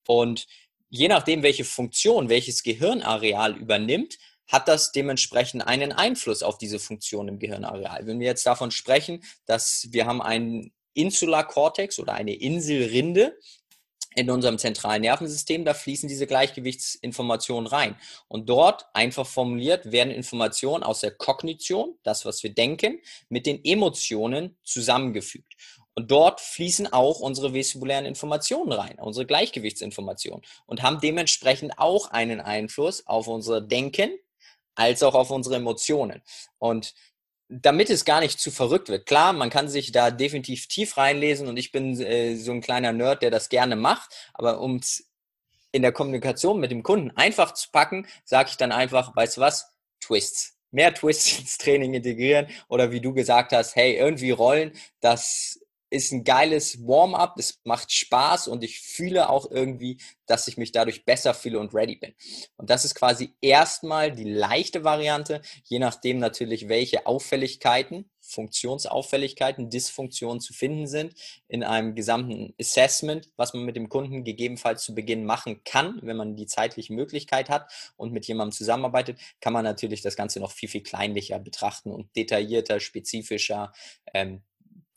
Und 0.06 0.46
je 0.90 1.08
nachdem, 1.08 1.42
welche 1.42 1.64
Funktion 1.64 2.28
welches 2.28 2.62
Gehirnareal 2.62 3.56
übernimmt, 3.56 4.16
hat 4.46 4.68
das 4.68 4.92
dementsprechend 4.92 5.66
einen 5.66 5.90
Einfluss 5.90 6.44
auf 6.44 6.56
diese 6.56 6.78
Funktion 6.78 7.26
im 7.26 7.40
Gehirnareal. 7.40 8.06
Wenn 8.06 8.20
wir 8.20 8.28
jetzt 8.28 8.46
davon 8.46 8.70
sprechen, 8.70 9.24
dass 9.44 9.88
wir 9.90 10.06
haben 10.06 10.22
einen 10.22 10.72
Insular 10.94 11.46
Cortex 11.46 11.98
oder 11.98 12.14
eine 12.14 12.34
Inselrinde, 12.34 13.37
in 14.18 14.31
unserem 14.31 14.59
zentralen 14.59 15.02
Nervensystem, 15.02 15.64
da 15.64 15.74
fließen 15.74 16.09
diese 16.09 16.26
Gleichgewichtsinformationen 16.26 17.68
rein. 17.68 17.96
Und 18.26 18.48
dort, 18.48 18.87
einfach 18.92 19.26
formuliert, 19.26 19.92
werden 19.92 20.12
Informationen 20.12 20.83
aus 20.83 21.00
der 21.00 21.12
Kognition, 21.12 21.96
das, 22.02 22.24
was 22.24 22.42
wir 22.42 22.52
denken, 22.52 22.98
mit 23.28 23.46
den 23.46 23.64
Emotionen 23.64 24.59
zusammengefügt. 24.64 25.54
Und 25.94 26.11
dort 26.11 26.40
fließen 26.40 26.92
auch 26.92 27.20
unsere 27.20 27.54
vestibulären 27.54 28.07
Informationen 28.07 28.72
rein, 28.72 28.98
unsere 28.98 29.24
Gleichgewichtsinformationen 29.24 30.42
und 30.66 30.83
haben 30.83 31.00
dementsprechend 31.00 31.78
auch 31.78 32.11
einen 32.11 32.40
Einfluss 32.40 33.07
auf 33.07 33.28
unser 33.28 33.61
Denken 33.61 34.11
als 34.74 35.04
auch 35.04 35.14
auf 35.14 35.31
unsere 35.31 35.57
Emotionen. 35.57 36.22
Und 36.59 36.94
damit 37.48 37.90
es 37.90 38.04
gar 38.04 38.20
nicht 38.20 38.38
zu 38.38 38.50
verrückt 38.50 38.88
wird. 38.88 39.06
Klar, 39.06 39.32
man 39.32 39.50
kann 39.50 39.68
sich 39.68 39.92
da 39.92 40.11
definitiv 40.11 40.66
tief 40.68 40.96
reinlesen 40.96 41.48
und 41.48 41.56
ich 41.56 41.72
bin 41.72 41.98
äh, 42.00 42.37
so 42.37 42.52
ein 42.52 42.61
kleiner 42.61 42.92
Nerd, 42.92 43.22
der 43.22 43.30
das 43.30 43.48
gerne 43.48 43.76
macht, 43.76 44.11
aber 44.34 44.61
um 44.61 44.76
es 44.76 45.11
in 45.72 45.82
der 45.82 45.92
Kommunikation 45.92 46.61
mit 46.61 46.70
dem 46.70 46.82
Kunden 46.82 47.11
einfach 47.16 47.52
zu 47.54 47.70
packen, 47.70 48.06
sage 48.24 48.50
ich 48.50 48.56
dann 48.56 48.72
einfach, 48.72 49.14
weißt 49.16 49.38
du 49.38 49.40
was, 49.40 49.72
Twists. 50.00 50.56
Mehr 50.70 50.94
Twists 50.94 51.38
ins 51.38 51.58
Training 51.58 51.94
integrieren 51.94 52.48
oder 52.68 52.90
wie 52.90 53.00
du 53.00 53.12
gesagt 53.12 53.52
hast, 53.52 53.76
hey, 53.76 53.96
irgendwie 53.96 54.30
rollen, 54.30 54.72
das 55.00 55.61
ist 55.90 56.12
ein 56.12 56.24
geiles 56.24 56.87
Warm-up, 56.87 57.38
es 57.38 57.61
macht 57.64 57.92
Spaß 57.92 58.48
und 58.48 58.62
ich 58.64 58.81
fühle 58.81 59.31
auch 59.31 59.51
irgendwie, 59.51 59.98
dass 60.27 60.48
ich 60.48 60.57
mich 60.57 60.72
dadurch 60.72 61.05
besser 61.05 61.35
fühle 61.35 61.59
und 61.59 61.74
ready 61.74 61.96
bin. 61.96 62.14
Und 62.57 62.70
das 62.70 62.85
ist 62.85 62.94
quasi 62.94 63.35
erstmal 63.40 64.12
die 64.12 64.31
leichte 64.31 64.85
Variante, 64.85 65.40
je 65.64 65.79
nachdem 65.79 66.18
natürlich, 66.18 66.68
welche 66.68 67.07
Auffälligkeiten, 67.07 68.11
Funktionsauffälligkeiten, 68.20 69.70
Dysfunktionen 69.70 70.40
zu 70.40 70.53
finden 70.53 70.87
sind 70.87 71.14
in 71.48 71.64
einem 71.64 71.94
gesamten 71.94 72.55
Assessment, 72.61 73.31
was 73.37 73.55
man 73.55 73.64
mit 73.64 73.77
dem 73.77 73.88
Kunden 73.88 74.22
gegebenenfalls 74.22 74.85
zu 74.85 74.94
Beginn 74.94 75.24
machen 75.24 75.62
kann, 75.64 75.98
wenn 76.03 76.16
man 76.16 76.37
die 76.37 76.46
zeitliche 76.46 76.92
Möglichkeit 76.92 77.48
hat 77.48 77.70
und 77.96 78.12
mit 78.12 78.27
jemandem 78.27 78.53
zusammenarbeitet, 78.53 79.18
kann 79.40 79.55
man 79.55 79.64
natürlich 79.64 80.03
das 80.03 80.16
Ganze 80.16 80.40
noch 80.40 80.53
viel, 80.53 80.68
viel 80.68 80.83
kleinlicher 80.83 81.38
betrachten 81.38 81.90
und 81.90 82.14
detaillierter, 82.16 82.81
spezifischer 82.81 83.72
ähm, 84.12 84.42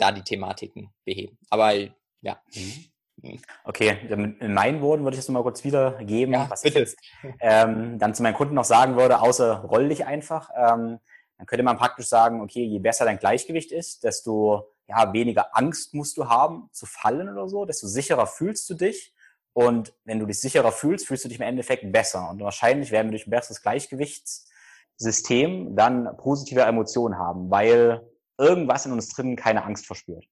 da 0.01 0.11
die 0.11 0.23
Thematiken 0.23 0.91
beheben. 1.05 1.37
Aber 1.49 1.73
ja. 1.73 2.41
Mhm. 2.53 2.85
mhm. 3.17 3.41
Okay, 3.63 3.97
in 4.09 4.53
meinen 4.53 4.81
Worten 4.81 5.03
würde 5.03 5.15
ich 5.15 5.19
das 5.19 5.27
nochmal 5.27 5.43
kurz 5.43 5.63
wiedergeben, 5.63 6.33
ja, 6.33 6.49
was 6.49 6.63
bitte. 6.63 6.79
ich 6.79 6.89
jetzt 6.89 6.97
ähm, 7.39 7.99
dann 7.99 8.15
zu 8.15 8.23
meinen 8.23 8.33
Kunden 8.33 8.55
noch 8.55 8.65
sagen 8.65 8.95
würde, 8.95 9.21
außer 9.21 9.61
roll 9.61 9.89
dich 9.89 10.05
einfach. 10.05 10.49
Ähm, 10.55 10.99
dann 11.37 11.45
könnte 11.45 11.61
man 11.63 11.77
praktisch 11.77 12.07
sagen, 12.07 12.41
okay, 12.41 12.63
je 12.63 12.79
besser 12.79 13.05
dein 13.05 13.19
Gleichgewicht 13.19 13.71
ist, 13.71 14.03
desto 14.03 14.73
ja, 14.87 15.13
weniger 15.13 15.55
Angst 15.55 15.93
musst 15.93 16.17
du 16.17 16.27
haben 16.29 16.69
zu 16.71 16.85
fallen 16.85 17.29
oder 17.29 17.47
so, 17.47 17.65
desto 17.65 17.87
sicherer 17.87 18.27
fühlst 18.27 18.69
du 18.69 18.73
dich. 18.73 19.13
Und 19.53 19.93
wenn 20.05 20.19
du 20.19 20.25
dich 20.25 20.39
sicherer 20.39 20.71
fühlst, 20.71 21.07
fühlst 21.07 21.25
du 21.25 21.29
dich 21.29 21.39
im 21.39 21.45
Endeffekt 21.45 21.91
besser. 21.91 22.29
Und 22.29 22.39
wahrscheinlich 22.41 22.91
werden 22.91 23.07
wir 23.07 23.17
durch 23.17 23.27
ein 23.27 23.31
besseres 23.31 23.61
Gleichgewichtssystem 23.61 25.75
dann 25.75 26.15
positive 26.17 26.61
Emotionen 26.61 27.17
haben, 27.17 27.51
weil 27.51 28.11
irgendwas 28.41 28.86
in 28.86 28.91
uns 28.91 29.10
drin 29.10 29.36
keine 29.36 29.63
Angst 29.63 29.86
verspürt. 29.86 30.25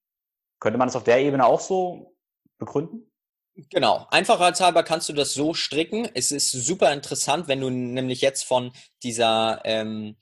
Könnte 0.59 0.77
man 0.77 0.87
das 0.87 0.95
auf 0.95 1.03
der 1.03 1.19
Ebene 1.19 1.45
auch 1.45 1.61
so 1.61 2.15
begründen? 2.57 3.09
Genau. 3.69 4.07
Einfachheitshalber 4.09 4.83
kannst 4.83 5.09
du 5.09 5.13
das 5.13 5.33
so 5.33 5.53
stricken. 5.53 6.09
Es 6.13 6.31
ist 6.31 6.51
super 6.51 6.93
interessant, 6.93 7.47
wenn 7.47 7.61
du 7.61 7.69
nämlich 7.69 8.21
jetzt 8.21 8.43
von 8.43 8.71
dieser, 9.03 9.61
ähm, 9.65 10.15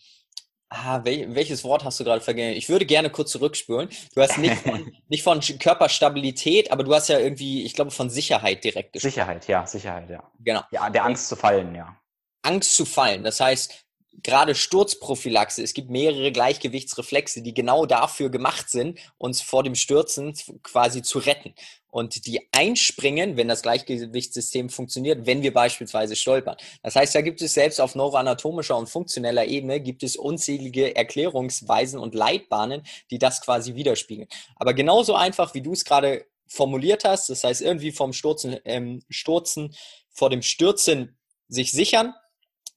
ah, 0.69 1.03
wel, 1.03 1.35
welches 1.35 1.63
Wort 1.63 1.83
hast 1.83 1.99
du 1.99 2.03
gerade 2.03 2.21
vergessen? 2.21 2.57
Ich 2.57 2.69
würde 2.69 2.85
gerne 2.85 3.09
kurz 3.09 3.31
zurückspüren. 3.31 3.89
Du 4.15 4.21
hast 4.21 4.37
nicht 4.37 4.55
von, 4.55 4.91
nicht 5.07 5.23
von 5.23 5.39
Körperstabilität, 5.39 6.71
aber 6.71 6.83
du 6.83 6.93
hast 6.93 7.09
ja 7.09 7.19
irgendwie, 7.19 7.63
ich 7.63 7.73
glaube, 7.73 7.91
von 7.91 8.09
Sicherheit 8.09 8.63
direkt 8.63 8.93
gesprochen. 8.93 9.11
Sicherheit, 9.11 9.47
ja, 9.47 9.65
Sicherheit, 9.65 10.09
ja. 10.09 10.31
Genau. 10.39 10.61
Ja, 10.71 10.89
der 10.89 11.05
Angst 11.05 11.27
zu 11.27 11.35
fallen, 11.35 11.75
ja. 11.75 11.99
Angst 12.41 12.75
zu 12.75 12.85
fallen. 12.85 13.23
Das 13.23 13.39
heißt, 13.39 13.86
gerade 14.23 14.55
Sturzprophylaxe, 14.55 15.61
es 15.61 15.73
gibt 15.73 15.89
mehrere 15.89 16.31
Gleichgewichtsreflexe, 16.31 17.41
die 17.41 17.53
genau 17.53 17.85
dafür 17.85 18.29
gemacht 18.29 18.69
sind, 18.69 18.99
uns 19.17 19.41
vor 19.41 19.63
dem 19.63 19.75
Stürzen 19.75 20.33
quasi 20.63 21.01
zu 21.01 21.19
retten. 21.19 21.53
Und 21.89 22.25
die 22.25 22.41
einspringen, 22.51 23.37
wenn 23.37 23.47
das 23.47 23.61
Gleichgewichtssystem 23.61 24.69
funktioniert, 24.69 25.25
wenn 25.25 25.41
wir 25.41 25.53
beispielsweise 25.53 26.15
stolpern. 26.15 26.57
Das 26.83 26.95
heißt, 26.95 27.15
da 27.15 27.21
gibt 27.21 27.41
es 27.41 27.53
selbst 27.53 27.79
auf 27.79 27.95
neuroanatomischer 27.95 28.77
und 28.77 28.89
funktioneller 28.89 29.45
Ebene 29.45 29.79
gibt 29.79 30.03
es 30.03 30.15
unzählige 30.15 30.95
Erklärungsweisen 30.95 31.99
und 31.99 32.13
Leitbahnen, 32.13 32.83
die 33.09 33.19
das 33.19 33.41
quasi 33.41 33.75
widerspiegeln. 33.75 34.27
Aber 34.57 34.73
genauso 34.73 35.15
einfach, 35.15 35.53
wie 35.53 35.61
du 35.61 35.73
es 35.73 35.85
gerade 35.85 36.25
formuliert 36.47 37.03
hast, 37.03 37.29
das 37.29 37.43
heißt 37.43 37.61
irgendwie 37.61 37.91
vom 37.91 38.13
Sturzen, 38.13 38.57
ähm, 38.65 39.01
Sturzen, 39.09 39.75
vor 40.11 40.29
dem 40.29 40.41
Stürzen 40.41 41.17
sich 41.47 41.71
sichern, 41.71 42.13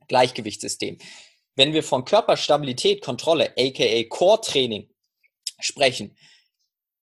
Gleichgewichtssystem. 0.09 0.99
Wenn 1.57 1.73
wir 1.73 1.83
von 1.83 2.05
Körperstabilität, 2.05 3.03
Kontrolle, 3.03 3.53
aka 3.59 4.05
Core-Training 4.09 4.89
sprechen, 5.59 6.17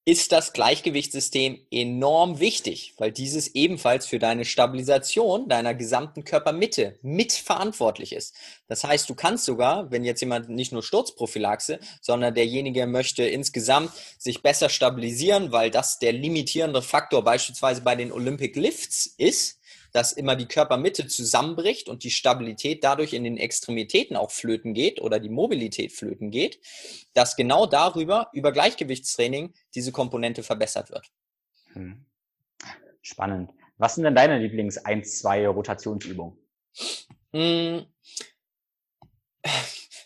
ist 0.08 0.32
das 0.32 0.54
Gleichgewichtssystem 0.54 1.66
enorm 1.70 2.40
wichtig, 2.40 2.94
weil 2.96 3.12
dieses 3.12 3.54
ebenfalls 3.54 4.06
für 4.06 4.18
deine 4.18 4.46
Stabilisation 4.46 5.50
deiner 5.50 5.74
gesamten 5.74 6.24
Körpermitte 6.24 6.98
mitverantwortlich 7.02 8.14
ist. 8.14 8.34
Das 8.68 8.84
heißt, 8.84 9.10
du 9.10 9.14
kannst 9.14 9.44
sogar, 9.44 9.90
wenn 9.90 10.06
jetzt 10.06 10.22
jemand 10.22 10.48
nicht 10.48 10.72
nur 10.72 10.82
Sturzprophylaxe, 10.82 11.78
sondern 12.00 12.34
derjenige 12.34 12.86
möchte 12.86 13.22
insgesamt 13.24 13.92
sich 14.18 14.40
besser 14.40 14.70
stabilisieren, 14.70 15.52
weil 15.52 15.70
das 15.70 15.98
der 15.98 16.14
limitierende 16.14 16.80
Faktor 16.80 17.22
beispielsweise 17.22 17.82
bei 17.82 17.94
den 17.94 18.10
Olympic 18.10 18.58
Lifts 18.58 19.14
ist, 19.18 19.57
dass 19.92 20.12
immer 20.12 20.36
die 20.36 20.46
Körpermitte 20.46 21.06
zusammenbricht 21.06 21.88
und 21.88 22.04
die 22.04 22.10
Stabilität 22.10 22.84
dadurch 22.84 23.12
in 23.12 23.24
den 23.24 23.36
Extremitäten 23.36 24.16
auch 24.16 24.30
flöten 24.30 24.74
geht 24.74 25.00
oder 25.00 25.20
die 25.20 25.28
Mobilität 25.28 25.92
flöten 25.92 26.30
geht, 26.30 26.60
dass 27.14 27.36
genau 27.36 27.66
darüber, 27.66 28.30
über 28.32 28.52
Gleichgewichtstraining, 28.52 29.54
diese 29.74 29.92
Komponente 29.92 30.42
verbessert 30.42 30.90
wird. 30.90 31.10
Hm. 31.72 32.04
Spannend. 33.02 33.50
Was 33.78 33.94
sind 33.94 34.04
denn 34.04 34.14
deine 34.14 34.38
Lieblings 34.38 34.78
1, 34.78 35.20
2 35.20 35.48
Rotationsübungen? 35.48 36.36
Hm 37.32 37.86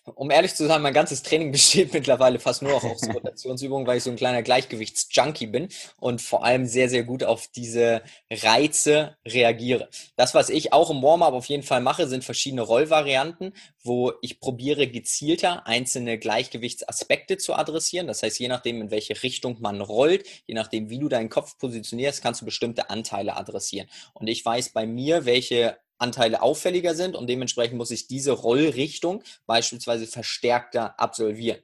um 0.04 0.30
ehrlich 0.30 0.54
zu 0.54 0.66
sein, 0.66 0.82
mein 0.82 0.94
ganzes 0.94 1.22
Training 1.22 1.52
besteht 1.52 1.92
mittlerweile 1.92 2.38
fast 2.38 2.62
nur 2.62 2.74
aus 2.74 3.02
Rotationsübungen, 3.14 3.86
weil 3.86 3.98
ich 3.98 4.04
so 4.04 4.10
ein 4.10 4.16
kleiner 4.16 4.42
Gleichgewichtsjunkie 4.42 5.46
bin 5.46 5.68
und 5.98 6.20
vor 6.20 6.44
allem 6.44 6.66
sehr, 6.66 6.88
sehr 6.88 7.04
gut 7.04 7.24
auf 7.24 7.48
diese 7.48 8.02
Reize 8.30 9.16
reagiere. 9.26 9.88
Das, 10.16 10.34
was 10.34 10.50
ich 10.50 10.72
auch 10.72 10.90
im 10.90 11.02
Warm-up 11.02 11.34
auf 11.34 11.46
jeden 11.46 11.62
Fall 11.62 11.80
mache, 11.80 12.08
sind 12.08 12.24
verschiedene 12.24 12.62
Rollvarianten, 12.62 13.54
wo 13.82 14.12
ich 14.22 14.40
probiere 14.40 14.88
gezielter 14.88 15.66
einzelne 15.66 16.18
Gleichgewichtsaspekte 16.18 17.36
zu 17.36 17.54
adressieren. 17.54 18.06
Das 18.06 18.22
heißt, 18.22 18.38
je 18.38 18.48
nachdem, 18.48 18.80
in 18.80 18.90
welche 18.90 19.22
Richtung 19.22 19.58
man 19.60 19.80
rollt, 19.80 20.26
je 20.46 20.54
nachdem, 20.54 20.90
wie 20.90 20.98
du 20.98 21.08
deinen 21.08 21.28
Kopf 21.28 21.58
positionierst, 21.58 22.22
kannst 22.22 22.40
du 22.40 22.44
bestimmte 22.44 22.90
Anteile 22.90 23.36
adressieren. 23.36 23.88
Und 24.14 24.26
ich 24.28 24.44
weiß 24.44 24.70
bei 24.70 24.86
mir, 24.86 25.24
welche 25.24 25.78
Anteile 26.02 26.42
auffälliger 26.42 26.94
sind 26.94 27.16
und 27.16 27.28
dementsprechend 27.28 27.78
muss 27.78 27.90
ich 27.90 28.06
diese 28.06 28.32
Rollrichtung 28.32 29.22
beispielsweise 29.46 30.06
verstärkter 30.06 30.98
absolvieren. 31.00 31.60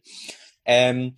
Ähm, 0.65 1.17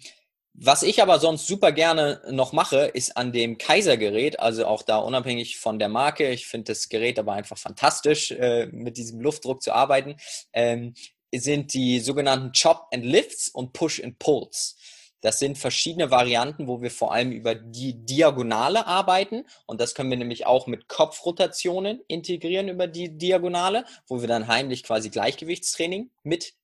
was 0.54 0.82
ich 0.82 1.00
aber 1.00 1.20
sonst 1.20 1.46
super 1.46 1.72
gerne 1.72 2.20
noch 2.30 2.52
mache, 2.52 2.86
ist 2.86 3.16
an 3.16 3.32
dem 3.32 3.56
Kaiser-Gerät, 3.56 4.40
also 4.40 4.66
auch 4.66 4.82
da 4.82 4.98
unabhängig 4.98 5.58
von 5.58 5.78
der 5.78 5.88
Marke. 5.88 6.30
Ich 6.30 6.46
finde 6.46 6.72
das 6.72 6.88
Gerät 6.88 7.18
aber 7.18 7.32
einfach 7.34 7.56
fantastisch, 7.56 8.32
äh, 8.32 8.66
mit 8.66 8.96
diesem 8.96 9.20
Luftdruck 9.20 9.62
zu 9.62 9.72
arbeiten. 9.72 10.16
Ähm, 10.52 10.94
sind 11.32 11.72
die 11.74 12.00
sogenannten 12.00 12.52
Chop 12.52 12.88
and 12.92 13.04
Lifts 13.04 13.48
und 13.48 13.72
Push 13.72 14.02
and 14.02 14.18
Pulls. 14.18 14.76
Das 15.20 15.38
sind 15.38 15.58
verschiedene 15.58 16.10
Varianten, 16.10 16.66
wo 16.66 16.80
wir 16.80 16.90
vor 16.90 17.12
allem 17.12 17.32
über 17.32 17.54
die 17.54 17.94
Diagonale 18.04 18.86
arbeiten. 18.86 19.44
Und 19.66 19.80
das 19.80 19.94
können 19.94 20.10
wir 20.10 20.16
nämlich 20.16 20.46
auch 20.46 20.66
mit 20.66 20.88
Kopfrotationen 20.88 22.00
integrieren 22.08 22.68
über 22.68 22.86
die 22.86 23.16
Diagonale, 23.16 23.84
wo 24.06 24.20
wir 24.20 24.28
dann 24.28 24.48
heimlich 24.48 24.82
quasi 24.82 25.10
Gleichgewichtstraining 25.10 26.10
mit 26.22 26.54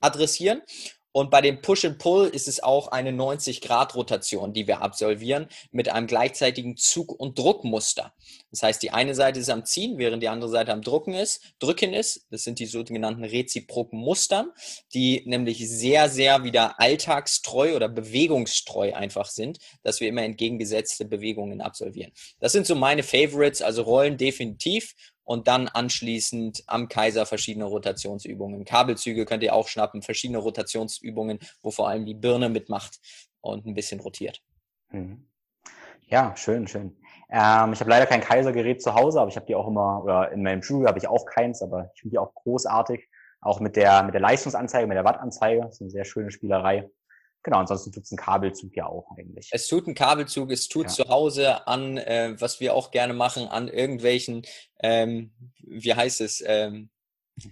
adressieren. 0.00 0.62
Und 1.12 1.30
bei 1.30 1.40
dem 1.40 1.60
Push 1.60 1.84
and 1.84 1.98
Pull 1.98 2.28
ist 2.28 2.48
es 2.48 2.62
auch 2.62 2.88
eine 2.88 3.10
90-Grad-Rotation, 3.10 4.52
die 4.52 4.66
wir 4.66 4.82
absolvieren 4.82 5.46
mit 5.70 5.90
einem 5.90 6.06
gleichzeitigen 6.06 6.76
Zug- 6.76 7.18
und 7.18 7.38
Druckmuster. 7.38 8.14
Das 8.50 8.62
heißt, 8.62 8.82
die 8.82 8.90
eine 8.90 9.14
Seite 9.14 9.40
ist 9.40 9.50
am 9.50 9.64
Ziehen, 9.64 9.98
während 9.98 10.22
die 10.22 10.28
andere 10.28 10.50
Seite 10.50 10.72
am 10.72 10.82
Drucken 10.82 11.14
ist, 11.14 11.54
Drücken 11.58 11.92
ist. 11.92 12.26
Das 12.30 12.44
sind 12.44 12.58
die 12.58 12.66
sogenannten 12.66 13.24
reziproken 13.24 13.98
Mustern, 13.98 14.50
die 14.94 15.22
nämlich 15.26 15.68
sehr, 15.68 16.08
sehr 16.08 16.44
wieder 16.44 16.80
alltagstreu 16.80 17.76
oder 17.76 17.88
bewegungstreu 17.88 18.94
einfach 18.94 19.26
sind, 19.26 19.58
dass 19.82 20.00
wir 20.00 20.08
immer 20.08 20.22
entgegengesetzte 20.22 21.04
Bewegungen 21.04 21.60
absolvieren. 21.60 22.12
Das 22.40 22.52
sind 22.52 22.66
so 22.66 22.74
meine 22.74 23.02
Favorites, 23.02 23.62
also 23.62 23.82
Rollen 23.82 24.16
definitiv 24.16 24.94
und 25.24 25.48
dann 25.48 25.68
anschließend 25.68 26.64
am 26.66 26.88
Kaiser 26.88 27.26
verschiedene 27.26 27.64
Rotationsübungen. 27.64 28.64
Kabelzüge 28.64 29.24
könnt 29.24 29.42
ihr 29.42 29.54
auch 29.54 29.68
schnappen, 29.68 30.02
verschiedene 30.02 30.38
Rotationsübungen, 30.38 31.38
wo 31.62 31.70
vor 31.70 31.88
allem 31.88 32.06
die 32.06 32.14
Birne 32.14 32.48
mitmacht 32.48 32.98
und 33.40 33.66
ein 33.66 33.74
bisschen 33.74 34.00
rotiert. 34.00 34.40
Mhm. 34.90 35.26
Ja, 36.06 36.36
schön, 36.36 36.66
schön. 36.66 36.96
Ähm, 37.30 37.72
ich 37.72 37.80
habe 37.80 37.88
leider 37.88 38.06
kein 38.06 38.20
Kaisergerät 38.20 38.82
zu 38.82 38.94
Hause, 38.94 39.20
aber 39.20 39.30
ich 39.30 39.36
habe 39.36 39.46
die 39.46 39.54
auch 39.54 39.66
immer, 39.66 40.02
oder 40.04 40.30
in 40.32 40.42
meinem 40.42 40.62
Studio 40.62 40.88
habe 40.88 40.98
ich 40.98 41.08
auch 41.08 41.24
keins, 41.24 41.62
aber 41.62 41.90
ich 41.94 42.02
finde 42.02 42.14
die 42.14 42.18
auch 42.18 42.34
großartig. 42.34 43.08
Auch 43.40 43.58
mit 43.58 43.74
der, 43.74 44.04
mit 44.04 44.14
der 44.14 44.20
Leistungsanzeige, 44.20 44.86
mit 44.86 44.96
der 44.96 45.04
Wattanzeige. 45.04 45.62
Das 45.62 45.74
ist 45.74 45.80
eine 45.80 45.90
sehr 45.90 46.04
schöne 46.04 46.30
Spielerei. 46.30 46.88
Genau, 47.42 47.58
ansonsten 47.58 47.90
tut 47.92 48.04
es 48.04 48.12
ein 48.12 48.16
Kabelzug 48.16 48.76
ja 48.76 48.86
auch 48.86 49.10
eigentlich. 49.16 49.48
Es 49.50 49.66
tut 49.66 49.86
ein 49.86 49.94
Kabelzug, 49.94 50.50
es 50.52 50.68
tut 50.68 50.86
ja. 50.86 50.92
zu 50.92 51.08
Hause 51.08 51.66
an, 51.66 51.98
äh, 51.98 52.34
was 52.38 52.60
wir 52.60 52.74
auch 52.74 52.90
gerne 52.92 53.14
machen, 53.14 53.48
an 53.48 53.68
irgendwelchen, 53.68 54.42
ähm, 54.80 55.32
wie 55.60 55.94
heißt 55.94 56.20
es? 56.20 56.42
Ähm, 56.46 56.90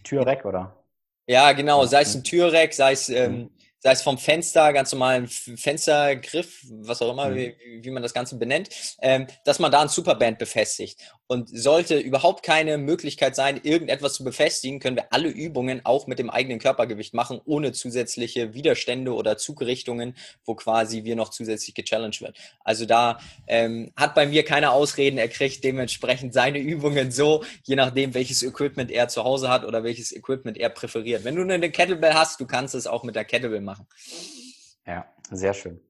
Türreck 0.05 0.45
oder? 0.45 0.85
Ja, 1.27 1.53
genau, 1.53 1.85
sei 1.87 2.03
es 2.03 2.15
ein 2.15 2.23
Türreck, 2.23 2.73
sei 2.73 2.93
es 2.93 3.09
ähm, 3.09 3.33
mhm 3.33 3.51
sei 3.81 3.93
es 3.93 4.03
vom 4.03 4.19
Fenster, 4.19 4.73
ganz 4.73 4.93
normalen 4.93 5.27
Fenstergriff, 5.27 6.65
was 6.83 7.01
auch 7.03 7.13
immer, 7.13 7.31
mhm. 7.31 7.35
wie, 7.35 7.81
wie, 7.83 7.91
man 7.91 8.03
das 8.03 8.15
Ganze 8.15 8.37
benennt, 8.37 8.69
ähm, 9.01 9.27
dass 9.45 9.59
man 9.59 9.73
da 9.73 9.81
ein 9.81 9.89
Superband 9.89 10.39
befestigt. 10.39 11.01
Und 11.31 11.49
sollte 11.49 11.97
überhaupt 11.97 12.45
keine 12.45 12.77
Möglichkeit 12.77 13.37
sein, 13.37 13.61
irgendetwas 13.63 14.15
zu 14.15 14.25
befestigen, 14.25 14.81
können 14.81 14.97
wir 14.97 15.13
alle 15.13 15.29
Übungen 15.29 15.81
auch 15.85 16.09
mit 16.09 16.19
dem 16.19 16.29
eigenen 16.29 16.59
Körpergewicht 16.59 17.15
machen, 17.15 17.41
ohne 17.45 17.71
zusätzliche 17.71 18.53
Widerstände 18.53 19.15
oder 19.15 19.39
Zugrichtungen, 19.39 20.17
wo 20.45 20.57
quasi 20.57 21.05
wir 21.05 21.15
noch 21.15 21.29
zusätzlich 21.29 21.77
gechallenged 21.77 22.21
wird. 22.21 22.37
Also 22.65 22.85
da 22.85 23.21
ähm, 23.47 23.93
hat 23.95 24.17
bei 24.17 24.27
mir 24.27 24.45
keine 24.45 24.73
Ausreden, 24.73 25.19
er 25.19 25.29
kriegt 25.29 25.63
dementsprechend 25.63 26.35
seine 26.35 26.59
Übungen 26.73 27.13
so, 27.13 27.45
je 27.63 27.77
nachdem, 27.77 28.13
welches 28.15 28.43
Equipment 28.43 28.91
er 28.91 29.07
zu 29.07 29.23
Hause 29.23 29.51
hat 29.51 29.65
oder 29.65 29.85
welches 29.85 30.11
Equipment 30.11 30.59
er 30.59 30.71
präferiert. 30.71 31.23
Wenn 31.23 31.37
du 31.37 31.43
eine 31.43 31.71
Kettlebell 31.71 32.15
hast, 32.15 32.41
du 32.41 32.47
kannst 32.49 32.75
es 32.75 32.89
auch 32.89 33.05
mit 33.05 33.15
der 33.15 33.25
Kettlebell 33.25 33.61
machen. 33.61 33.87
Ja, 34.85 35.07
sehr 35.31 35.55
schön. 35.55 35.81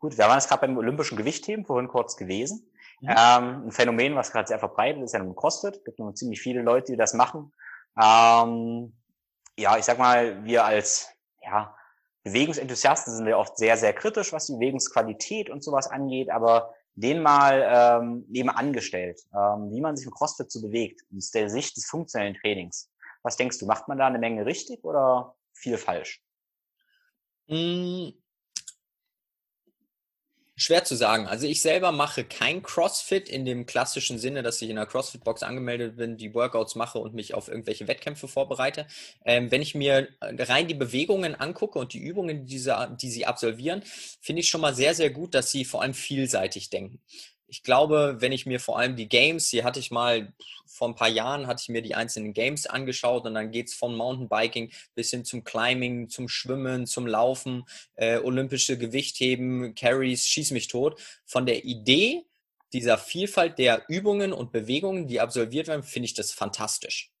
Gut, 0.00 0.18
wir 0.18 0.24
waren 0.24 0.38
jetzt 0.38 0.48
gerade 0.48 0.66
beim 0.66 0.76
olympischen 0.76 1.16
Gewichtheben 1.16 1.64
vorhin 1.64 1.86
kurz 1.86 2.16
gewesen. 2.16 2.68
Mhm. 3.02 3.08
Ähm, 3.08 3.66
ein 3.66 3.72
Phänomen, 3.72 4.14
was 4.14 4.30
gerade 4.30 4.46
sehr 4.46 4.60
verbreitet 4.60 5.02
ist, 5.02 5.12
ja 5.12 5.18
nun 5.18 5.34
CrossFit. 5.34 5.76
Es 5.76 5.84
gibt 5.84 5.98
nur 5.98 6.14
ziemlich 6.14 6.40
viele 6.40 6.62
Leute, 6.62 6.92
die 6.92 6.96
das 6.96 7.14
machen. 7.14 7.52
Ähm, 8.00 8.96
ja, 9.58 9.76
ich 9.76 9.84
sag 9.84 9.98
mal, 9.98 10.44
wir 10.44 10.64
als 10.64 11.08
ja, 11.42 11.74
Bewegungsenthusiasten 12.22 13.12
sind 13.12 13.26
ja 13.26 13.36
oft 13.36 13.58
sehr, 13.58 13.76
sehr 13.76 13.92
kritisch, 13.92 14.32
was 14.32 14.46
die 14.46 14.54
Bewegungsqualität 14.54 15.50
und 15.50 15.64
sowas 15.64 15.88
angeht, 15.88 16.30
aber 16.30 16.74
den 16.94 17.22
mal 17.22 18.00
ähm, 18.00 18.24
nebenan 18.28 18.72
gestellt, 18.72 19.20
ähm, 19.34 19.70
wie 19.72 19.80
man 19.80 19.96
sich 19.96 20.06
im 20.06 20.12
CrossFit 20.12 20.50
so 20.50 20.62
bewegt, 20.62 21.00
aus 21.16 21.30
der 21.32 21.50
Sicht 21.50 21.76
des 21.76 21.86
funktionellen 21.86 22.34
Trainings. 22.34 22.88
Was 23.22 23.36
denkst 23.36 23.58
du, 23.58 23.66
macht 23.66 23.88
man 23.88 23.98
da 23.98 24.06
eine 24.06 24.18
Menge 24.18 24.46
richtig 24.46 24.84
oder 24.84 25.34
viel 25.52 25.76
falsch? 25.76 26.22
Hm, 27.48 28.12
schwer 30.62 30.84
zu 30.84 30.96
sagen. 30.96 31.26
Also 31.26 31.46
ich 31.46 31.60
selber 31.60 31.92
mache 31.92 32.24
kein 32.24 32.62
CrossFit 32.62 33.28
in 33.28 33.44
dem 33.44 33.66
klassischen 33.66 34.18
Sinne, 34.18 34.42
dass 34.42 34.62
ich 34.62 34.70
in 34.70 34.78
einer 34.78 34.86
CrossFit-Box 34.86 35.42
angemeldet 35.42 35.96
bin, 35.96 36.16
die 36.16 36.34
Workouts 36.34 36.76
mache 36.76 36.98
und 36.98 37.14
mich 37.14 37.34
auf 37.34 37.48
irgendwelche 37.48 37.88
Wettkämpfe 37.88 38.28
vorbereite. 38.28 38.86
Ähm, 39.24 39.50
wenn 39.50 39.62
ich 39.62 39.74
mir 39.74 40.08
rein 40.20 40.68
die 40.68 40.74
Bewegungen 40.74 41.34
angucke 41.34 41.78
und 41.78 41.92
die 41.92 41.98
Übungen, 41.98 42.46
die 42.46 42.58
sie, 42.58 42.74
die 43.00 43.10
sie 43.10 43.26
absolvieren, 43.26 43.82
finde 44.20 44.40
ich 44.40 44.48
schon 44.48 44.60
mal 44.60 44.74
sehr, 44.74 44.94
sehr 44.94 45.10
gut, 45.10 45.34
dass 45.34 45.50
sie 45.50 45.64
vor 45.64 45.82
allem 45.82 45.94
vielseitig 45.94 46.70
denken 46.70 47.00
ich 47.52 47.62
glaube, 47.62 48.16
wenn 48.20 48.32
ich 48.32 48.46
mir 48.46 48.60
vor 48.60 48.78
allem 48.78 48.96
die 48.96 49.10
Games, 49.10 49.50
hier 49.50 49.62
hatte 49.62 49.78
ich 49.78 49.90
mal 49.90 50.32
vor 50.64 50.88
ein 50.88 50.94
paar 50.94 51.10
Jahren, 51.10 51.46
hatte 51.46 51.60
ich 51.60 51.68
mir 51.68 51.82
die 51.82 51.94
einzelnen 51.94 52.32
Games 52.32 52.66
angeschaut 52.66 53.26
und 53.26 53.34
dann 53.34 53.50
geht 53.50 53.68
es 53.68 53.74
von 53.74 53.94
Mountainbiking 53.94 54.72
bis 54.94 55.10
hin 55.10 55.26
zum 55.26 55.44
Climbing, 55.44 56.08
zum 56.08 56.30
Schwimmen, 56.30 56.86
zum 56.86 57.06
Laufen, 57.06 57.64
äh, 57.96 58.16
olympische 58.16 58.78
Gewichtheben, 58.78 59.74
Carries, 59.74 60.26
schieß 60.26 60.52
mich 60.52 60.68
tot. 60.68 60.98
Von 61.26 61.44
der 61.44 61.66
Idee 61.66 62.24
dieser 62.72 62.96
Vielfalt 62.96 63.58
der 63.58 63.84
Übungen 63.86 64.32
und 64.32 64.50
Bewegungen, 64.50 65.06
die 65.06 65.20
absolviert 65.20 65.68
werden, 65.68 65.82
finde 65.82 66.06
ich 66.06 66.14
das 66.14 66.32
fantastisch. 66.32 67.11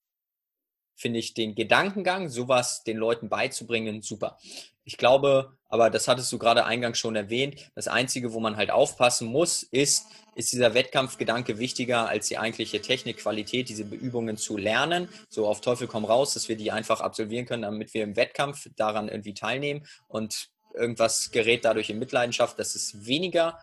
Finde 1.02 1.18
ich 1.18 1.34
den 1.34 1.56
Gedankengang, 1.56 2.28
sowas 2.28 2.84
den 2.84 2.96
Leuten 2.96 3.28
beizubringen, 3.28 4.02
super. 4.02 4.38
Ich 4.84 4.96
glaube, 4.96 5.56
aber 5.68 5.90
das 5.90 6.06
hattest 6.06 6.30
du 6.30 6.38
gerade 6.38 6.64
eingangs 6.64 6.96
schon 6.96 7.16
erwähnt, 7.16 7.56
das 7.74 7.88
Einzige, 7.88 8.32
wo 8.32 8.38
man 8.38 8.56
halt 8.56 8.70
aufpassen 8.70 9.26
muss, 9.26 9.64
ist, 9.64 10.06
ist 10.36 10.52
dieser 10.52 10.74
Wettkampfgedanke 10.74 11.58
wichtiger 11.58 12.08
als 12.08 12.28
die 12.28 12.38
eigentliche 12.38 12.80
Technikqualität, 12.80 13.68
diese 13.68 13.82
Übungen 13.82 14.36
zu 14.36 14.56
lernen, 14.56 15.08
so 15.28 15.48
auf 15.48 15.60
Teufel 15.60 15.88
komm 15.88 16.04
raus, 16.04 16.34
dass 16.34 16.48
wir 16.48 16.56
die 16.56 16.70
einfach 16.70 17.00
absolvieren 17.00 17.46
können, 17.46 17.62
damit 17.62 17.94
wir 17.94 18.04
im 18.04 18.14
Wettkampf 18.14 18.68
daran 18.76 19.08
irgendwie 19.08 19.34
teilnehmen 19.34 19.84
und 20.06 20.50
irgendwas 20.72 21.32
gerät 21.32 21.64
dadurch 21.64 21.90
in 21.90 21.98
Mitleidenschaft, 21.98 22.60
das 22.60 22.76
ist 22.76 23.08
weniger 23.08 23.58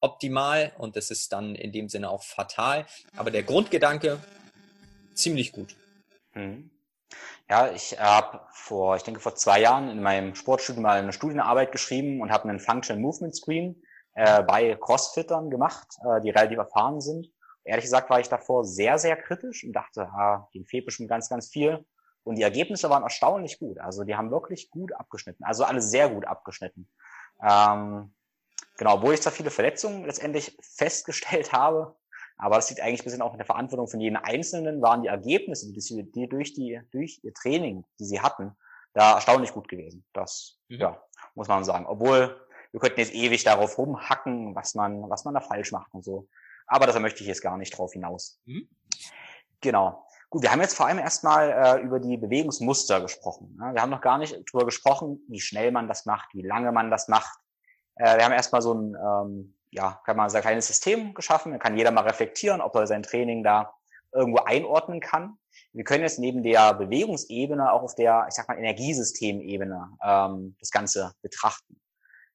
optimal 0.00 0.72
und 0.76 0.96
das 0.96 1.12
ist 1.12 1.32
dann 1.32 1.54
in 1.54 1.70
dem 1.70 1.88
Sinne 1.88 2.10
auch 2.10 2.24
fatal. 2.24 2.84
Aber 3.16 3.30
der 3.30 3.44
Grundgedanke 3.44 4.18
ziemlich 5.14 5.52
gut. 5.52 5.76
Mhm. 6.34 6.70
Ja, 7.50 7.68
ich 7.72 7.98
habe 7.98 8.42
vor, 8.52 8.94
ich 8.94 9.02
denke 9.02 9.18
vor 9.18 9.34
zwei 9.34 9.60
Jahren 9.60 9.88
in 9.88 10.00
meinem 10.00 10.36
Sportstudium 10.36 10.84
mal 10.84 10.98
eine 10.98 11.12
Studienarbeit 11.12 11.72
geschrieben 11.72 12.20
und 12.20 12.30
habe 12.30 12.48
einen 12.48 12.60
Functional 12.60 13.02
Movement 13.02 13.34
Screen 13.34 13.82
äh, 14.14 14.44
bei 14.44 14.76
Crossfittern 14.76 15.50
gemacht, 15.50 15.88
äh, 16.04 16.20
die 16.20 16.30
relativ 16.30 16.58
erfahren 16.58 17.00
sind. 17.00 17.26
Ehrlich 17.64 17.86
gesagt 17.86 18.08
war 18.08 18.20
ich 18.20 18.28
davor 18.28 18.64
sehr, 18.64 18.98
sehr 19.00 19.16
kritisch 19.16 19.64
und 19.64 19.72
dachte, 19.72 20.02
ah, 20.02 20.48
den 20.54 20.64
fehlt 20.64 20.86
bestimmt 20.86 21.08
ganz, 21.08 21.28
ganz 21.28 21.48
viel. 21.48 21.84
Und 22.22 22.36
die 22.36 22.42
Ergebnisse 22.42 22.88
waren 22.88 23.02
erstaunlich 23.02 23.58
gut. 23.58 23.80
Also 23.80 24.04
die 24.04 24.14
haben 24.14 24.30
wirklich 24.30 24.70
gut 24.70 24.92
abgeschnitten. 24.92 25.42
Also 25.42 25.64
alle 25.64 25.82
sehr 25.82 26.08
gut 26.08 26.26
abgeschnitten. 26.26 26.88
Ähm, 27.42 28.14
genau, 28.78 29.02
wo 29.02 29.10
ich 29.10 29.22
zwar 29.22 29.32
viele 29.32 29.50
Verletzungen 29.50 30.04
letztendlich 30.04 30.56
festgestellt 30.76 31.52
habe, 31.52 31.96
aber 32.40 32.56
das 32.56 32.70
liegt 32.70 32.80
eigentlich 32.80 33.02
ein 33.02 33.04
bisschen 33.04 33.22
auch 33.22 33.32
in 33.32 33.38
der 33.38 33.46
Verantwortung 33.46 33.86
von 33.86 34.00
jedem 34.00 34.16
Einzelnen, 34.16 34.80
waren 34.80 35.02
die 35.02 35.08
Ergebnisse, 35.08 35.70
die, 35.72 35.80
sie, 35.80 36.02
die 36.10 36.28
durch, 36.28 36.54
die 36.54 36.80
durch 36.90 37.20
ihr 37.22 37.34
Training, 37.34 37.84
die 37.98 38.04
sie 38.04 38.20
hatten, 38.20 38.56
da 38.94 39.14
erstaunlich 39.14 39.52
gut 39.52 39.68
gewesen. 39.68 40.04
Das, 40.12 40.58
mhm. 40.68 40.78
ja, 40.80 41.02
muss 41.34 41.48
man 41.48 41.64
sagen. 41.64 41.86
Obwohl, 41.86 42.40
wir 42.72 42.80
könnten 42.80 43.00
jetzt 43.00 43.14
ewig 43.14 43.44
darauf 43.44 43.76
rumhacken, 43.76 44.54
was 44.54 44.74
man, 44.74 45.08
was 45.10 45.24
man 45.24 45.34
da 45.34 45.40
falsch 45.40 45.70
macht 45.70 45.92
und 45.92 46.02
so. 46.02 46.28
Aber 46.66 46.86
da 46.86 46.98
möchte 46.98 47.20
ich 47.20 47.26
jetzt 47.26 47.42
gar 47.42 47.58
nicht 47.58 47.76
drauf 47.76 47.92
hinaus. 47.92 48.40
Mhm. 48.46 48.68
Genau. 49.60 50.06
Gut, 50.30 50.42
wir 50.42 50.52
haben 50.52 50.60
jetzt 50.60 50.76
vor 50.76 50.86
allem 50.86 50.98
erstmal 50.98 51.50
äh, 51.50 51.82
über 51.82 52.00
die 52.00 52.16
Bewegungsmuster 52.16 53.00
gesprochen. 53.00 53.56
Ne? 53.58 53.74
Wir 53.74 53.82
haben 53.82 53.90
noch 53.90 54.00
gar 54.00 54.16
nicht 54.16 54.32
darüber 54.32 54.64
gesprochen, 54.64 55.20
wie 55.28 55.40
schnell 55.40 55.72
man 55.72 55.88
das 55.88 56.06
macht, 56.06 56.32
wie 56.34 56.42
lange 56.42 56.72
man 56.72 56.90
das 56.90 57.08
macht. 57.08 57.38
Äh, 57.96 58.16
wir 58.16 58.24
haben 58.24 58.32
erstmal 58.32 58.62
so 58.62 58.72
ein 58.72 58.94
ähm, 58.94 59.56
ja, 59.70 60.00
kann 60.04 60.16
man 60.16 60.30
sein 60.30 60.42
kleines 60.42 60.66
System 60.66 61.14
geschaffen. 61.14 61.52
Dann 61.52 61.60
kann 61.60 61.76
jeder 61.76 61.90
mal 61.90 62.02
reflektieren, 62.02 62.60
ob 62.60 62.74
er 62.74 62.86
sein 62.86 63.02
Training 63.02 63.42
da 63.42 63.72
irgendwo 64.12 64.40
einordnen 64.40 65.00
kann. 65.00 65.38
Wir 65.72 65.84
können 65.84 66.02
jetzt 66.02 66.18
neben 66.18 66.42
der 66.42 66.74
Bewegungsebene 66.74 67.72
auch 67.72 67.82
auf 67.82 67.94
der, 67.94 68.26
ich 68.28 68.34
sag 68.34 68.48
mal, 68.48 68.58
Energiesystemebene 68.58 69.96
ähm, 70.04 70.56
das 70.58 70.70
Ganze 70.70 71.12
betrachten. 71.22 71.80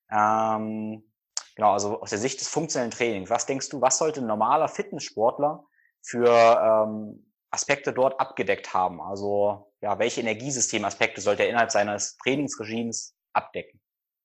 Ähm, 0.09 1.11
genau, 1.55 1.73
also 1.73 2.01
aus 2.01 2.11
der 2.11 2.19
Sicht 2.19 2.39
des 2.39 2.47
funktionellen 2.47 2.91
Trainings. 2.91 3.29
Was 3.29 3.45
denkst 3.45 3.69
du, 3.69 3.81
was 3.81 3.97
sollte 3.97 4.21
ein 4.21 4.27
normaler 4.27 4.69
Fitnesssportler 4.69 5.65
für 6.01 6.29
ähm, 6.29 7.33
Aspekte 7.51 7.91
dort 7.91 8.19
abgedeckt 8.19 8.73
haben? 8.73 9.01
Also 9.01 9.73
ja, 9.81 9.99
welche 9.99 10.21
Energiesystemaspekte 10.21 11.19
sollte 11.19 11.43
er 11.43 11.49
innerhalb 11.49 11.71
seines 11.71 12.17
Trainingsregimes 12.17 13.15
abdecken? 13.33 13.81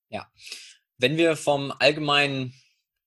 Ja, 0.09 0.29
wenn 0.99 1.17
wir 1.17 1.37
vom 1.37 1.73
allgemeinen 1.79 2.53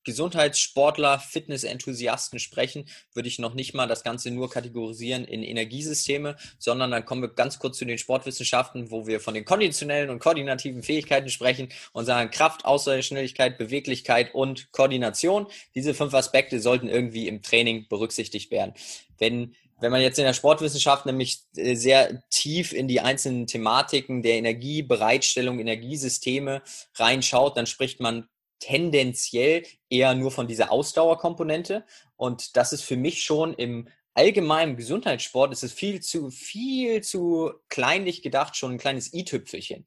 Gesundheitssportler, 0.04 1.20
Fitness-Enthusiasten 1.20 2.40
sprechen, 2.40 2.86
würde 3.14 3.28
ich 3.28 3.40
noch 3.40 3.54
nicht 3.54 3.74
mal 3.74 3.88
das 3.88 4.04
Ganze 4.04 4.32
nur 4.32 4.50
kategorisieren 4.50 5.26
in 5.26 5.44
Energiesysteme, 5.44 6.36
sondern 6.60 6.92
dann 6.92 7.06
kommen 7.06 7.22
wir 7.22 7.30
ganz 7.30 7.60
kurz 7.60 7.78
zu 7.78 7.86
den 7.86 7.98
Sportwissenschaften, 7.98 8.92
wo 8.92 9.08
wir 9.08 9.20
von 9.20 9.34
den 9.34 9.46
konditionellen 9.46 10.10
und 10.10 10.20
koordinativen 10.20 10.84
Fähigkeiten 10.84 11.30
sprechen 11.30 11.70
und 11.94 12.06
sagen 12.06 12.32
Kraft, 12.32 12.66
Ausdauerschnelligkeit, 12.66 13.58
Beweglichkeit 13.58 14.34
und 14.34 14.72
Koordination. 14.72 15.48
Diese 15.76 15.94
fünf 15.94 16.14
Aspekte 16.14 16.60
sollten 16.60 16.88
irgendwie 16.88 17.28
im 17.28 17.42
Training 17.42 17.88
berücksichtigt 17.88 18.52
werden. 18.52 18.74
Wenn 19.18 19.56
wenn 19.84 19.92
man 19.92 20.02
jetzt 20.02 20.18
in 20.18 20.24
der 20.24 20.34
Sportwissenschaft 20.34 21.06
nämlich 21.06 21.42
äh, 21.58 21.76
sehr 21.76 22.24
tief 22.30 22.72
in 22.72 22.88
die 22.88 23.02
einzelnen 23.02 23.48
Thematiken 23.48 24.22
der 24.22 24.36
Energiebereitstellung, 24.36 25.60
Energiesysteme 25.60 26.62
reinschaut, 26.96 27.58
dann 27.58 27.66
spricht 27.66 28.00
man 28.00 28.30
tendenziell 28.64 29.64
eher 29.90 30.16
nur 30.16 30.32
von 30.32 30.48
dieser 30.48 30.72
Ausdauerkomponente. 30.72 31.86
Und 32.16 32.56
das 32.56 32.72
ist 32.72 32.84
für 32.84 32.96
mich 32.96 33.24
schon 33.24 33.54
im 33.54 33.90
allgemeinen 34.14 34.78
Gesundheitssport, 34.78 35.52
ist 35.52 35.64
es 35.64 35.74
viel 35.74 36.02
zu, 36.02 36.30
viel 36.30 37.02
zu 37.02 37.52
kleinlich 37.68 38.22
gedacht, 38.22 38.56
schon 38.56 38.72
ein 38.74 38.78
kleines 38.78 39.14
i-Tüpfelchen 39.14 39.86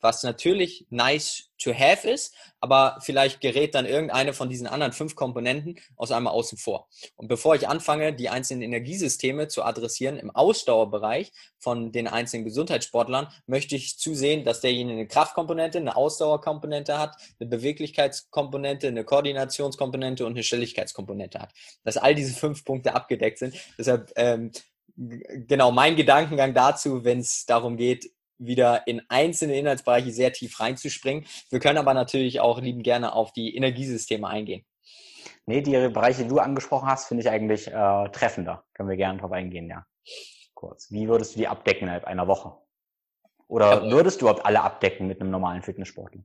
was 0.00 0.22
natürlich 0.22 0.86
nice 0.90 1.50
to 1.58 1.72
have 1.74 2.08
ist, 2.08 2.34
aber 2.60 2.98
vielleicht 3.00 3.40
gerät 3.40 3.74
dann 3.74 3.84
irgendeine 3.84 4.32
von 4.32 4.48
diesen 4.48 4.66
anderen 4.66 4.92
fünf 4.92 5.14
Komponenten 5.16 5.78
aus 5.96 6.12
einmal 6.12 6.32
außen 6.32 6.56
vor. 6.58 6.88
Und 7.16 7.28
bevor 7.28 7.54
ich 7.54 7.68
anfange, 7.68 8.12
die 8.12 8.28
einzelnen 8.28 8.62
Energiesysteme 8.62 9.48
zu 9.48 9.64
adressieren 9.64 10.18
im 10.18 10.30
Ausdauerbereich 10.30 11.32
von 11.58 11.92
den 11.92 12.06
einzelnen 12.06 12.44
Gesundheitssportlern, 12.44 13.28
möchte 13.46 13.74
ich 13.76 13.98
zusehen, 13.98 14.44
dass 14.44 14.60
derjenige 14.60 15.00
eine 15.00 15.08
Kraftkomponente, 15.08 15.78
eine 15.78 15.96
Ausdauerkomponente 15.96 16.98
hat, 16.98 17.16
eine 17.40 17.48
Beweglichkeitskomponente, 17.48 18.88
eine 18.88 19.04
Koordinationskomponente 19.04 20.24
und 20.24 20.32
eine 20.32 20.42
Stelligkeitskomponente 20.42 21.40
hat. 21.40 21.52
Dass 21.84 21.96
all 21.96 22.14
diese 22.14 22.34
fünf 22.34 22.64
Punkte 22.64 22.94
abgedeckt 22.94 23.38
sind. 23.38 23.54
Deshalb 23.76 24.12
ähm, 24.16 24.52
genau 24.96 25.70
mein 25.70 25.96
Gedankengang 25.96 26.54
dazu, 26.54 27.04
wenn 27.04 27.20
es 27.20 27.46
darum 27.46 27.76
geht, 27.76 28.10
wieder 28.38 28.86
in 28.86 29.02
einzelne 29.08 29.58
Inhaltsbereiche 29.58 30.12
sehr 30.12 30.32
tief 30.32 30.58
reinzuspringen. 30.60 31.26
Wir 31.50 31.60
können 31.60 31.78
aber 31.78 31.94
natürlich 31.94 32.40
auch 32.40 32.60
lieben 32.60 32.82
gerne 32.82 33.12
auf 33.12 33.32
die 33.32 33.54
Energiesysteme 33.56 34.28
eingehen. 34.28 34.64
Nee, 35.46 35.62
die 35.62 35.88
Bereiche, 35.88 36.24
die 36.24 36.28
du 36.28 36.38
angesprochen 36.38 36.88
hast, 36.88 37.08
finde 37.08 37.22
ich 37.22 37.30
eigentlich 37.30 37.68
äh, 37.68 38.08
treffender. 38.10 38.64
Können 38.74 38.88
wir 38.88 38.96
gerne 38.96 39.18
drauf 39.18 39.32
eingehen, 39.32 39.68
ja. 39.68 39.86
Kurz. 40.54 40.90
Wie 40.90 41.08
würdest 41.08 41.34
du 41.34 41.38
die 41.38 41.48
abdecken 41.48 41.84
innerhalb 41.84 42.04
einer 42.04 42.28
Woche? 42.28 42.54
Oder 43.46 43.90
würdest 43.90 44.20
du 44.20 44.26
überhaupt 44.26 44.44
alle 44.44 44.60
abdecken 44.60 45.06
mit 45.06 45.20
einem 45.20 45.30
normalen 45.30 45.62
Fitnesssportler? 45.62 46.22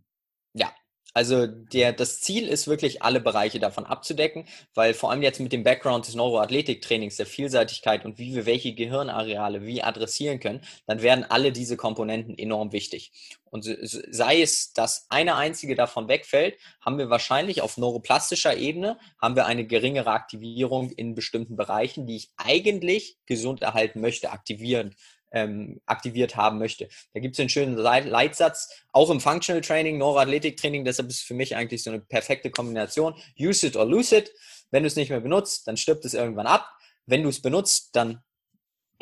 Also 1.16 1.46
der, 1.46 1.94
das 1.94 2.22
Ziel 2.22 2.48
ist 2.48 2.68
wirklich, 2.68 3.04
alle 3.04 3.20
Bereiche 3.20 3.60
davon 3.60 3.86
abzudecken, 3.86 4.46
weil 4.74 4.96
vor 4.96 5.12
allem 5.12 5.22
jetzt 5.22 5.40
mit 5.40 5.54
dem 5.54 5.64
Background 5.64 6.08
des 6.08 6.16
Neuroathletiktrainings, 6.16 7.18
der 7.18 7.28
Vielseitigkeit 7.28 8.04
und 8.04 8.18
wie 8.18 8.34
wir 8.34 8.48
welche 8.48 8.74
Gehirnareale 8.74 9.64
wie 9.64 9.84
adressieren 9.84 10.40
können, 10.40 10.62
dann 10.88 11.04
werden 11.04 11.24
alle 11.24 11.52
diese 11.52 11.78
Komponenten 11.78 12.36
enorm 12.36 12.72
wichtig. 12.72 13.12
Und 13.52 13.64
sei 13.64 14.42
es, 14.42 14.74
dass 14.74 15.06
eine 15.10 15.36
einzige 15.36 15.76
davon 15.76 16.08
wegfällt, 16.08 16.58
haben 16.82 16.98
wir 16.98 17.12
wahrscheinlich 17.12 17.62
auf 17.62 17.78
neuroplastischer 17.78 18.58
Ebene 18.58 18.98
haben 19.22 19.36
wir 19.36 19.46
eine 19.46 19.68
geringere 19.68 20.10
Aktivierung 20.10 20.90
in 20.90 21.14
bestimmten 21.14 21.56
Bereichen, 21.56 22.08
die 22.08 22.16
ich 22.16 22.32
eigentlich 22.38 23.20
gesund 23.28 23.62
erhalten 23.62 24.02
möchte, 24.02 24.32
aktivieren 24.32 24.96
ähm, 25.34 25.82
aktiviert 25.86 26.36
haben 26.36 26.60
möchte. 26.60 26.88
Da 27.14 27.20
gibt 27.20 27.36
es 27.36 27.40
einen 27.40 27.50
schönen 27.50 27.76
Leitsatz, 27.76 28.70
auch 28.92 29.10
im 29.10 29.20
Functional 29.20 29.62
Training, 29.62 29.98
Neuroathletik-Training, 29.98 30.86
deshalb 30.86 31.10
ist 31.10 31.22
für 31.22 31.34
mich 31.34 31.56
eigentlich 31.56 31.84
so 31.84 31.90
eine 31.90 32.00
perfekte 32.00 32.52
Kombination. 32.52 33.16
Use 33.40 33.68
it 33.68 33.76
or 33.76 33.86
lose 33.86 34.16
it. 34.16 34.32
Wenn 34.72 34.84
du 34.84 34.88
es 34.88 34.96
nicht 34.96 35.10
mehr 35.10 35.20
benutzt, 35.20 35.68
dann 35.68 35.78
stirbt 35.78 36.06
es 36.06 36.14
irgendwann 36.14 36.48
ab. 36.48 36.70
Wenn 37.06 37.24
du 37.24 37.30
es 37.30 37.42
benutzt, 37.42 37.90
dann 37.96 38.22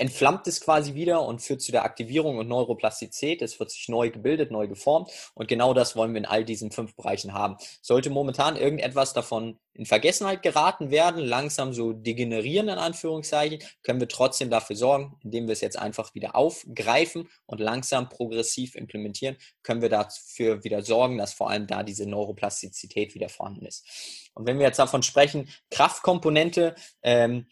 entflammt 0.02 0.48
es 0.48 0.62
quasi 0.62 0.96
wieder 0.96 1.22
und 1.28 1.44
führt 1.44 1.62
zu 1.62 1.72
der 1.72 1.86
Aktivierung 1.86 2.40
und 2.40 2.48
Neuroplastizität. 2.48 3.44
Es 3.44 3.60
wird 3.60 3.70
sich 3.70 3.88
neu 3.88 4.10
gebildet, 4.10 4.50
neu 4.50 4.68
geformt 4.68 5.12
und 5.36 5.48
genau 5.48 5.76
das 5.76 5.96
wollen 5.96 6.14
wir 6.14 6.18
in 6.18 6.26
all 6.26 6.44
diesen 6.44 6.72
fünf 6.72 6.96
Bereichen 6.96 7.34
haben. 7.34 7.58
Sollte 7.84 8.10
momentan 8.10 8.58
irgendetwas 8.58 9.14
davon 9.14 9.60
in 9.74 9.86
Vergessenheit 9.86 10.42
geraten 10.42 10.90
werden, 10.90 11.24
langsam 11.24 11.72
so 11.72 11.94
degenerieren 11.94 12.68
in 12.68 12.80
Anführungszeichen, 12.80 13.60
können 13.84 14.00
wir 14.00 14.08
trotzdem 14.08 14.50
dafür 14.50 14.76
sorgen, 14.76 15.20
indem 15.24 15.46
wir 15.46 15.54
es 15.54 15.62
jetzt 15.62 15.78
einfach 15.78 16.16
wieder 16.16 16.36
aufgreifen 16.36 17.30
und 17.46 17.60
langsam 17.60 18.10
progressiv 18.10 18.74
implementieren, 18.74 19.38
können 19.62 19.84
wir 19.84 19.90
dafür 19.90 20.64
wieder 20.64 20.82
sorgen, 20.82 21.20
dass 21.20 21.34
vor 21.34 21.52
allem 21.52 21.68
da 21.68 21.84
diese 21.84 22.10
Neuroplastizität 22.10 23.14
wieder 23.14 23.30
vorhanden 23.30 23.68
ist. 23.68 23.86
Und 24.34 24.48
wenn 24.48 24.58
wir 24.58 24.66
jetzt 24.66 24.80
davon 24.80 25.04
sprechen, 25.04 25.48
Kraftkomponente, 25.70 26.74
ähm, 27.04 27.46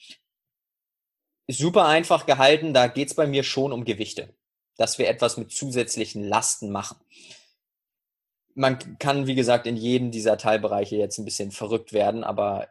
super 1.57 1.85
einfach 1.85 2.25
gehalten. 2.25 2.73
Da 2.73 2.87
geht 2.87 3.09
es 3.09 3.15
bei 3.15 3.27
mir 3.27 3.43
schon 3.43 3.71
um 3.71 3.85
Gewichte, 3.85 4.33
dass 4.77 4.97
wir 4.97 5.09
etwas 5.09 5.37
mit 5.37 5.51
zusätzlichen 5.51 6.23
Lasten 6.23 6.69
machen. 6.69 6.97
Man 8.55 8.97
kann, 8.99 9.27
wie 9.27 9.35
gesagt, 9.35 9.67
in 9.67 9.77
jedem 9.77 10.11
dieser 10.11 10.37
Teilbereiche 10.37 10.95
jetzt 10.95 11.17
ein 11.17 11.25
bisschen 11.25 11.51
verrückt 11.51 11.93
werden, 11.93 12.23
aber 12.23 12.67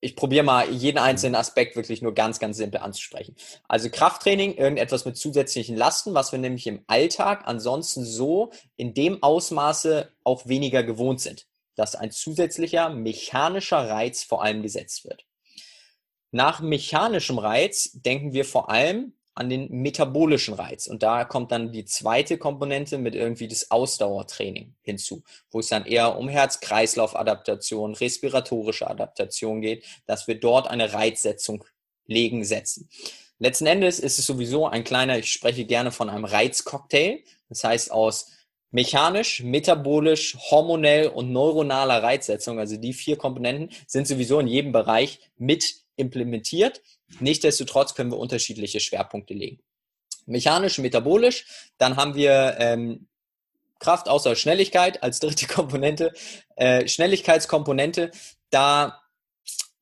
ich 0.00 0.16
probiere 0.16 0.44
mal 0.44 0.70
jeden 0.70 0.98
einzelnen 0.98 1.34
Aspekt 1.34 1.76
wirklich 1.76 2.02
nur 2.02 2.12
ganz, 2.12 2.38
ganz 2.38 2.58
simpel 2.58 2.80
anzusprechen. 2.80 3.36
Also 3.68 3.88
Krafttraining, 3.88 4.54
irgendetwas 4.54 5.06
mit 5.06 5.16
zusätzlichen 5.16 5.76
Lasten, 5.76 6.12
was 6.12 6.30
wir 6.30 6.38
nämlich 6.38 6.66
im 6.66 6.84
Alltag 6.88 7.44
ansonsten 7.46 8.04
so 8.04 8.52
in 8.76 8.92
dem 8.92 9.22
Ausmaße 9.22 10.12
auch 10.22 10.46
weniger 10.46 10.82
gewohnt 10.82 11.22
sind, 11.22 11.46
dass 11.74 11.94
ein 11.96 12.10
zusätzlicher 12.10 12.90
mechanischer 12.90 13.88
Reiz 13.88 14.24
vor 14.24 14.44
allem 14.44 14.62
gesetzt 14.62 15.06
wird. 15.06 15.24
Nach 16.34 16.60
mechanischem 16.60 17.38
Reiz 17.38 17.92
denken 17.92 18.32
wir 18.32 18.44
vor 18.44 18.68
allem 18.68 19.12
an 19.36 19.48
den 19.48 19.70
metabolischen 19.70 20.54
Reiz. 20.54 20.88
Und 20.88 21.04
da 21.04 21.24
kommt 21.24 21.52
dann 21.52 21.70
die 21.70 21.84
zweite 21.84 22.38
Komponente 22.38 22.98
mit 22.98 23.14
irgendwie 23.14 23.46
das 23.46 23.70
Ausdauertraining 23.70 24.74
hinzu, 24.82 25.22
wo 25.52 25.60
es 25.60 25.68
dann 25.68 25.86
eher 25.86 26.18
um 26.18 26.28
Herz-Kreislauf-Adaptation, 26.28 27.94
respiratorische 27.94 28.90
Adaptation 28.90 29.60
geht, 29.60 29.84
dass 30.06 30.26
wir 30.26 30.34
dort 30.34 30.66
eine 30.66 30.92
Reizsetzung 30.92 31.62
legen, 32.04 32.44
setzen. 32.44 32.88
Letzten 33.38 33.66
Endes 33.66 34.00
ist 34.00 34.18
es 34.18 34.26
sowieso 34.26 34.66
ein 34.66 34.82
kleiner, 34.82 35.16
ich 35.16 35.30
spreche 35.30 35.64
gerne 35.64 35.92
von 35.92 36.10
einem 36.10 36.24
Reizcocktail. 36.24 37.22
Das 37.48 37.62
heißt 37.62 37.92
aus 37.92 38.32
mechanisch, 38.72 39.40
metabolisch, 39.44 40.36
hormonell 40.50 41.06
und 41.06 41.30
neuronaler 41.30 42.02
Reizsetzung, 42.02 42.58
also 42.58 42.76
die 42.76 42.92
vier 42.92 43.16
Komponenten, 43.16 43.70
sind 43.86 44.08
sowieso 44.08 44.40
in 44.40 44.48
jedem 44.48 44.72
Bereich 44.72 45.20
mit 45.36 45.83
implementiert. 45.96 46.82
Nichtsdestotrotz 47.20 47.94
können 47.94 48.10
wir 48.10 48.18
unterschiedliche 48.18 48.80
Schwerpunkte 48.80 49.34
legen. 49.34 49.62
Mechanisch, 50.26 50.78
metabolisch, 50.78 51.46
dann 51.78 51.96
haben 51.96 52.14
wir 52.14 52.56
ähm, 52.58 53.08
Kraft 53.78 54.08
außer 54.08 54.34
Schnelligkeit 54.36 55.02
als 55.02 55.20
dritte 55.20 55.46
Komponente. 55.48 56.12
Äh, 56.56 56.88
Schnelligkeitskomponente, 56.88 58.10
da 58.50 59.02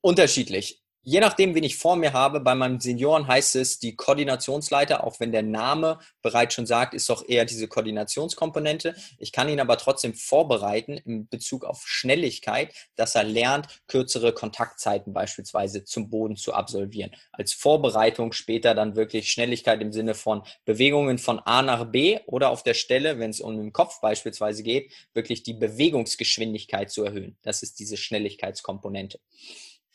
unterschiedlich 0.00 0.81
je 1.02 1.20
nachdem, 1.20 1.54
wen 1.54 1.64
ich 1.64 1.76
vor 1.76 1.96
mir 1.96 2.12
habe, 2.12 2.40
bei 2.40 2.54
meinem 2.54 2.80
Senioren 2.80 3.26
heißt 3.26 3.56
es 3.56 3.78
die 3.78 3.96
Koordinationsleiter, 3.96 5.04
auch 5.04 5.20
wenn 5.20 5.32
der 5.32 5.42
Name 5.42 5.98
bereits 6.22 6.54
schon 6.54 6.66
sagt, 6.66 6.94
ist 6.94 7.08
doch 7.08 7.28
eher 7.28 7.44
diese 7.44 7.68
Koordinationskomponente. 7.68 8.94
Ich 9.18 9.32
kann 9.32 9.48
ihn 9.48 9.60
aber 9.60 9.76
trotzdem 9.78 10.14
vorbereiten 10.14 10.96
in 10.96 11.28
Bezug 11.28 11.64
auf 11.64 11.86
Schnelligkeit, 11.86 12.74
dass 12.96 13.14
er 13.14 13.24
lernt, 13.24 13.66
kürzere 13.88 14.32
Kontaktzeiten 14.32 15.12
beispielsweise 15.12 15.84
zum 15.84 16.08
Boden 16.08 16.36
zu 16.36 16.54
absolvieren. 16.54 17.10
Als 17.32 17.52
Vorbereitung 17.52 18.32
später 18.32 18.74
dann 18.74 18.96
wirklich 18.96 19.30
Schnelligkeit 19.30 19.80
im 19.80 19.92
Sinne 19.92 20.14
von 20.14 20.42
Bewegungen 20.64 21.18
von 21.18 21.40
A 21.40 21.62
nach 21.62 21.84
B 21.90 22.20
oder 22.26 22.50
auf 22.50 22.62
der 22.62 22.74
Stelle, 22.74 23.18
wenn 23.18 23.30
es 23.30 23.40
um 23.40 23.56
den 23.56 23.72
Kopf 23.72 24.00
beispielsweise 24.00 24.62
geht, 24.62 24.92
wirklich 25.14 25.42
die 25.42 25.54
Bewegungsgeschwindigkeit 25.54 26.90
zu 26.90 27.04
erhöhen. 27.04 27.36
Das 27.42 27.62
ist 27.62 27.80
diese 27.80 27.96
Schnelligkeitskomponente. 27.96 29.18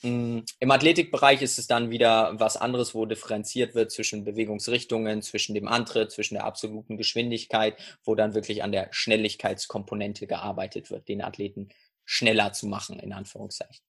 Mm, 0.04 0.40
Im 0.60 0.72
Athletikbereich 0.72 1.42
ist 1.42 1.58
es 1.58 1.68
dann 1.68 1.90
wieder 1.90 2.40
was 2.40 2.58
anderes, 2.58 2.94
wo 2.94 3.06
differenziert 3.06 3.74
wird 3.74 3.92
zwischen 3.92 4.24
Bewegungsrichtungen, 4.24 5.22
zwischen 5.22 5.56
dem 5.56 5.68
Antritt, 5.68 6.12
zwischen 6.12 6.36
der 6.36 6.46
absoluten 6.46 6.98
Geschwindigkeit, 6.98 7.78
wo 8.04 8.14
dann 8.14 8.36
wirklich 8.36 8.64
an 8.64 8.72
der 8.72 8.90
Schnelligkeitskomponente 8.92 10.28
gearbeitet 10.28 10.92
wird, 10.92 11.08
den 11.08 11.24
Athleten 11.24 11.70
schneller 12.06 12.54
zu 12.54 12.68
machen, 12.68 13.00
in 13.00 13.12
Anführungszeichen. 13.12 13.84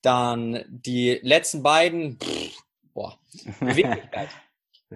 Dann 0.00 0.64
die 0.68 1.18
letzten 1.22 1.62
beiden, 1.62 2.18
pff, 2.18 2.62
boah, 2.94 3.18
Beweglichkeit. 3.60 4.28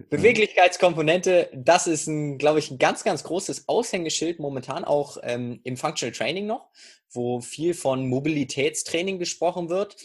Beweglichkeitskomponente, 0.09 1.51
das 1.53 1.87
ist 1.87 2.07
ein, 2.07 2.39
glaube 2.39 2.61
ich, 2.61 2.71
ein 2.71 2.79
ganz, 2.79 3.05
ganz 3.05 3.25
großes 3.25 3.69
Aushängeschild 3.69 4.39
momentan 4.39 4.85
auch 4.85 5.19
ähm, 5.23 5.61
im 5.65 5.77
Functional 5.77 6.13
Training 6.13 6.47
noch, 6.47 6.71
wo 7.11 7.43
viel 7.43 7.75
von 7.75 8.09
Mobilitätstraining 8.09 9.19
gesprochen 9.19 9.69
wird 9.69 9.97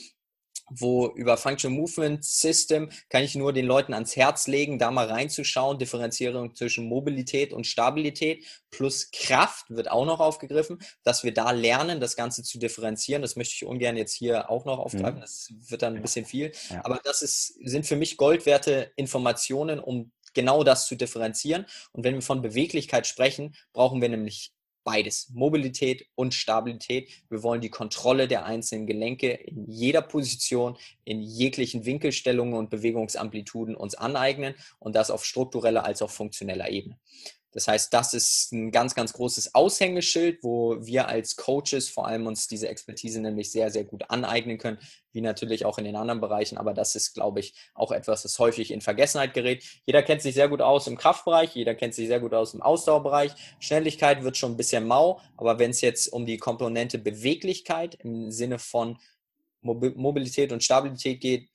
wo 0.70 1.08
über 1.08 1.38
Functional 1.38 1.78
Movement 1.78 2.24
System 2.24 2.90
kann 3.10 3.24
ich 3.24 3.36
nur 3.36 3.54
den 3.54 3.66
Leuten 3.66 3.94
ans 3.94 4.16
Herz 4.16 4.48
legen, 4.48 4.80
da 4.80 4.92
mal 4.92 5.08
reinzuschauen. 5.08 5.80
Differenzierung 5.80 6.56
zwischen 6.56 6.86
Mobilität 6.86 7.54
und 7.54 7.66
Stabilität 7.66 8.46
plus 8.70 9.12
Kraft 9.12 9.70
wird 9.70 9.90
auch 9.90 10.06
noch 10.06 10.20
aufgegriffen, 10.20 10.80
dass 11.04 11.24
wir 11.24 11.34
da 11.34 11.52
lernen, 11.52 12.00
das 12.00 12.16
Ganze 12.16 12.44
zu 12.44 12.60
differenzieren. 12.60 13.22
Das 13.22 13.36
möchte 13.36 13.56
ich 13.56 13.66
ungern 13.66 13.98
jetzt 13.98 14.14
hier 14.14 14.50
auch 14.50 14.66
noch 14.66 14.80
aufgreifen. 14.80 15.18
Mhm. 15.18 15.22
Das 15.22 15.54
wird 15.70 15.82
dann 15.82 15.96
ein 15.96 16.02
bisschen 16.02 16.26
viel. 16.26 16.52
Aber 16.84 17.00
das 17.04 17.22
ist, 17.22 17.58
sind 17.64 17.86
für 17.86 17.96
mich 17.96 18.18
goldwerte 18.18 18.92
Informationen, 18.96 19.80
um 19.80 20.12
genau 20.34 20.64
das 20.64 20.88
zu 20.88 20.96
differenzieren. 20.96 21.66
Und 21.92 22.04
wenn 22.04 22.16
wir 22.16 22.22
von 22.22 22.42
Beweglichkeit 22.42 23.08
sprechen, 23.08 23.56
brauchen 23.74 24.02
wir 24.02 24.10
nämlich 24.10 24.54
beides, 24.88 25.30
Mobilität 25.34 26.08
und 26.16 26.34
Stabilität. 26.34 27.12
Wir 27.30 27.44
wollen 27.44 27.60
die 27.60 27.70
Kontrolle 27.70 28.30
der 28.30 28.46
einzelnen 28.46 28.88
Gelenke 28.88 29.32
in 29.34 29.70
jeder 29.70 30.02
Position, 30.02 30.78
in 31.04 31.22
jeglichen 31.22 31.86
Winkelstellungen 31.86 32.54
und 32.54 32.70
Bewegungsamplituden 32.70 33.76
uns 33.76 33.96
aneignen 33.96 34.56
und 34.80 34.96
das 34.96 35.12
auf 35.12 35.26
struktureller 35.26 35.84
als 35.84 36.02
auch 36.02 36.10
funktioneller 36.10 36.70
Ebene. 36.70 36.98
Das 37.58 37.68
heißt, 37.68 37.92
das 37.92 38.14
ist 38.14 38.54
ein 38.54 38.70
ganz, 38.70 38.94
ganz 38.94 39.14
großes 39.14 39.56
Aushängeschild, 39.56 40.44
wo 40.44 40.78
wir 40.80 41.08
als 41.08 41.38
Coaches 41.38 41.90
vor 41.90 42.06
allem 42.06 42.28
uns 42.28 42.48
diese 42.48 42.68
Expertise 42.68 43.20
nämlich 43.20 43.52
sehr, 43.52 43.72
sehr 43.72 43.84
gut 43.84 44.12
aneignen 44.12 44.60
können, 44.60 44.78
wie 45.12 45.22
natürlich 45.22 45.66
auch 45.66 45.80
in 45.80 45.86
den 45.86 45.96
anderen 45.96 46.22
Bereichen. 46.22 46.60
Aber 46.60 46.76
das 46.76 46.94
ist, 46.94 47.16
glaube 47.16 47.40
ich, 47.40 47.56
auch 47.74 47.92
etwas, 47.92 48.22
das 48.22 48.38
häufig 48.38 48.70
in 48.70 48.82
Vergessenheit 48.82 49.34
gerät. 49.34 49.64
Jeder 49.88 50.04
kennt 50.04 50.22
sich 50.22 50.36
sehr 50.36 50.50
gut 50.50 50.62
aus 50.62 50.86
im 50.86 50.98
Kraftbereich, 50.98 51.56
jeder 51.56 51.74
kennt 51.74 51.96
sich 51.96 52.06
sehr 52.06 52.20
gut 52.20 52.36
aus 52.36 52.54
im 52.54 52.62
Ausdauerbereich. 52.62 53.32
Schnelligkeit 53.58 54.22
wird 54.22 54.38
schon 54.38 54.52
ein 54.52 54.58
bisschen 54.58 54.86
mau, 54.86 55.20
aber 55.36 55.58
wenn 55.58 55.72
es 55.72 55.82
jetzt 55.82 56.14
um 56.14 56.28
die 56.28 56.38
Komponente 56.38 57.00
Beweglichkeit 57.00 57.96
im 58.04 58.30
Sinne 58.30 58.60
von 58.60 59.00
Mobilität 59.64 60.52
und 60.52 60.64
Stabilität 60.64 61.22
geht, 61.22 61.50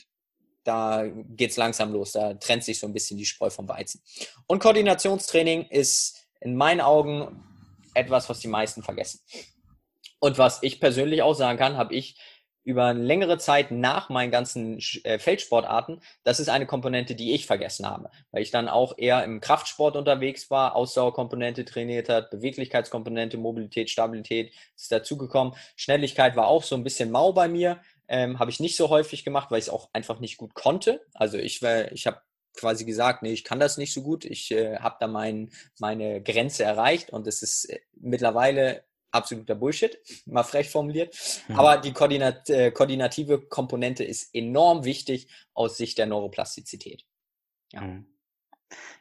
da 0.65 1.05
geht 1.07 1.51
es 1.51 1.57
langsam 1.57 1.93
los. 1.93 2.13
Da 2.13 2.35
trennt 2.35 2.65
sich 2.65 2.79
so 2.79 2.87
ein 2.87 2.93
bisschen 2.93 3.19
die 3.19 3.27
Spreu 3.27 3.51
vom 3.51 3.69
Weizen. 3.69 4.03
Und 4.47 4.61
Koordinationstraining 4.61 5.67
ist 5.71 6.29
in 6.41 6.57
meinen 6.57 6.81
Augen 6.81 7.45
etwas, 7.95 8.29
was 8.29 8.41
die 8.41 8.49
meisten 8.49 8.83
vergessen. 8.83 9.21
Und 10.21 10.39
was 10.39 10.63
ich 10.63 10.81
persönlich 10.81 11.23
auch 11.23 11.35
sagen 11.35 11.59
kann, 11.59 11.77
habe 11.77 11.95
ich 11.95 12.17
über 12.65 12.95
längere 12.95 13.39
Zeit 13.39 13.71
nach 13.71 14.09
meinen 14.09 14.31
ganzen 14.31 14.79
äh, 15.03 15.19
Feldsportarten, 15.19 16.01
das 16.23 16.39
ist 16.39 16.49
eine 16.49 16.67
Komponente, 16.67 17.15
die 17.15 17.33
ich 17.33 17.47
vergessen 17.47 17.87
habe, 17.87 18.11
weil 18.31 18.43
ich 18.43 18.51
dann 18.51 18.69
auch 18.69 18.97
eher 18.97 19.25
im 19.25 19.41
Kraftsport 19.41 19.97
unterwegs 19.97 20.51
war, 20.51 20.77
Ausdauerkomponente 20.77 21.65
trainiert 21.65 22.09
hat, 22.09 22.31
Beweglichkeitskomponente, 22.31 23.37
Mobilität, 23.37 23.91
Stabilität 23.91 24.53
ist 24.77 24.93
dazugekommen. 24.93 25.55
Schnelligkeit 25.77 26.37
war 26.37 26.47
auch 26.47 26.63
so 26.63 26.77
ein 26.77 26.85
bisschen 26.85 27.11
mau 27.11 27.33
bei 27.33 27.49
mir. 27.49 27.81
Ähm, 28.15 28.39
habe 28.39 28.51
ich 28.51 28.61
nicht 28.61 28.77
so 28.77 28.91
häufig 28.91 29.25
gemacht, 29.25 29.51
weil 29.51 29.59
ich 29.59 29.65
es 29.65 29.71
auch 29.71 29.89
einfach 29.95 30.21
nicht 30.21 30.37
gut 30.37 30.53
konnte. 30.53 31.01
Also 31.15 31.39
ich, 31.39 31.63
ich 31.63 32.07
habe 32.07 32.21
quasi 32.55 32.85
gesagt, 32.85 33.23
nee, 33.23 33.33
ich 33.33 33.43
kann 33.43 33.59
das 33.59 33.79
nicht 33.79 33.95
so 33.95 34.03
gut. 34.03 34.27
Ich 34.27 34.51
äh, 34.51 34.77
habe 34.81 34.97
da 35.01 35.07
mein, 35.07 35.51
meine 35.81 36.23
Grenze 36.23 36.63
erreicht 36.63 37.09
und 37.09 37.27
es 37.27 37.43
ist 37.43 37.71
äh, 37.71 37.81
mittlerweile 37.95 38.85
absoluter 39.13 39.55
Bullshit, 39.55 39.99
mal 40.27 40.43
frech 40.43 40.69
formuliert. 40.69 41.17
Mhm. 41.49 41.59
Aber 41.59 41.79
die 41.79 41.95
Koordinat 41.95 42.51
äh, 42.51 42.71
koordinative 42.71 43.41
Komponente 43.41 44.05
ist 44.05 44.35
enorm 44.35 44.85
wichtig 44.85 45.29
aus 45.55 45.79
Sicht 45.79 45.97
der 45.97 46.05
Neuroplastizität. 46.05 47.07
Ja. 47.73 47.81
Mhm. 47.81 48.07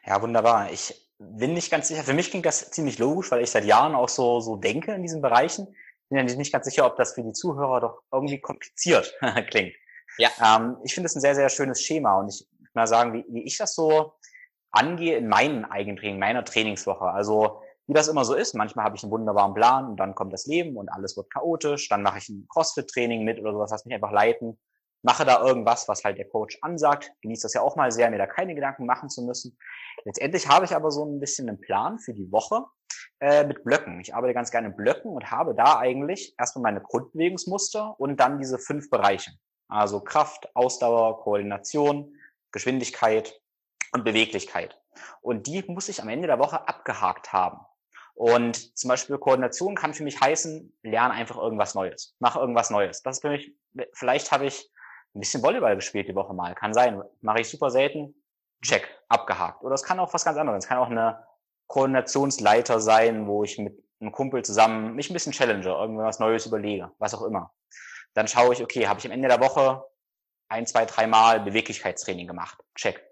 ja, 0.06 0.22
wunderbar. 0.22 0.72
Ich 0.72 0.94
bin 1.18 1.52
nicht 1.52 1.70
ganz 1.70 1.88
sicher. 1.88 2.02
Für 2.02 2.14
mich 2.14 2.30
klingt 2.30 2.46
das 2.46 2.70
ziemlich 2.70 2.98
logisch, 2.98 3.30
weil 3.30 3.42
ich 3.42 3.50
seit 3.50 3.66
Jahren 3.66 3.94
auch 3.94 4.08
so, 4.08 4.40
so 4.40 4.56
denke 4.56 4.94
in 4.94 5.02
diesen 5.02 5.20
Bereichen 5.20 5.74
bin 6.12 6.28
ja 6.28 6.36
nicht 6.36 6.52
ganz 6.52 6.66
sicher, 6.66 6.86
ob 6.86 6.96
das 6.96 7.14
für 7.14 7.22
die 7.22 7.32
Zuhörer 7.32 7.80
doch 7.80 8.02
irgendwie 8.12 8.40
kompliziert 8.40 9.14
klingt. 9.50 9.74
Ja. 10.18 10.28
Ähm, 10.44 10.76
ich 10.84 10.94
finde 10.94 11.06
es 11.06 11.16
ein 11.16 11.20
sehr, 11.20 11.34
sehr 11.34 11.48
schönes 11.48 11.80
Schema 11.80 12.18
und 12.18 12.28
ich 12.28 12.46
will 12.58 12.68
mal 12.74 12.86
sagen, 12.86 13.14
wie, 13.14 13.24
wie 13.28 13.44
ich 13.44 13.56
das 13.56 13.74
so 13.74 14.12
angehe 14.70 15.16
in 15.16 15.28
meinen 15.28 15.64
Eigentraining, 15.64 16.18
meiner 16.18 16.44
Trainingswoche. 16.44 17.06
Also 17.06 17.62
wie 17.86 17.94
das 17.94 18.08
immer 18.08 18.24
so 18.24 18.34
ist, 18.34 18.54
manchmal 18.54 18.84
habe 18.84 18.96
ich 18.96 19.02
einen 19.02 19.12
wunderbaren 19.12 19.54
Plan 19.54 19.86
und 19.86 19.96
dann 19.96 20.14
kommt 20.14 20.32
das 20.32 20.46
Leben 20.46 20.76
und 20.76 20.88
alles 20.90 21.16
wird 21.16 21.32
chaotisch. 21.32 21.88
Dann 21.88 22.02
mache 22.02 22.18
ich 22.18 22.28
ein 22.28 22.46
CrossFit-Training 22.48 23.24
mit 23.24 23.40
oder 23.40 23.52
sowas, 23.52 23.70
lass 23.70 23.84
mich 23.84 23.94
einfach 23.94 24.12
leiten. 24.12 24.58
Mache 25.02 25.24
da 25.24 25.42
irgendwas, 25.42 25.88
was 25.88 26.04
halt 26.04 26.18
der 26.18 26.28
Coach 26.28 26.58
ansagt. 26.62 27.12
Genieße 27.22 27.42
das 27.42 27.54
ja 27.54 27.60
auch 27.60 27.76
mal 27.76 27.90
sehr, 27.90 28.10
mir 28.10 28.18
da 28.18 28.26
keine 28.26 28.54
Gedanken 28.54 28.86
machen 28.86 29.08
zu 29.08 29.22
müssen. 29.22 29.58
Letztendlich 30.04 30.48
habe 30.48 30.64
ich 30.64 30.74
aber 30.74 30.90
so 30.90 31.04
ein 31.04 31.20
bisschen 31.20 31.48
einen 31.48 31.60
Plan 31.60 31.98
für 31.98 32.14
die 32.14 32.30
Woche 32.30 32.64
äh, 33.20 33.44
mit 33.44 33.64
Blöcken. 33.64 34.00
Ich 34.00 34.14
arbeite 34.14 34.34
ganz 34.34 34.50
gerne 34.50 34.68
in 34.68 34.76
Blöcken 34.76 35.10
und 35.10 35.30
habe 35.30 35.54
da 35.54 35.78
eigentlich 35.78 36.34
erstmal 36.38 36.72
meine 36.72 36.80
Grundbewegungsmuster 36.80 37.98
und 37.98 38.18
dann 38.18 38.38
diese 38.38 38.58
fünf 38.58 38.90
Bereiche. 38.90 39.32
Also 39.68 40.00
Kraft, 40.00 40.54
Ausdauer, 40.54 41.20
Koordination, 41.22 42.14
Geschwindigkeit 42.52 43.40
und 43.92 44.04
Beweglichkeit. 44.04 44.80
Und 45.20 45.46
die 45.46 45.64
muss 45.66 45.88
ich 45.88 46.02
am 46.02 46.08
Ende 46.08 46.26
der 46.26 46.38
Woche 46.38 46.68
abgehakt 46.68 47.32
haben. 47.32 47.58
Und 48.14 48.78
zum 48.78 48.88
Beispiel 48.88 49.18
Koordination 49.18 49.74
kann 49.74 49.94
für 49.94 50.04
mich 50.04 50.20
heißen, 50.20 50.76
lerne 50.82 51.14
einfach 51.14 51.38
irgendwas 51.38 51.74
Neues. 51.74 52.14
Mach 52.18 52.36
irgendwas 52.36 52.70
Neues. 52.70 53.02
Das 53.02 53.16
ist 53.16 53.22
für 53.22 53.30
mich, 53.30 53.54
vielleicht 53.94 54.32
habe 54.32 54.46
ich 54.46 54.70
ein 55.14 55.20
bisschen 55.20 55.42
Volleyball 55.42 55.76
gespielt 55.76 56.08
die 56.08 56.14
Woche 56.14 56.34
mal. 56.34 56.54
Kann 56.54 56.74
sein. 56.74 57.02
Mache 57.20 57.40
ich 57.40 57.48
super 57.48 57.70
selten. 57.70 58.14
Check. 58.62 58.88
Abgehakt. 59.08 59.62
Oder 59.62 59.74
es 59.74 59.82
kann 59.82 59.98
auch 60.00 60.12
was 60.14 60.24
ganz 60.24 60.38
anderes. 60.38 60.64
Es 60.64 60.68
kann 60.68 60.78
auch 60.78 60.90
eine 60.90 61.26
Koordinationsleiter 61.66 62.80
sein, 62.80 63.26
wo 63.26 63.44
ich 63.44 63.58
mit 63.58 63.82
einem 64.00 64.12
Kumpel 64.12 64.44
zusammen 64.44 64.94
mich 64.94 65.10
ein 65.10 65.14
bisschen 65.14 65.32
challenge, 65.32 65.66
irgendwas 65.66 66.18
Neues 66.18 66.46
überlege, 66.46 66.90
was 66.98 67.14
auch 67.14 67.22
immer. 67.22 67.54
Dann 68.14 68.28
schaue 68.28 68.52
ich, 68.52 68.62
okay, 68.62 68.88
habe 68.88 68.98
ich 68.98 69.06
am 69.06 69.12
Ende 69.12 69.28
der 69.28 69.40
Woche 69.40 69.84
ein, 70.48 70.66
zwei, 70.66 70.84
dreimal 70.84 71.40
Beweglichkeitstraining 71.40 72.26
gemacht. 72.26 72.58
Check. 72.74 73.02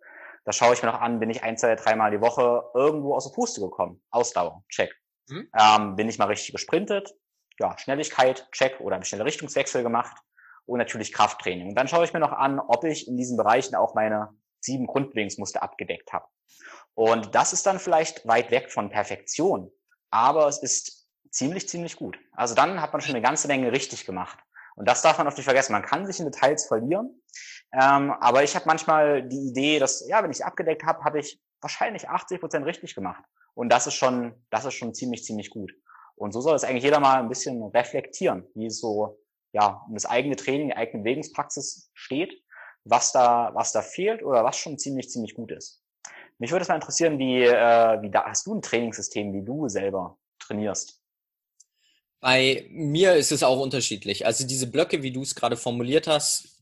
Da 0.44 0.52
schaue 0.52 0.74
ich 0.74 0.82
mir 0.82 0.90
noch 0.90 1.00
an, 1.00 1.20
bin 1.20 1.30
ich 1.30 1.42
ein, 1.42 1.56
zwei, 1.56 1.74
dreimal 1.74 2.10
die 2.10 2.20
Woche 2.20 2.64
irgendwo 2.74 3.14
aus 3.14 3.28
der 3.28 3.34
Puste 3.34 3.60
gekommen. 3.60 4.02
Ausdauer. 4.10 4.64
Check. 4.68 4.94
Mhm. 5.28 5.48
Ähm, 5.58 5.96
bin 5.96 6.08
ich 6.08 6.18
mal 6.18 6.26
richtig 6.26 6.52
gesprintet? 6.52 7.14
Ja, 7.58 7.76
Schnelligkeit. 7.78 8.48
Check. 8.52 8.80
Oder 8.80 8.96
einen 8.96 9.04
schnellen 9.04 9.24
Richtungswechsel 9.26 9.82
gemacht. 9.82 10.16
Und 10.70 10.78
natürlich 10.78 11.12
Krafttraining. 11.12 11.70
Und 11.70 11.74
dann 11.74 11.88
schaue 11.88 12.04
ich 12.04 12.12
mir 12.12 12.20
noch 12.20 12.30
an, 12.30 12.60
ob 12.60 12.84
ich 12.84 13.08
in 13.08 13.16
diesen 13.16 13.36
Bereichen 13.36 13.74
auch 13.74 13.94
meine 13.94 14.28
sieben 14.60 14.86
Grundbewegungsmuster 14.86 15.64
abgedeckt 15.64 16.12
habe. 16.12 16.26
Und 16.94 17.34
das 17.34 17.52
ist 17.52 17.66
dann 17.66 17.80
vielleicht 17.80 18.26
weit 18.28 18.52
weg 18.52 18.70
von 18.70 18.88
Perfektion, 18.88 19.72
aber 20.10 20.46
es 20.46 20.58
ist 20.62 21.08
ziemlich, 21.30 21.68
ziemlich 21.68 21.96
gut. 21.96 22.20
Also 22.32 22.54
dann 22.54 22.80
hat 22.80 22.92
man 22.92 23.02
schon 23.02 23.16
eine 23.16 23.22
ganze 23.22 23.48
Menge 23.48 23.72
richtig 23.72 24.06
gemacht. 24.06 24.38
Und 24.76 24.86
das 24.88 25.02
darf 25.02 25.18
man 25.18 25.26
oft 25.26 25.36
nicht 25.36 25.44
vergessen. 25.44 25.72
Man 25.72 25.82
kann 25.82 26.06
sich 26.06 26.20
in 26.20 26.26
Details 26.26 26.66
verlieren, 26.66 27.20
ähm, 27.72 28.12
aber 28.20 28.44
ich 28.44 28.54
habe 28.54 28.66
manchmal 28.66 29.26
die 29.26 29.48
Idee, 29.48 29.80
dass, 29.80 30.06
ja, 30.06 30.22
wenn 30.22 30.30
ich 30.30 30.44
abgedeckt 30.44 30.84
habe, 30.84 31.02
habe 31.02 31.18
ich 31.18 31.40
wahrscheinlich 31.60 32.08
80 32.08 32.38
Prozent 32.38 32.64
richtig 32.64 32.94
gemacht. 32.94 33.24
Und 33.54 33.70
das 33.70 33.88
ist 33.88 33.94
schon, 33.94 34.34
das 34.50 34.66
ist 34.66 34.74
schon 34.74 34.94
ziemlich, 34.94 35.24
ziemlich 35.24 35.50
gut. 35.50 35.72
Und 36.14 36.30
so 36.30 36.40
soll 36.40 36.54
es 36.54 36.62
eigentlich 36.62 36.84
jeder 36.84 37.00
mal 37.00 37.18
ein 37.18 37.28
bisschen 37.28 37.60
reflektieren, 37.64 38.46
wie 38.54 38.66
es 38.66 38.78
so, 38.78 39.18
ja, 39.52 39.84
um 39.88 39.94
das 39.94 40.06
eigene 40.06 40.36
Training, 40.36 40.68
die 40.68 40.76
eigene 40.76 41.02
Bewegungspraxis 41.02 41.90
steht, 41.94 42.32
was 42.84 43.12
da, 43.12 43.50
was 43.54 43.72
da 43.72 43.82
fehlt 43.82 44.22
oder 44.22 44.44
was 44.44 44.56
schon 44.56 44.78
ziemlich, 44.78 45.10
ziemlich 45.10 45.34
gut 45.34 45.52
ist. 45.52 45.82
Mich 46.38 46.50
würde 46.50 46.62
es 46.62 46.68
mal 46.68 46.76
interessieren, 46.76 47.18
wie, 47.18 47.42
äh, 47.42 48.02
wie 48.02 48.10
da 48.10 48.24
hast 48.24 48.46
du 48.46 48.54
ein 48.54 48.62
Trainingssystem, 48.62 49.32
wie 49.34 49.44
du 49.44 49.68
selber 49.68 50.18
trainierst? 50.38 51.02
Bei 52.20 52.66
mir 52.70 53.14
ist 53.14 53.32
es 53.32 53.42
auch 53.42 53.60
unterschiedlich. 53.60 54.26
Also 54.26 54.46
diese 54.46 54.66
Blöcke, 54.66 55.02
wie 55.02 55.12
du 55.12 55.22
es 55.22 55.34
gerade 55.34 55.56
formuliert 55.56 56.06
hast, 56.06 56.60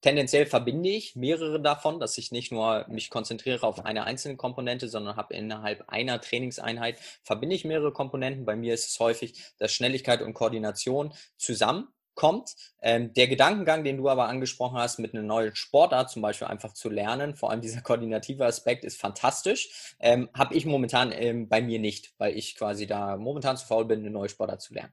tendenziell 0.00 0.46
verbinde 0.46 0.88
ich 0.88 1.16
mehrere 1.16 1.60
davon, 1.60 1.98
dass 1.98 2.18
ich 2.18 2.30
nicht 2.30 2.52
nur 2.52 2.86
mich 2.88 3.10
konzentriere 3.10 3.66
auf 3.66 3.84
eine 3.84 4.04
einzelne 4.04 4.36
Komponente, 4.36 4.88
sondern 4.88 5.16
habe 5.16 5.34
innerhalb 5.34 5.88
einer 5.88 6.20
Trainingseinheit 6.20 6.98
verbinde 7.22 7.56
ich 7.56 7.64
mehrere 7.64 7.92
Komponenten. 7.92 8.44
Bei 8.44 8.54
mir 8.54 8.74
ist 8.74 8.88
es 8.88 9.00
häufig, 9.00 9.40
dass 9.58 9.72
Schnelligkeit 9.72 10.22
und 10.22 10.34
Koordination 10.34 11.12
zusammen 11.36 11.88
kommt. 12.16 12.56
Ähm, 12.82 13.14
der 13.14 13.28
Gedankengang, 13.28 13.84
den 13.84 13.98
du 13.98 14.08
aber 14.08 14.26
angesprochen 14.28 14.76
hast, 14.76 14.98
mit 14.98 15.14
einer 15.14 15.22
neuen 15.22 15.54
Sportart 15.54 16.10
zum 16.10 16.22
Beispiel 16.22 16.48
einfach 16.48 16.72
zu 16.72 16.90
lernen, 16.90 17.36
vor 17.36 17.50
allem 17.50 17.60
dieser 17.60 17.82
koordinative 17.82 18.44
Aspekt 18.44 18.84
ist 18.84 19.00
fantastisch, 19.00 19.94
ähm, 20.00 20.28
habe 20.34 20.54
ich 20.54 20.66
momentan 20.66 21.12
ähm, 21.12 21.48
bei 21.48 21.62
mir 21.62 21.78
nicht, 21.78 22.14
weil 22.18 22.36
ich 22.36 22.56
quasi 22.56 22.88
da 22.88 23.16
momentan 23.16 23.56
zu 23.56 23.66
faul 23.66 23.84
bin, 23.84 24.00
eine 24.00 24.10
neue 24.10 24.28
Sportart 24.28 24.60
zu 24.60 24.74
lernen. 24.74 24.92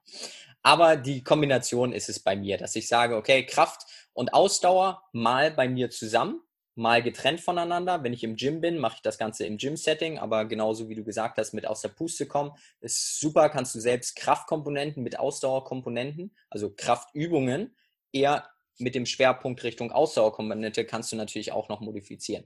Aber 0.61 0.95
die 0.95 1.23
Kombination 1.23 1.91
ist 1.91 2.09
es 2.09 2.19
bei 2.19 2.35
mir, 2.35 2.57
dass 2.57 2.75
ich 2.75 2.87
sage, 2.87 3.15
okay, 3.15 3.45
Kraft 3.45 3.81
und 4.13 4.33
Ausdauer 4.33 5.03
mal 5.11 5.51
bei 5.51 5.67
mir 5.67 5.89
zusammen 5.89 6.41
mal 6.75 7.03
getrennt 7.03 7.39
voneinander. 7.41 8.03
Wenn 8.03 8.13
ich 8.13 8.23
im 8.23 8.35
Gym 8.35 8.61
bin, 8.61 8.77
mache 8.79 8.95
ich 8.95 9.01
das 9.01 9.17
Ganze 9.17 9.45
im 9.45 9.57
Gym-Setting, 9.57 10.17
aber 10.17 10.45
genauso 10.45 10.89
wie 10.89 10.95
du 10.95 11.03
gesagt 11.03 11.37
hast, 11.37 11.53
mit 11.53 11.67
aus 11.67 11.81
der 11.81 11.89
Puste 11.89 12.25
kommen, 12.25 12.51
ist 12.81 13.19
super, 13.19 13.49
kannst 13.49 13.75
du 13.75 13.79
selbst 13.79 14.15
Kraftkomponenten 14.15 15.03
mit 15.03 15.19
Ausdauerkomponenten, 15.19 16.35
also 16.49 16.73
Kraftübungen, 16.73 17.75
eher 18.11 18.47
mit 18.79 18.95
dem 18.95 19.05
Schwerpunkt 19.05 19.63
Richtung 19.63 19.91
Ausdauerkomponente 19.91 20.85
kannst 20.85 21.11
du 21.11 21.15
natürlich 21.15 21.51
auch 21.51 21.69
noch 21.69 21.79
modifizieren. 21.79 22.45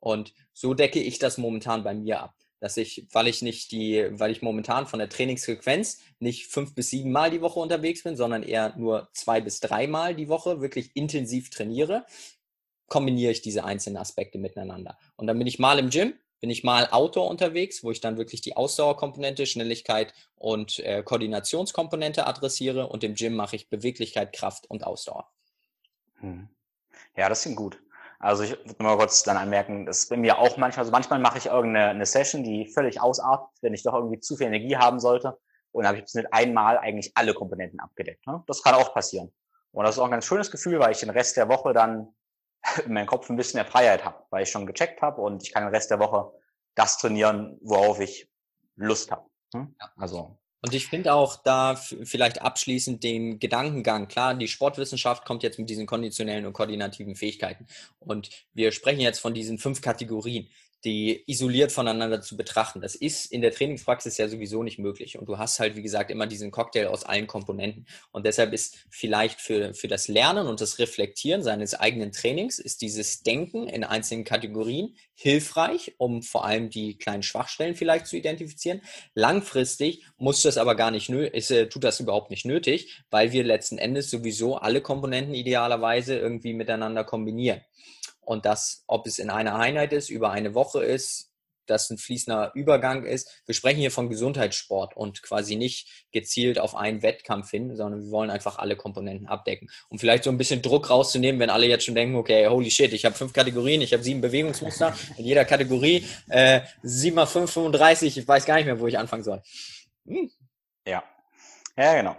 Und 0.00 0.32
so 0.54 0.72
decke 0.72 1.00
ich 1.00 1.18
das 1.18 1.36
momentan 1.36 1.84
bei 1.84 1.94
mir 1.94 2.20
ab. 2.22 2.34
dass 2.60 2.76
ich, 2.76 3.06
weil 3.12 3.28
ich 3.28 3.42
nicht 3.42 3.70
die, 3.70 4.06
weil 4.10 4.30
ich 4.30 4.42
momentan 4.42 4.86
von 4.86 4.98
der 4.98 5.08
Trainingsfrequenz 5.08 6.00
nicht 6.20 6.46
fünf 6.46 6.74
bis 6.74 6.90
sieben 6.90 7.12
Mal 7.12 7.30
die 7.30 7.42
Woche 7.42 7.60
unterwegs 7.60 8.02
bin, 8.02 8.16
sondern 8.16 8.42
eher 8.42 8.74
nur 8.76 9.08
zwei 9.12 9.40
bis 9.40 9.60
drei 9.60 9.86
Mal 9.86 10.14
die 10.14 10.28
Woche 10.28 10.60
wirklich 10.60 10.96
intensiv 10.96 11.50
trainiere, 11.50 12.06
kombiniere 12.88 13.32
ich 13.32 13.42
diese 13.42 13.64
einzelnen 13.64 13.96
Aspekte 13.96 14.38
miteinander. 14.38 14.98
Und 15.16 15.26
dann 15.26 15.38
bin 15.38 15.46
ich 15.46 15.58
mal 15.58 15.78
im 15.78 15.90
Gym, 15.90 16.14
bin 16.40 16.50
ich 16.50 16.64
mal 16.64 16.88
Outdoor 16.90 17.28
unterwegs, 17.28 17.82
wo 17.82 17.90
ich 17.90 18.00
dann 18.00 18.18
wirklich 18.18 18.40
die 18.40 18.56
Ausdauerkomponente, 18.56 19.46
Schnelligkeit 19.46 20.12
und 20.36 20.78
äh, 20.80 21.02
Koordinationskomponente 21.02 22.26
adressiere 22.26 22.88
und 22.88 23.02
im 23.04 23.14
Gym 23.14 23.34
mache 23.34 23.56
ich 23.56 23.70
Beweglichkeit, 23.70 24.32
Kraft 24.32 24.68
und 24.70 24.84
Ausdauer. 24.84 25.30
Hm. 26.20 26.48
Ja, 27.16 27.28
das 27.28 27.42
klingt 27.42 27.56
gut. 27.56 27.80
Also 28.18 28.44
ich 28.44 28.50
würde 28.50 28.82
mal 28.82 28.96
kurz 28.96 29.22
dann 29.22 29.36
anmerken, 29.36 29.86
das 29.86 29.98
ist 29.98 30.10
bei 30.10 30.16
mir 30.16 30.38
auch 30.38 30.56
manchmal, 30.56 30.82
also 30.82 30.92
manchmal 30.92 31.18
mache 31.18 31.38
ich 31.38 31.46
irgendeine 31.46 31.90
eine 31.90 32.06
Session, 32.06 32.44
die 32.44 32.66
völlig 32.66 33.00
ausartet, 33.00 33.50
wenn 33.60 33.74
ich 33.74 33.82
doch 33.82 33.94
irgendwie 33.94 34.20
zu 34.20 34.36
viel 34.36 34.46
Energie 34.46 34.76
haben 34.76 35.00
sollte. 35.00 35.38
Und 35.72 35.84
dann 35.84 35.94
habe 35.94 36.02
ich 36.04 36.14
mit 36.14 36.32
einmal 36.32 36.78
eigentlich 36.78 37.12
alle 37.14 37.34
Komponenten 37.34 37.80
abgedeckt. 37.80 38.26
Ne? 38.26 38.42
Das 38.46 38.62
kann 38.62 38.74
auch 38.74 38.94
passieren. 38.94 39.32
Und 39.72 39.84
das 39.84 39.96
ist 39.96 39.98
auch 39.98 40.06
ein 40.06 40.10
ganz 40.10 40.24
schönes 40.24 40.50
Gefühl, 40.50 40.78
weil 40.78 40.92
ich 40.92 41.00
den 41.00 41.10
Rest 41.10 41.36
der 41.36 41.50
Woche 41.50 41.74
dann 41.74 42.14
in 42.84 42.92
meinem 42.92 43.06
Kopf 43.06 43.28
ein 43.30 43.36
bisschen 43.36 43.58
mehr 43.58 43.70
Freiheit 43.70 44.04
habe, 44.04 44.24
weil 44.30 44.42
ich 44.42 44.50
schon 44.50 44.66
gecheckt 44.66 45.02
habe 45.02 45.20
und 45.20 45.42
ich 45.42 45.52
kann 45.52 45.64
den 45.64 45.74
Rest 45.74 45.90
der 45.90 45.98
Woche 45.98 46.32
das 46.74 46.98
trainieren, 46.98 47.58
worauf 47.62 48.00
ich 48.00 48.28
Lust 48.76 49.10
habe. 49.10 49.28
Hm? 49.54 49.74
Ja. 49.80 49.92
Also 49.96 50.38
und 50.66 50.74
ich 50.74 50.88
finde 50.88 51.14
auch 51.14 51.36
da 51.44 51.76
vielleicht 51.76 52.42
abschließend 52.42 53.04
den 53.04 53.38
Gedankengang, 53.38 54.08
klar, 54.08 54.34
die 54.34 54.48
Sportwissenschaft 54.48 55.24
kommt 55.24 55.44
jetzt 55.44 55.60
mit 55.60 55.70
diesen 55.70 55.86
konditionellen 55.86 56.44
und 56.44 56.54
koordinativen 56.54 57.14
Fähigkeiten. 57.14 57.68
Und 58.00 58.30
wir 58.52 58.72
sprechen 58.72 58.98
jetzt 58.98 59.20
von 59.20 59.32
diesen 59.32 59.58
fünf 59.58 59.80
Kategorien 59.80 60.48
die 60.84 61.24
isoliert 61.26 61.72
voneinander 61.72 62.20
zu 62.20 62.36
betrachten. 62.36 62.80
Das 62.80 62.94
ist 62.94 63.26
in 63.26 63.40
der 63.40 63.50
Trainingspraxis 63.50 64.18
ja 64.18 64.28
sowieso 64.28 64.62
nicht 64.62 64.78
möglich. 64.78 65.18
Und 65.18 65.28
du 65.28 65.38
hast 65.38 65.58
halt, 65.58 65.76
wie 65.76 65.82
gesagt, 65.82 66.10
immer 66.10 66.26
diesen 66.26 66.50
Cocktail 66.50 66.86
aus 66.86 67.04
allen 67.04 67.26
Komponenten. 67.26 67.86
Und 68.12 68.26
deshalb 68.26 68.52
ist 68.52 68.86
vielleicht 68.90 69.40
für, 69.40 69.74
für 69.74 69.88
das 69.88 70.08
Lernen 70.08 70.46
und 70.46 70.60
das 70.60 70.78
Reflektieren 70.78 71.42
seines 71.42 71.74
eigenen 71.74 72.12
Trainings, 72.12 72.58
ist 72.58 72.82
dieses 72.82 73.22
Denken 73.22 73.66
in 73.68 73.84
einzelnen 73.84 74.24
Kategorien 74.24 74.94
hilfreich, 75.14 75.94
um 75.98 76.22
vor 76.22 76.44
allem 76.44 76.70
die 76.70 76.98
kleinen 76.98 77.22
Schwachstellen 77.22 77.74
vielleicht 77.74 78.06
zu 78.06 78.16
identifizieren. 78.16 78.82
Langfristig 79.14 80.04
muss 80.18 80.42
das 80.42 80.58
aber 80.58 80.74
gar 80.74 80.90
nicht, 80.90 81.08
ist, 81.08 81.50
äh, 81.50 81.68
tut 81.68 81.84
das 81.84 82.00
überhaupt 82.00 82.30
nicht 82.30 82.44
nötig, 82.44 83.02
weil 83.10 83.32
wir 83.32 83.42
letzten 83.42 83.78
Endes 83.78 84.10
sowieso 84.10 84.56
alle 84.56 84.82
Komponenten 84.82 85.34
idealerweise 85.34 86.16
irgendwie 86.16 86.52
miteinander 86.52 87.02
kombinieren. 87.02 87.62
Und 88.26 88.44
das, 88.44 88.84
ob 88.86 89.06
es 89.06 89.18
in 89.18 89.30
einer 89.30 89.56
Einheit 89.56 89.92
ist, 89.92 90.10
über 90.10 90.30
eine 90.30 90.54
Woche 90.54 90.84
ist, 90.84 91.30
dass 91.66 91.90
ein 91.90 91.98
fließender 91.98 92.52
Übergang 92.54 93.04
ist. 93.04 93.42
Wir 93.46 93.54
sprechen 93.54 93.78
hier 93.78 93.90
von 93.90 94.08
Gesundheitssport 94.08 94.96
und 94.96 95.22
quasi 95.22 95.56
nicht 95.56 96.06
gezielt 96.12 96.58
auf 96.58 96.74
einen 96.74 97.02
Wettkampf 97.02 97.50
hin, 97.50 97.76
sondern 97.76 98.04
wir 98.04 98.10
wollen 98.10 98.30
einfach 98.30 98.58
alle 98.58 98.76
Komponenten 98.76 99.26
abdecken. 99.26 99.68
Um 99.88 99.98
vielleicht 99.98 100.24
so 100.24 100.30
ein 100.30 100.38
bisschen 100.38 100.62
Druck 100.62 100.90
rauszunehmen, 100.90 101.40
wenn 101.40 101.50
alle 101.50 101.66
jetzt 101.66 101.84
schon 101.84 101.94
denken, 101.94 102.16
okay, 102.16 102.46
holy 102.48 102.70
shit, 102.70 102.92
ich 102.92 103.04
habe 103.04 103.14
fünf 103.14 103.32
Kategorien, 103.32 103.82
ich 103.82 103.92
habe 103.92 104.02
sieben 104.02 104.20
Bewegungsmuster, 104.20 104.94
in 105.16 105.24
jeder 105.24 105.44
Kategorie 105.44 106.06
äh, 106.28 106.60
7 106.82 107.14
mal 107.14 107.26
5, 107.26 107.50
35, 107.50 108.18
ich 108.18 108.28
weiß 108.28 108.44
gar 108.44 108.56
nicht 108.56 108.66
mehr, 108.66 108.80
wo 108.80 108.86
ich 108.86 108.98
anfangen 108.98 109.24
soll. 109.24 109.42
Hm. 110.06 110.30
Ja. 110.86 111.02
Ja, 111.78 111.94
genau. 111.94 112.16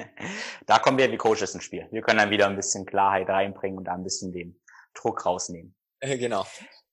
da 0.66 0.80
kommen 0.80 0.98
wir 0.98 1.12
wie 1.12 1.16
Coaches 1.16 1.54
ins 1.54 1.62
Spiel. 1.62 1.86
Wir 1.92 2.02
können 2.02 2.18
dann 2.18 2.30
wieder 2.30 2.48
ein 2.48 2.56
bisschen 2.56 2.84
Klarheit 2.84 3.28
reinbringen 3.28 3.78
und 3.78 3.84
da 3.84 3.94
ein 3.94 4.02
bisschen 4.02 4.32
den 4.32 4.59
Druck 4.94 5.24
rausnehmen. 5.26 5.74
Äh, 6.00 6.18
genau. 6.18 6.46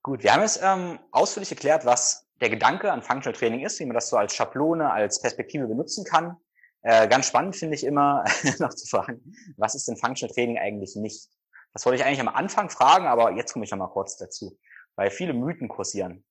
Gut, 0.03 0.23
wir 0.23 0.33
haben 0.33 0.41
jetzt 0.41 0.59
ähm, 0.63 0.99
ausführlich 1.11 1.51
erklärt, 1.51 1.85
was 1.85 2.27
der 2.39 2.49
Gedanke 2.49 2.91
an 2.91 3.01
Functional 3.01 3.37
Training 3.37 3.65
ist, 3.65 3.79
wie 3.79 3.85
man 3.85 3.95
das 3.95 4.09
so 4.09 4.17
als 4.17 4.35
Schablone, 4.35 4.91
als 4.91 5.21
Perspektive 5.21 5.67
benutzen 5.67 6.05
kann. 6.05 6.37
Äh, 6.81 7.07
ganz 7.07 7.27
spannend 7.27 7.55
finde 7.55 7.75
ich 7.75 7.83
immer 7.83 8.23
noch 8.59 8.73
zu 8.73 8.87
fragen, 8.87 9.35
was 9.57 9.75
ist 9.75 9.87
denn 9.87 9.97
Functional 9.97 10.33
Training 10.33 10.57
eigentlich 10.57 10.95
nicht? 10.95 11.29
Das 11.73 11.85
wollte 11.85 11.97
ich 11.97 12.05
eigentlich 12.05 12.21
am 12.21 12.27
Anfang 12.29 12.69
fragen, 12.69 13.07
aber 13.07 13.31
jetzt 13.33 13.53
komme 13.53 13.65
ich 13.65 13.71
noch 13.71 13.77
mal 13.77 13.89
kurz 13.89 14.17
dazu, 14.17 14.57
weil 14.95 15.11
viele 15.11 15.33
Mythen 15.33 15.67
kursieren. 15.67 16.23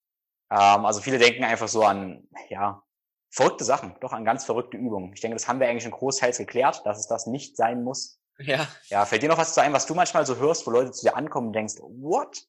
Ähm, 0.50 0.84
also 0.84 1.00
viele 1.00 1.18
denken 1.18 1.44
einfach 1.44 1.68
so 1.68 1.82
an, 1.82 2.28
ja, 2.48 2.82
verrückte 3.30 3.64
Sachen, 3.64 3.94
doch 4.00 4.12
an 4.12 4.24
ganz 4.24 4.44
verrückte 4.44 4.76
Übungen. 4.76 5.12
Ich 5.12 5.20
denke, 5.20 5.34
das 5.34 5.46
haben 5.48 5.60
wir 5.60 5.68
eigentlich 5.68 5.82
schon 5.82 5.92
großteils 5.92 6.38
geklärt, 6.38 6.82
dass 6.86 6.98
es 6.98 7.08
das 7.08 7.26
nicht 7.26 7.56
sein 7.56 7.84
muss. 7.84 8.18
Ja. 8.38 8.68
Ja, 8.88 9.06
fällt 9.06 9.22
dir 9.22 9.28
noch 9.28 9.38
was 9.38 9.54
zu 9.54 9.62
ein, 9.62 9.72
was 9.72 9.86
du 9.86 9.94
manchmal 9.94 10.26
so 10.26 10.36
hörst, 10.36 10.66
wo 10.66 10.70
Leute 10.70 10.92
zu 10.92 11.06
dir 11.06 11.16
ankommen 11.16 11.48
und 11.48 11.52
denkst, 11.54 11.76
what? 11.80 12.44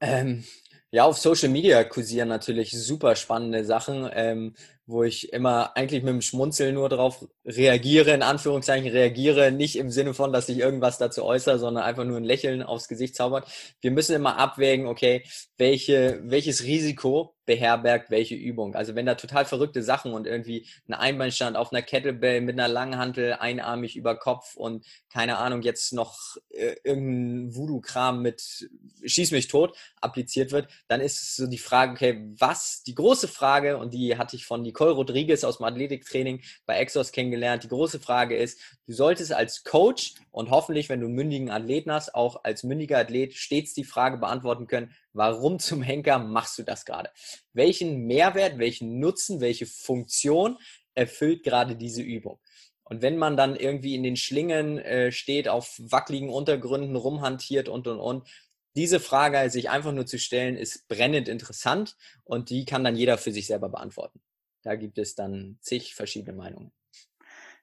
Ähm, 0.00 0.44
ja, 0.90 1.04
auf 1.04 1.18
Social 1.18 1.50
Media 1.50 1.84
kursieren 1.84 2.28
natürlich 2.28 2.70
super 2.70 3.14
spannende 3.14 3.64
Sachen, 3.64 4.08
ähm, 4.12 4.54
wo 4.86 5.04
ich 5.04 5.32
immer 5.34 5.76
eigentlich 5.76 6.02
mit 6.02 6.14
dem 6.14 6.22
Schmunzeln 6.22 6.74
nur 6.74 6.88
darauf 6.88 7.28
reagiere, 7.44 8.12
in 8.12 8.22
Anführungszeichen 8.22 8.90
reagiere, 8.90 9.52
nicht 9.52 9.76
im 9.76 9.90
Sinne 9.90 10.14
von, 10.14 10.32
dass 10.32 10.48
ich 10.48 10.58
irgendwas 10.58 10.96
dazu 10.96 11.24
äußere, 11.24 11.58
sondern 11.58 11.84
einfach 11.84 12.04
nur 12.04 12.16
ein 12.16 12.24
Lächeln 12.24 12.62
aufs 12.62 12.88
Gesicht 12.88 13.14
zaubert. 13.16 13.46
Wir 13.82 13.90
müssen 13.90 14.16
immer 14.16 14.38
abwägen, 14.38 14.86
okay, 14.86 15.24
welche, 15.58 16.20
welches 16.24 16.64
Risiko 16.64 17.34
beherbergt 17.48 18.10
welche 18.10 18.34
Übung. 18.34 18.74
Also 18.74 18.94
wenn 18.94 19.06
da 19.06 19.14
total 19.14 19.46
verrückte 19.46 19.82
Sachen 19.82 20.12
und 20.12 20.26
irgendwie 20.26 20.66
ein 20.86 20.92
Einbeinstand 20.92 21.56
auf 21.56 21.72
einer 21.72 21.80
Kettlebell 21.80 22.42
mit 22.42 22.60
einer 22.60 22.68
Langhantel 22.68 23.32
einarmig 23.32 23.96
über 23.96 24.16
Kopf 24.16 24.54
und 24.54 24.84
keine 25.10 25.38
Ahnung, 25.38 25.62
jetzt 25.62 25.94
noch 25.94 26.36
äh, 26.50 26.76
irgendein 26.84 27.56
Voodoo-Kram 27.56 28.20
mit 28.20 28.68
Schieß 29.02 29.30
mich 29.30 29.48
tot 29.48 29.74
appliziert 30.02 30.52
wird, 30.52 30.68
dann 30.88 31.00
ist 31.00 31.36
so 31.36 31.46
die 31.46 31.56
Frage, 31.56 31.92
okay, 31.92 32.28
was, 32.38 32.82
die 32.82 32.94
große 32.94 33.28
Frage, 33.28 33.78
und 33.78 33.94
die 33.94 34.18
hatte 34.18 34.36
ich 34.36 34.44
von 34.44 34.60
Nicole 34.60 34.92
Rodriguez 34.92 35.42
aus 35.42 35.56
dem 35.56 35.64
Athletiktraining 35.64 36.42
bei 36.66 36.76
Exos 36.76 37.12
kennengelernt, 37.12 37.64
die 37.64 37.68
große 37.68 37.98
Frage 37.98 38.36
ist, 38.36 38.60
du 38.86 38.92
solltest 38.92 39.32
als 39.32 39.64
Coach 39.64 40.16
und 40.30 40.50
hoffentlich, 40.50 40.90
wenn 40.90 41.00
du 41.00 41.08
mündigen 41.08 41.50
Athleten 41.50 41.90
hast, 41.90 42.14
auch 42.14 42.44
als 42.44 42.62
mündiger 42.62 42.98
Athlet 42.98 43.32
stets 43.32 43.72
die 43.72 43.84
Frage 43.84 44.18
beantworten 44.18 44.66
können, 44.66 44.94
warum 45.12 45.58
zum 45.58 45.82
Henker 45.82 46.18
machst 46.18 46.58
du 46.58 46.62
das 46.62 46.84
gerade? 46.84 47.10
Welchen 47.52 48.06
Mehrwert, 48.06 48.58
welchen 48.58 48.98
Nutzen, 48.98 49.40
welche 49.40 49.66
Funktion 49.66 50.58
erfüllt 50.94 51.42
gerade 51.42 51.76
diese 51.76 52.02
Übung? 52.02 52.40
Und 52.84 53.02
wenn 53.02 53.18
man 53.18 53.36
dann 53.36 53.54
irgendwie 53.54 53.94
in 53.94 54.02
den 54.02 54.16
Schlingen 54.16 54.78
äh, 54.78 55.12
steht, 55.12 55.48
auf 55.48 55.78
wackeligen 55.78 56.30
Untergründen 56.30 56.96
rumhantiert 56.96 57.68
und 57.68 57.86
und 57.86 58.00
und, 58.00 58.28
diese 58.76 59.00
Frage 59.00 59.50
sich 59.50 59.70
einfach 59.70 59.92
nur 59.92 60.06
zu 60.06 60.18
stellen, 60.18 60.56
ist 60.56 60.86
brennend 60.88 61.28
interessant 61.28 61.96
und 62.24 62.48
die 62.48 62.64
kann 62.64 62.84
dann 62.84 62.96
jeder 62.96 63.18
für 63.18 63.32
sich 63.32 63.46
selber 63.46 63.68
beantworten. 63.68 64.20
Da 64.62 64.76
gibt 64.76 64.98
es 64.98 65.14
dann 65.14 65.58
zig 65.60 65.94
verschiedene 65.94 66.36
Meinungen. 66.36 66.72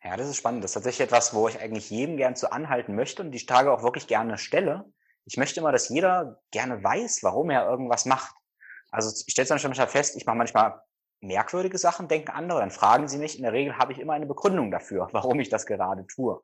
Ja, 0.03 0.17
das 0.17 0.29
ist 0.29 0.37
spannend. 0.37 0.63
Das 0.63 0.71
ist 0.71 0.75
tatsächlich 0.75 1.05
etwas, 1.05 1.33
wo 1.33 1.47
ich 1.47 1.59
eigentlich 1.59 1.89
jedem 1.89 2.17
gern 2.17 2.35
zu 2.35 2.51
anhalten 2.51 2.95
möchte 2.95 3.23
und 3.23 3.31
die 3.31 3.45
Tage 3.45 3.71
auch 3.71 3.81
wirklich 3.81 4.07
gerne 4.07 4.37
stelle. 4.37 4.85
Ich 5.25 5.37
möchte 5.37 5.59
immer, 5.59 5.71
dass 5.71 5.89
jeder 5.89 6.39
gerne 6.51 6.83
weiß, 6.83 7.23
warum 7.23 7.49
er 7.49 7.67
irgendwas 7.67 8.05
macht. 8.05 8.35
Also 8.91 9.09
ich 9.25 9.31
stelle 9.31 9.47
es 9.53 9.63
manchmal 9.63 9.87
fest, 9.87 10.15
ich 10.15 10.25
mache 10.25 10.37
manchmal 10.37 10.81
merkwürdige 11.21 11.77
Sachen, 11.77 12.07
denken 12.07 12.31
andere, 12.31 12.59
dann 12.59 12.71
fragen 12.71 13.07
sie 13.07 13.17
mich. 13.17 13.37
In 13.37 13.43
der 13.43 13.53
Regel 13.53 13.77
habe 13.77 13.91
ich 13.91 13.99
immer 13.99 14.13
eine 14.13 14.25
Begründung 14.25 14.71
dafür, 14.71 15.09
warum 15.13 15.39
ich 15.39 15.49
das 15.49 15.65
gerade 15.65 16.05
tue. 16.07 16.41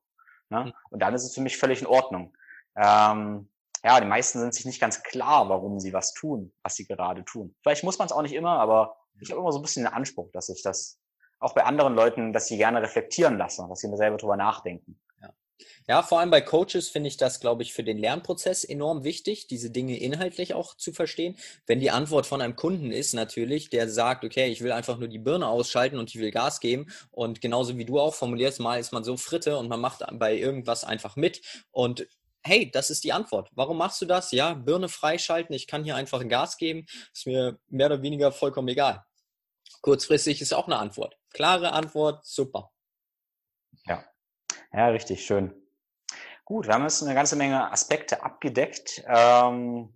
Ne? 0.50 0.66
Hm. 0.66 0.74
Und 0.90 1.02
dann 1.02 1.14
ist 1.14 1.24
es 1.24 1.34
für 1.34 1.42
mich 1.42 1.58
völlig 1.58 1.82
in 1.82 1.88
Ordnung. 1.88 2.36
Ähm, 2.76 3.50
ja, 3.84 4.00
die 4.00 4.08
meisten 4.08 4.40
sind 4.40 4.54
sich 4.54 4.66
nicht 4.66 4.80
ganz 4.80 5.02
klar, 5.02 5.50
warum 5.50 5.80
sie 5.80 5.94
was 5.94 6.14
tun, 6.14 6.54
was 6.62 6.76
sie 6.76 6.86
gerade 6.86 7.26
tun. 7.26 7.56
Vielleicht 7.62 7.84
muss 7.84 7.98
man 7.98 8.06
es 8.06 8.12
auch 8.12 8.22
nicht 8.22 8.34
immer, 8.34 8.60
aber 8.60 8.96
ich 9.20 9.32
habe 9.32 9.42
immer 9.42 9.52
so 9.52 9.60
ein 9.60 9.64
bisschen 9.64 9.84
den 9.84 9.94
Anspruch, 9.94 10.30
dass 10.34 10.50
ich 10.50 10.62
das 10.62 11.00
auch 11.40 11.54
bei 11.54 11.64
anderen 11.64 11.96
Leuten, 11.96 12.34
dass 12.34 12.48
sie 12.48 12.58
gerne 12.58 12.82
reflektieren 12.82 13.38
lassen, 13.38 13.68
dass 13.70 13.80
sie 13.80 13.88
mir 13.88 13.98
selber 13.98 14.18
drüber 14.18 14.38
nachdenken. 14.38 15.02
Ja. 15.88 16.04
Vor 16.04 16.20
allem 16.20 16.30
bei 16.30 16.42
Coaches 16.42 16.90
finde 16.90 17.08
ich 17.08 17.18
das, 17.18 17.40
glaube 17.40 17.64
ich, 17.64 17.74
für 17.74 17.84
den 17.84 17.98
Lernprozess 17.98 18.64
enorm 18.64 19.04
wichtig, 19.04 19.48
diese 19.48 19.72
Dinge 19.72 19.98
inhaltlich 19.98 20.54
auch 20.54 20.76
zu 20.76 20.94
verstehen. 20.94 21.38
Wenn 21.66 21.80
die 21.80 21.92
Antwort 21.92 22.26
von 22.26 22.42
einem 22.42 22.56
Kunden 22.56 22.92
ist 22.92 23.14
natürlich, 23.14 23.70
der 23.70 23.90
sagt, 23.90 24.24
okay, 24.24 24.52
ich 24.52 24.62
will 24.62 24.72
einfach 24.72 24.98
nur 24.98 25.08
die 25.08 25.20
Birne 25.20 25.48
ausschalten 25.48 25.98
und 25.98 26.10
ich 26.10 26.20
will 26.20 26.32
Gas 26.32 26.60
geben 26.60 26.88
und 27.12 27.42
genauso 27.42 27.78
wie 27.78 27.86
du 27.86 28.00
auch 28.00 28.14
formulierst, 28.14 28.60
mal 28.60 28.80
ist 28.80 28.94
man 28.94 29.04
so 29.04 29.18
Fritte 29.18 29.58
und 29.58 29.70
man 29.70 29.80
macht 29.80 30.04
bei 30.14 30.36
irgendwas 30.36 30.84
einfach 30.84 31.16
mit 31.16 31.42
und 31.72 32.08
hey, 32.44 32.72
das 32.72 32.90
ist 32.90 33.04
die 33.04 33.14
Antwort. 33.14 33.50
Warum 33.54 33.78
machst 33.78 34.02
du 34.02 34.06
das? 34.06 34.32
Ja, 34.32 34.54
Birne 34.54 34.90
freischalten, 34.90 35.54
ich 35.54 35.68
kann 35.68 35.84
hier 35.84 35.96
einfach 35.96 36.28
Gas 36.28 36.58
geben, 36.58 36.86
ist 37.14 37.28
mir 37.28 37.60
mehr 37.68 37.88
oder 37.88 38.02
weniger 38.02 38.32
vollkommen 38.32 38.68
egal. 38.68 39.06
Kurzfristig 39.82 40.42
ist 40.42 40.54
auch 40.54 40.68
eine 40.68 40.78
Antwort. 40.78 41.18
Klare 41.32 41.74
Antwort, 41.74 42.26
super. 42.26 42.72
Ja, 44.74 44.88
richtig 44.88 45.26
schön. 45.26 45.54
Gut, 46.46 46.68
wir 46.68 46.74
haben 46.74 46.84
jetzt 46.84 47.04
eine 47.04 47.14
ganze 47.14 47.36
Menge 47.36 47.72
Aspekte 47.72 48.24
abgedeckt. 48.24 49.04
Ähm, 49.08 49.94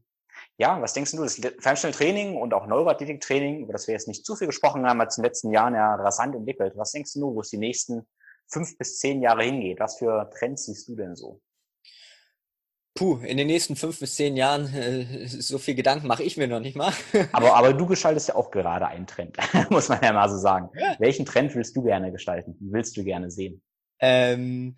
ja, 0.57 0.81
was 0.81 0.93
denkst 0.93 1.11
du, 1.11 1.17
das 1.17 1.35
Functional 1.35 1.93
Training 1.93 2.37
und 2.37 2.53
auch 2.53 2.65
Neuroathletik-Training, 2.67 3.61
über 3.61 3.73
das 3.73 3.87
wir 3.87 3.93
jetzt 3.93 4.07
nicht 4.07 4.25
zu 4.25 4.35
viel 4.35 4.47
gesprochen 4.47 4.87
haben, 4.87 5.01
hat 5.01 5.09
es 5.09 5.17
in 5.17 5.23
den 5.23 5.29
letzten 5.29 5.51
Jahren 5.51 5.75
ja 5.75 5.95
rasant 5.95 6.35
entwickelt. 6.35 6.73
Was 6.77 6.91
denkst 6.91 7.13
du, 7.13 7.35
wo 7.35 7.41
es 7.41 7.49
die 7.49 7.57
nächsten 7.57 8.05
fünf 8.47 8.77
bis 8.77 8.99
zehn 8.99 9.21
Jahre 9.21 9.43
hingeht? 9.43 9.79
Was 9.79 9.97
für 9.97 10.29
Trends 10.37 10.65
siehst 10.65 10.87
du 10.87 10.95
denn 10.95 11.15
so? 11.15 11.41
Puh, 12.97 13.17
in 13.17 13.35
den 13.35 13.47
nächsten 13.47 13.75
fünf 13.75 13.99
bis 13.99 14.15
zehn 14.15 14.37
Jahren, 14.37 14.73
äh, 14.73 15.27
so 15.27 15.57
viel 15.57 15.75
Gedanken 15.75 16.07
mache 16.07 16.23
ich 16.23 16.37
mir 16.37 16.47
noch 16.47 16.61
nicht 16.61 16.77
mal. 16.77 16.93
aber, 17.33 17.53
aber 17.53 17.73
du 17.73 17.85
gestaltest 17.85 18.29
ja 18.29 18.35
auch 18.35 18.51
gerade 18.51 18.87
einen 18.87 19.07
Trend, 19.07 19.37
muss 19.69 19.89
man 19.89 20.01
ja 20.01 20.13
mal 20.13 20.29
so 20.29 20.37
sagen. 20.37 20.69
Ja. 20.79 20.95
Welchen 20.99 21.25
Trend 21.25 21.53
willst 21.55 21.75
du 21.75 21.83
gerne 21.83 22.13
gestalten? 22.13 22.55
Willst 22.61 22.95
du 22.95 23.03
gerne 23.03 23.29
sehen? 23.29 23.61
Ähm, 23.99 24.75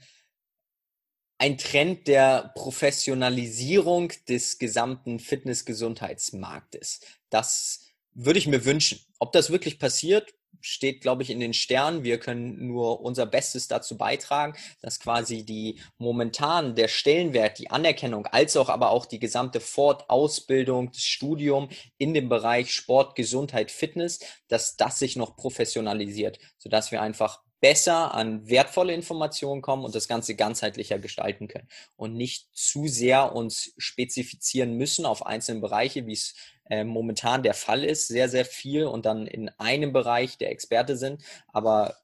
ein 1.39 1.57
Trend 1.57 2.07
der 2.07 2.51
Professionalisierung 2.55 4.11
des 4.27 4.57
gesamten 4.57 5.19
Fitness-Gesundheitsmarktes. 5.19 7.01
Das 7.29 7.85
würde 8.13 8.39
ich 8.39 8.47
mir 8.47 8.65
wünschen. 8.65 8.99
Ob 9.19 9.31
das 9.33 9.51
wirklich 9.51 9.77
passiert, 9.77 10.33
steht, 10.59 11.01
glaube 11.01 11.21
ich, 11.21 11.29
in 11.29 11.39
den 11.39 11.53
Sternen. 11.53 12.03
Wir 12.03 12.19
können 12.19 12.67
nur 12.67 13.01
unser 13.01 13.27
Bestes 13.27 13.67
dazu 13.67 13.97
beitragen, 13.97 14.57
dass 14.81 14.99
quasi 14.99 15.45
die 15.45 15.79
momentan 15.99 16.75
der 16.75 16.87
Stellenwert, 16.87 17.59
die 17.59 17.69
Anerkennung, 17.69 18.25
als 18.25 18.57
auch 18.57 18.69
aber 18.69 18.89
auch 18.89 19.05
die 19.05 19.19
gesamte 19.19 19.59
Fortausbildung, 19.59 20.91
das 20.91 21.03
Studium 21.03 21.69
in 21.99 22.15
dem 22.15 22.29
Bereich 22.29 22.73
Sport, 22.73 23.15
Gesundheit, 23.15 23.69
Fitness, 23.71 24.19
dass 24.47 24.75
das 24.77 24.97
sich 24.97 25.15
noch 25.15 25.35
professionalisiert, 25.37 26.39
sodass 26.57 26.91
wir 26.91 27.01
einfach 27.01 27.43
besser 27.59 28.13
an 28.13 28.47
wertvolle 28.49 28.93
Informationen 28.93 29.61
kommen 29.61 29.85
und 29.85 29.95
das 29.95 30.07
Ganze 30.07 30.35
ganzheitlicher 30.35 30.99
gestalten 30.99 31.47
können 31.47 31.67
und 31.95 32.15
nicht 32.15 32.47
zu 32.53 32.87
sehr 32.87 33.35
uns 33.35 33.73
spezifizieren 33.77 34.73
müssen 34.73 35.05
auf 35.05 35.25
einzelne 35.25 35.61
Bereiche, 35.61 36.05
wie 36.05 36.13
es 36.13 36.35
äh, 36.69 36.83
momentan 36.83 37.43
der 37.43 37.53
Fall 37.53 37.83
ist, 37.83 38.07
sehr, 38.07 38.29
sehr 38.29 38.45
viel 38.45 38.85
und 38.85 39.05
dann 39.05 39.27
in 39.27 39.49
einem 39.57 39.93
Bereich 39.93 40.37
der 40.37 40.51
Experte 40.51 40.97
sind, 40.97 41.23
aber 41.51 41.97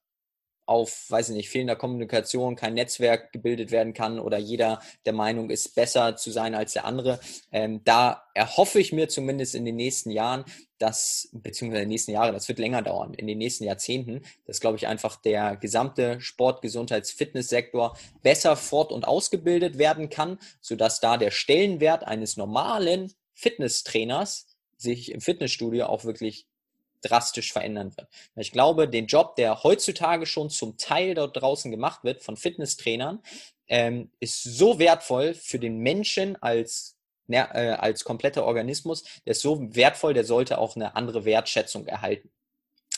auf, 0.66 1.10
weiß 1.10 1.30
ich 1.30 1.36
nicht, 1.36 1.50
fehlender 1.50 1.76
Kommunikation 1.76 2.56
kein 2.56 2.74
Netzwerk 2.74 3.32
gebildet 3.34 3.72
werden 3.72 3.94
kann 3.94 4.20
oder 4.20 4.38
jeder 4.38 4.82
der 5.06 5.14
Meinung 5.14 5.50
ist, 5.50 5.76
besser 5.76 6.16
zu 6.16 6.32
sein 6.32 6.56
als 6.56 6.74
der 6.74 6.86
andere. 6.86 7.20
Ähm, 7.52 7.82
da 7.84 8.24
erhoffe 8.34 8.80
ich 8.80 8.94
mir 8.94 9.10
zumindest 9.10 9.56
in 9.56 9.66
den 9.66 9.76
nächsten 9.76 10.10
Jahren, 10.10 10.46
dass, 10.84 11.30
beziehungsweise 11.32 11.84
in 11.84 11.88
den 11.88 11.94
nächsten 11.94 12.12
Jahren, 12.12 12.34
das 12.34 12.50
wird 12.50 12.60
länger 12.60 12.82
dauern, 12.82 13.14
in 13.14 13.26
den 13.26 13.38
nächsten 13.38 13.64
Jahrzehnten, 13.64 14.22
dass, 14.46 14.60
glaube 14.60 14.76
ich, 14.76 14.86
einfach 14.86 15.16
der 15.16 15.56
gesamte 15.56 16.20
Sport-, 16.20 16.62
Gesundheits-, 16.62 17.14
Fitnesssektor 17.14 17.98
besser 18.22 18.58
fort- 18.58 18.92
und 18.92 19.08
ausgebildet 19.08 19.78
werden 19.78 20.10
kann, 20.10 20.40
sodass 20.60 21.00
da 21.00 21.16
der 21.16 21.32
Stellenwert 21.32 22.04
eines 22.04 22.36
normalen 22.36 23.14
Fitnesstrainers 23.34 24.48
sich 24.76 25.14
im 25.14 25.22
Fitnessstudio 25.22 25.86
auch 25.86 26.04
wirklich 26.04 26.48
drastisch 27.02 27.54
verändern 27.54 27.96
wird. 27.96 28.10
Ich 28.36 28.52
glaube, 28.52 28.90
den 28.90 29.08
Job, 29.08 29.38
der 29.38 29.64
heutzutage 29.64 30.26
schon 30.26 30.50
zum 30.50 30.78
Teil 30.78 31.16
dort 31.16 31.42
draußen 31.42 31.72
gemacht 31.72 32.04
wird 32.04 32.22
von 32.22 32.36
Fitnesstrainern, 32.36 33.24
ähm, 33.68 34.12
ist 34.20 34.44
so 34.44 34.80
wertvoll 34.80 35.34
für 35.34 35.60
den 35.60 35.78
Menschen 35.78 36.36
als 36.44 36.98
als 37.30 38.04
kompletter 38.04 38.46
Organismus, 38.46 39.04
der 39.26 39.32
ist 39.32 39.42
so 39.42 39.76
wertvoll, 39.76 40.14
der 40.14 40.26
sollte 40.26 40.58
auch 40.58 40.76
eine 40.76 40.96
andere 40.96 41.26
Wertschätzung 41.26 41.88
erhalten. 41.88 42.30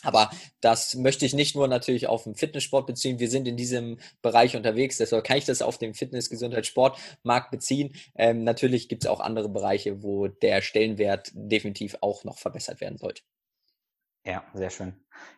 Aber 0.05 0.29
das 0.61 0.95
möchte 0.95 1.25
ich 1.25 1.33
nicht 1.33 1.55
nur 1.55 1.67
natürlich 1.67 2.07
auf 2.07 2.23
den 2.23 2.35
Fitnesssport 2.35 2.85
beziehen. 2.85 3.19
Wir 3.19 3.29
sind 3.29 3.47
in 3.47 3.57
diesem 3.57 3.97
Bereich 4.21 4.55
unterwegs, 4.55 4.97
deshalb 4.97 5.25
kann 5.25 5.37
ich 5.37 5.45
das 5.45 5.61
auf 5.61 5.77
den 5.77 5.93
Fitness-, 5.93 6.29
Gesundheit-, 6.29 6.67
Sportmarkt 6.67 7.49
beziehen. 7.51 7.95
Ähm, 8.15 8.43
natürlich 8.43 8.87
gibt 8.87 9.03
es 9.03 9.09
auch 9.09 9.19
andere 9.19 9.49
Bereiche, 9.49 10.03
wo 10.03 10.27
der 10.27 10.61
Stellenwert 10.61 11.31
definitiv 11.33 11.97
auch 12.01 12.23
noch 12.23 12.37
verbessert 12.37 12.81
werden 12.81 12.97
sollte. 12.97 13.23
Ja, 14.25 14.43
sehr 14.53 14.69
schön. 14.69 14.93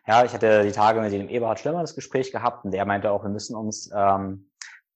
Ja, 0.06 0.24
ich 0.24 0.32
hatte 0.32 0.64
die 0.64 0.72
Tage 0.72 1.00
mit 1.00 1.12
dem 1.12 1.28
Eberhard 1.28 1.60
Schlemmer 1.60 1.80
das 1.80 1.94
Gespräch 1.94 2.32
gehabt 2.32 2.64
und 2.64 2.70
der 2.72 2.84
meinte 2.84 3.10
auch, 3.10 3.22
wir 3.22 3.30
müssen 3.30 3.54
uns 3.54 3.90
ähm, 3.94 4.50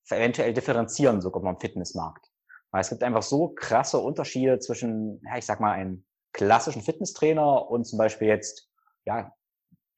eventuell 0.09 0.53
differenzieren, 0.55 1.21
sogar 1.21 1.43
beim 1.43 1.59
Fitnessmarkt. 1.59 2.32
Weil 2.73 2.81
es 2.81 2.89
gibt 2.89 3.03
einfach 3.03 3.23
so 3.23 3.51
krasse 3.51 3.99
Unterschiede 3.99 4.59
zwischen, 4.59 5.21
ja, 5.25 5.37
ich 5.37 5.47
sag 5.47 5.61
mal, 5.61 5.73
einem 5.73 6.05
klassischen 6.33 6.83
Fitnesstrainer 6.83 7.71
und 7.71 7.85
zum 7.85 7.99
Beispiel 7.99 8.29
jetzt, 8.29 8.69
ja, 9.05 9.33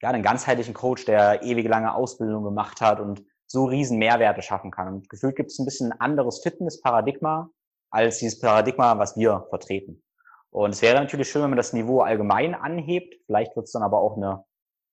ja, 0.02 0.10
einen 0.10 0.22
ganzheitlichen 0.22 0.74
Coach, 0.74 1.04
der 1.06 1.42
ewig 1.42 1.66
lange 1.66 1.94
Ausbildung 1.94 2.44
gemacht 2.44 2.80
hat 2.80 3.00
und 3.00 3.24
so 3.46 3.64
riesen 3.64 3.98
Mehrwerte 3.98 4.42
schaffen 4.42 4.70
kann. 4.70 4.88
Und 4.88 5.08
gefühlt 5.08 5.36
gibt 5.36 5.50
es 5.50 5.58
ein 5.58 5.64
bisschen 5.64 5.92
ein 5.92 6.00
anderes 6.00 6.42
Fitnessparadigma 6.42 7.48
als 7.90 8.18
dieses 8.18 8.40
Paradigma, 8.40 8.98
was 8.98 9.16
wir 9.16 9.46
vertreten. 9.48 10.02
Und 10.50 10.70
es 10.70 10.82
wäre 10.82 11.00
natürlich 11.00 11.30
schön, 11.30 11.42
wenn 11.42 11.50
man 11.50 11.56
das 11.56 11.72
Niveau 11.72 12.00
allgemein 12.00 12.54
anhebt. 12.54 13.14
Vielleicht 13.26 13.54
wird 13.56 13.66
es 13.66 13.72
dann 13.72 13.82
aber 13.82 14.00
auch 14.00 14.16
eine 14.16 14.44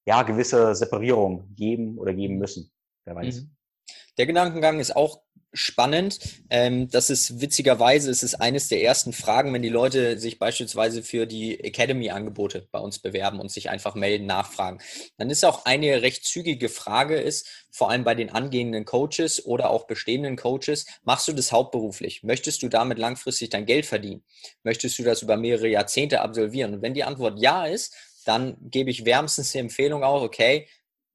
ja, 0.06 0.24
gewisse 0.24 0.76
Separierung 0.76 1.54
geben 1.56 1.98
oder 1.98 2.14
geben 2.14 2.38
müssen. 2.38 2.72
Wer 3.06 3.16
weiß. 3.16 3.42
Mhm. 3.42 3.56
Der 4.18 4.26
Gedankengang 4.26 4.80
ist 4.80 4.96
auch 4.96 5.22
spannend. 5.54 6.20
Ähm, 6.50 6.90
das 6.90 7.10
ist 7.10 7.42
witzigerweise, 7.42 8.10
es 8.10 8.24
ist 8.24 8.36
eines 8.36 8.68
der 8.68 8.84
ersten 8.84 9.14
Fragen, 9.14 9.54
wenn 9.54 9.62
die 9.62 9.70
Leute 9.70 10.18
sich 10.18 10.40
beispielsweise 10.40 11.04
für 11.04 11.26
die 11.26 11.60
Academy-Angebote 11.64 12.68
bei 12.72 12.80
uns 12.80 13.00
bewerben 13.00 13.40
und 13.40 13.52
sich 13.52 13.70
einfach 13.70 13.96
melden, 13.96 14.26
nachfragen. 14.26 14.80
Dann 15.18 15.30
ist 15.30 15.44
auch 15.44 15.66
eine 15.66 16.02
recht 16.02 16.26
zügige 16.26 16.70
Frage 16.70 17.20
ist, 17.20 17.48
vor 17.72 17.90
allem 17.90 18.04
bei 18.04 18.16
den 18.16 18.30
angehenden 18.30 18.86
Coaches 18.86 19.46
oder 19.46 19.70
auch 19.70 19.88
bestehenden 19.88 20.38
Coaches, 20.38 20.86
machst 21.04 21.28
du 21.28 21.34
das 21.34 21.52
hauptberuflich? 21.52 22.24
Möchtest 22.24 22.64
du 22.64 22.70
damit 22.70 22.98
langfristig 22.98 23.50
dein 23.50 23.66
Geld 23.66 23.86
verdienen? 23.86 24.24
Möchtest 24.64 25.00
du 25.00 25.04
das 25.04 25.22
über 25.22 25.38
mehrere 25.38 25.68
Jahrzehnte 25.68 26.22
absolvieren? 26.22 26.76
Und 26.76 26.82
wenn 26.82 26.94
die 26.94 27.04
Antwort 27.04 27.40
ja 27.40 27.66
ist, 27.66 27.94
dann 28.26 28.58
gebe 28.62 28.90
ich 28.90 29.06
wärmstens 29.06 29.52
die 29.52 29.58
Empfehlung 29.60 30.04
auch, 30.04 30.22
okay, 30.22 30.68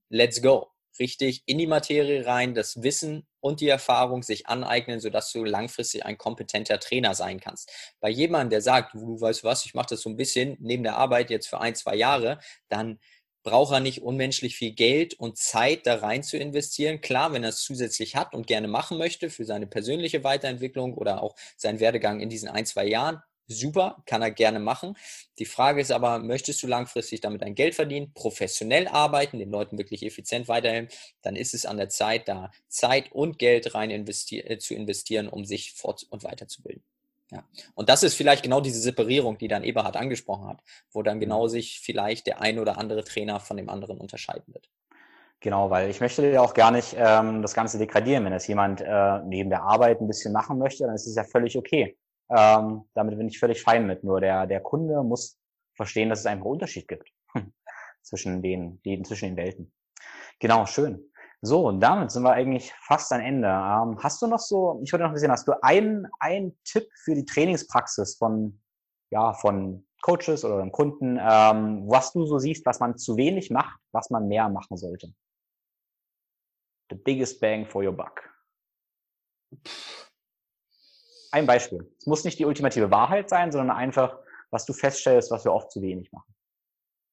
let's 0.09 0.43
go 0.43 0.68
richtig 0.99 1.43
in 1.47 1.59
die 1.59 1.66
Materie 1.66 2.26
rein, 2.26 2.55
das 2.55 2.82
Wissen 2.82 3.26
und 3.47 3.61
die 3.61 3.68
Erfahrung 3.68 4.24
sich 4.24 4.49
aneignen, 4.49 4.99
sodass 4.99 5.30
du 5.30 5.44
langfristig 5.44 6.05
ein 6.05 6.18
kompetenter 6.18 6.80
Trainer 6.80 7.14
sein 7.14 7.38
kannst. 7.38 7.70
Bei 8.01 8.09
jemandem, 8.09 8.51
der 8.51 8.61
sagt, 8.61 8.94
du 8.94 9.20
weißt 9.20 9.44
was, 9.44 9.64
ich 9.64 9.74
mache 9.74 9.86
das 9.90 10.01
so 10.01 10.11
ein 10.11 10.16
bisschen 10.16 10.57
neben 10.59 10.82
der 10.82 10.97
Arbeit 10.97 11.30
jetzt 11.30 11.47
für 11.47 11.61
ein, 11.61 11.76
zwei 11.76 11.94
Jahre, 11.94 12.40
dann 12.68 12.99
braucht 13.44 13.72
er 13.72 13.78
nicht 13.78 14.03
unmenschlich 14.03 14.57
viel 14.57 14.72
Geld 14.72 15.14
und 15.14 15.38
Zeit 15.38 15.86
da 15.86 15.94
rein 15.94 16.24
zu 16.24 16.36
investieren. 16.36 17.01
Klar, 17.01 17.32
wenn 17.32 17.44
er 17.44 17.51
es 17.51 17.62
zusätzlich 17.62 18.16
hat 18.16 18.34
und 18.34 18.49
gerne 18.49 18.66
machen 18.66 18.99
möchte 18.99 19.30
für 19.30 19.44
seine 19.44 19.68
persönliche 19.68 20.24
Weiterentwicklung 20.24 20.94
oder 20.94 21.22
auch 21.22 21.36
seinen 21.57 21.78
Werdegang 21.78 22.18
in 22.18 22.28
diesen 22.28 22.49
ein, 22.49 22.66
zwei 22.66 22.86
Jahren, 22.86 23.22
super, 23.49 24.03
kann 24.07 24.22
er 24.22 24.30
gerne 24.30 24.59
machen. 24.59 24.97
Die 25.38 25.44
Frage 25.44 25.80
ist 25.80 25.92
aber, 25.92 26.18
möchtest 26.18 26.62
du 26.62 26.66
langfristig 26.66 27.20
damit 27.20 27.42
ein 27.42 27.55
Geld 27.55 27.74
verdienen, 27.74 28.12
professionell 28.14 28.88
arbeiten, 28.88 29.38
den 29.38 29.51
Leuten 29.51 29.78
wirklich 29.78 30.05
effizient 30.05 30.49
weiterhelfen, 30.49 30.88
dann 31.22 31.36
ist 31.36 31.55
es 31.55 31.66
an 31.66 31.76
der 31.76 31.88
Zeit, 31.88 32.28
da 32.28 32.51
Zeit 32.68 33.12
und 33.12 33.38
Geld 33.38 33.74
rein 33.74 33.90
investi 33.90 34.40
äh, 34.40 34.59
zu 34.59 34.74
investieren, 34.74 35.28
um 35.28 35.44
sich 35.44 35.72
fort- 35.74 36.07
und 36.11 36.24
weiterzubilden. 36.24 36.82
Ja. 37.30 37.44
Und 37.74 37.88
das 37.88 38.03
ist 38.03 38.14
vielleicht 38.14 38.44
genau 38.44 38.61
diese 38.61 38.80
Separierung, 38.80 39.36
die 39.38 39.49
dann 39.49 39.64
Eberhard 39.64 39.97
angesprochen 39.97 40.47
hat, 40.47 40.62
wo 40.92 41.03
dann 41.03 41.18
genau 41.18 41.44
mhm. 41.44 41.49
sich 41.49 41.80
vielleicht 41.80 42.26
der 42.26 42.40
ein 42.40 42.59
oder 42.59 42.78
andere 42.78 43.03
Trainer 43.03 43.40
von 43.40 43.57
dem 43.57 43.68
anderen 43.68 43.99
unterscheiden 43.99 44.55
wird. 44.55 44.68
Genau, 45.40 45.70
weil 45.70 45.90
ich 45.90 46.01
möchte 46.01 46.30
ja 46.30 46.40
auch 46.40 46.55
gar 46.55 46.70
nicht 46.70 46.94
ähm, 46.97 47.42
das 47.42 47.53
Ganze 47.53 47.78
degradieren. 47.78 48.24
Wenn 48.24 48.32
das 48.32 48.47
jemand 48.47 48.80
äh, 48.80 49.20
neben 49.24 49.51
der 49.51 49.62
Arbeit 49.62 50.01
ein 50.01 50.07
bisschen 50.07 50.32
machen 50.32 50.59
möchte, 50.59 50.84
dann 50.84 50.94
ist 50.94 51.07
es 51.07 51.14
ja 51.14 51.24
völlig 51.24 51.57
okay. 51.59 51.97
Ähm, 52.31 52.85
damit 52.95 53.16
bin 53.16 53.29
ich 53.29 53.39
völlig 53.39 53.62
fein 53.62 53.87
mit. 53.87 54.05
Nur 54.05 54.20
der, 54.20 54.47
der 54.47 54.61
Kunde 54.61 55.03
muss 55.03 55.39
verstehen, 55.74 56.09
dass 56.09 56.20
es 56.20 56.27
einfach 56.27 56.47
Unterschied 56.47 56.89
gibt 56.89 57.11
zwischen 58.03 58.43
den, 58.43 58.81
den, 58.83 59.05
zwischen 59.05 59.31
den 59.31 59.37
Welten. 59.37 59.72
Genau, 60.41 60.66
schön. 60.66 61.12
So, 61.43 61.68
und 61.68 61.81
damit 61.81 62.11
sind 62.11 62.22
wir 62.22 62.33
eigentlich 62.33 62.72
fast 62.81 63.12
am 63.12 63.20
Ende. 63.20 63.49
Ähm, 63.49 64.03
hast 64.03 64.20
du 64.22 64.27
noch 64.27 64.39
so, 64.39 64.81
ich 64.83 64.93
würde 64.93 65.05
noch 65.05 65.14
ein 65.14 65.31
hast 65.31 65.47
du 65.47 65.53
einen, 65.62 66.09
einen 66.18 66.59
Tipp 66.64 66.89
für 67.05 67.14
die 67.14 67.24
Trainingspraxis 67.24 68.16
von, 68.16 68.61
ja, 69.11 69.33
von 69.35 69.87
Coaches 70.03 70.45
oder 70.45 70.61
einem 70.61 70.72
Kunden, 70.72 71.18
ähm, 71.20 71.89
was 71.89 72.12
du 72.12 72.24
so 72.27 72.39
siehst, 72.39 72.64
was 72.64 72.81
man 72.81 72.97
zu 72.97 73.16
wenig 73.16 73.51
macht, 73.51 73.79
was 73.93 74.11
man 74.11 74.29
mehr 74.29 74.49
machen 74.49 74.77
sollte? 74.77 75.12
The 76.91 76.97
biggest 76.97 77.41
bang 77.41 77.66
for 77.66 77.85
your 77.85 77.93
buck. 77.93 78.22
Ein 81.37 81.45
Beispiel. 81.45 81.87
Es 81.99 82.07
muss 82.07 82.24
nicht 82.24 82.39
die 82.39 82.47
ultimative 82.47 82.91
Wahrheit 82.91 83.28
sein, 83.28 83.53
sondern 83.53 83.76
einfach, 83.76 84.18
was 84.51 84.64
du 84.64 84.72
feststellst, 84.72 85.30
was 85.30 85.45
wir 85.45 85.53
oft 85.53 85.70
zu 85.70 85.82
wenig 85.82 86.11
machen. 86.11 86.34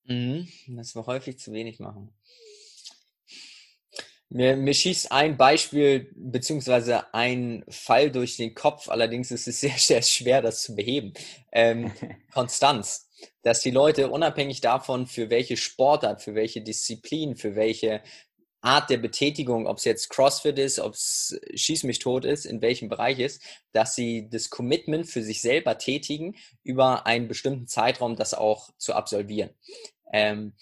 Mhm, 0.06 0.48
was 0.78 0.96
wir 0.96 1.06
häufig 1.06 1.40
zu 1.40 1.52
wenig 1.52 1.82
machen. 1.82 2.10
Mir, 4.30 4.56
mir 4.56 4.74
schießt 4.74 5.12
ein 5.12 5.36
Beispiel 5.36 6.10
beziehungsweise 6.16 7.14
ein 7.14 7.66
Fall 7.68 8.12
durch 8.12 8.38
den 8.38 8.56
Kopf, 8.56 8.88
allerdings 8.88 9.30
ist 9.30 9.50
es 9.50 9.60
sehr, 9.60 9.78
sehr 9.78 10.02
schwer, 10.02 10.42
das 10.42 10.62
zu 10.62 10.74
beheben. 10.74 11.14
Ähm, 11.52 11.92
Konstanz. 12.34 13.10
Dass 13.42 13.60
die 13.60 13.72
Leute 13.72 14.10
unabhängig 14.10 14.62
davon, 14.62 15.06
für 15.06 15.30
welche 15.30 15.58
Sportart, 15.58 16.22
für 16.22 16.34
welche 16.34 16.62
Disziplin, 16.62 17.36
für 17.36 17.58
welche 17.58 18.02
Art 18.64 18.90
der 18.90 18.98
Betätigung, 18.98 19.68
ob 19.68 19.78
es 19.78 19.84
jetzt 19.84 20.10
CrossFit 20.10 20.58
ist, 20.58 20.80
ob 20.80 20.94
es 20.94 21.40
Schieß 21.54 21.84
mich 21.84 22.00
tot 22.00 22.24
ist, 22.24 22.46
in 22.46 22.62
welchem 22.62 22.88
Bereich 22.88 23.20
ist, 23.20 23.42
dass 23.74 23.94
sie 23.94 24.30
das 24.30 24.50
Commitment 24.50 25.06
für 25.06 25.22
sich 25.22 25.42
selber 25.42 25.78
tätigen, 25.78 26.36
über 26.64 27.06
einen 27.06 27.28
bestimmten 27.28 27.68
Zeitraum 27.68 28.16
das 28.16 28.34
auch 28.34 28.70
zu 28.78 28.94
absolvieren. 28.94 29.50
Ähm, 30.14 30.54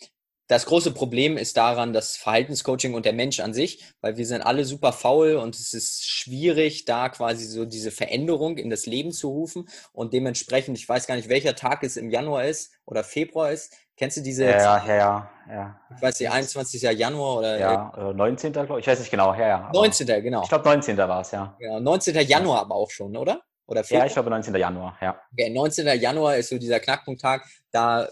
das 0.51 0.65
große 0.65 0.91
Problem 0.91 1.37
ist 1.37 1.55
daran 1.55 1.93
das 1.93 2.17
Verhaltenscoaching 2.17 2.93
und 2.93 3.05
der 3.05 3.13
Mensch 3.13 3.39
an 3.39 3.53
sich, 3.53 3.85
weil 4.01 4.17
wir 4.17 4.25
sind 4.25 4.41
alle 4.41 4.65
super 4.65 4.91
faul 4.91 5.35
und 5.35 5.55
es 5.55 5.73
ist 5.73 6.05
schwierig, 6.05 6.83
da 6.83 7.07
quasi 7.07 7.45
so 7.45 7.63
diese 7.63 7.89
Veränderung 7.89 8.57
in 8.57 8.69
das 8.69 8.85
Leben 8.85 9.13
zu 9.13 9.29
rufen 9.29 9.69
und 9.93 10.11
dementsprechend, 10.11 10.77
ich 10.77 10.89
weiß 10.89 11.07
gar 11.07 11.15
nicht, 11.15 11.29
welcher 11.29 11.55
Tag 11.55 11.83
es 11.83 11.95
im 11.95 12.09
Januar 12.09 12.47
ist 12.47 12.73
oder 12.85 13.05
Februar 13.05 13.53
ist. 13.53 13.73
Kennst 14.01 14.17
du 14.17 14.21
diese? 14.21 14.45
Ja, 14.45 14.83
ja, 14.87 14.95
ja. 14.95 15.29
ja. 15.47 15.79
Ich 15.95 16.01
weiß 16.01 16.19
nicht, 16.19 16.31
21. 16.31 16.81
Januar 16.81 17.37
oder? 17.37 17.59
Ja, 17.59 18.13
19. 18.15 18.51
glaube 18.51 18.79
ich. 18.79 18.87
Ich 18.87 18.87
weiß 18.91 18.97
nicht 18.97 19.11
genau. 19.11 19.31
Ja, 19.35 19.47
ja. 19.47 19.71
19. 19.71 20.07
genau. 20.23 20.41
Ich 20.41 20.49
glaube 20.49 20.67
19. 20.67 20.97
war 20.97 21.21
es, 21.21 21.29
ja. 21.29 21.55
Ja, 21.59 21.79
19. 21.79 22.15
Januar 22.27 22.61
aber 22.61 22.73
auch 22.73 22.89
schon, 22.89 23.15
oder? 23.15 23.41
Oder 23.67 23.83
Februar? 23.83 24.05
Ja, 24.05 24.07
ich 24.07 24.13
glaube 24.13 24.31
19. 24.31 24.55
Januar, 24.55 24.97
ja. 25.01 25.21
Okay, 25.33 25.51
19. 25.51 26.01
Januar 26.01 26.35
ist 26.37 26.49
so 26.49 26.57
dieser 26.57 26.79
Knackpunkttag. 26.79 27.45
Da 27.71 28.07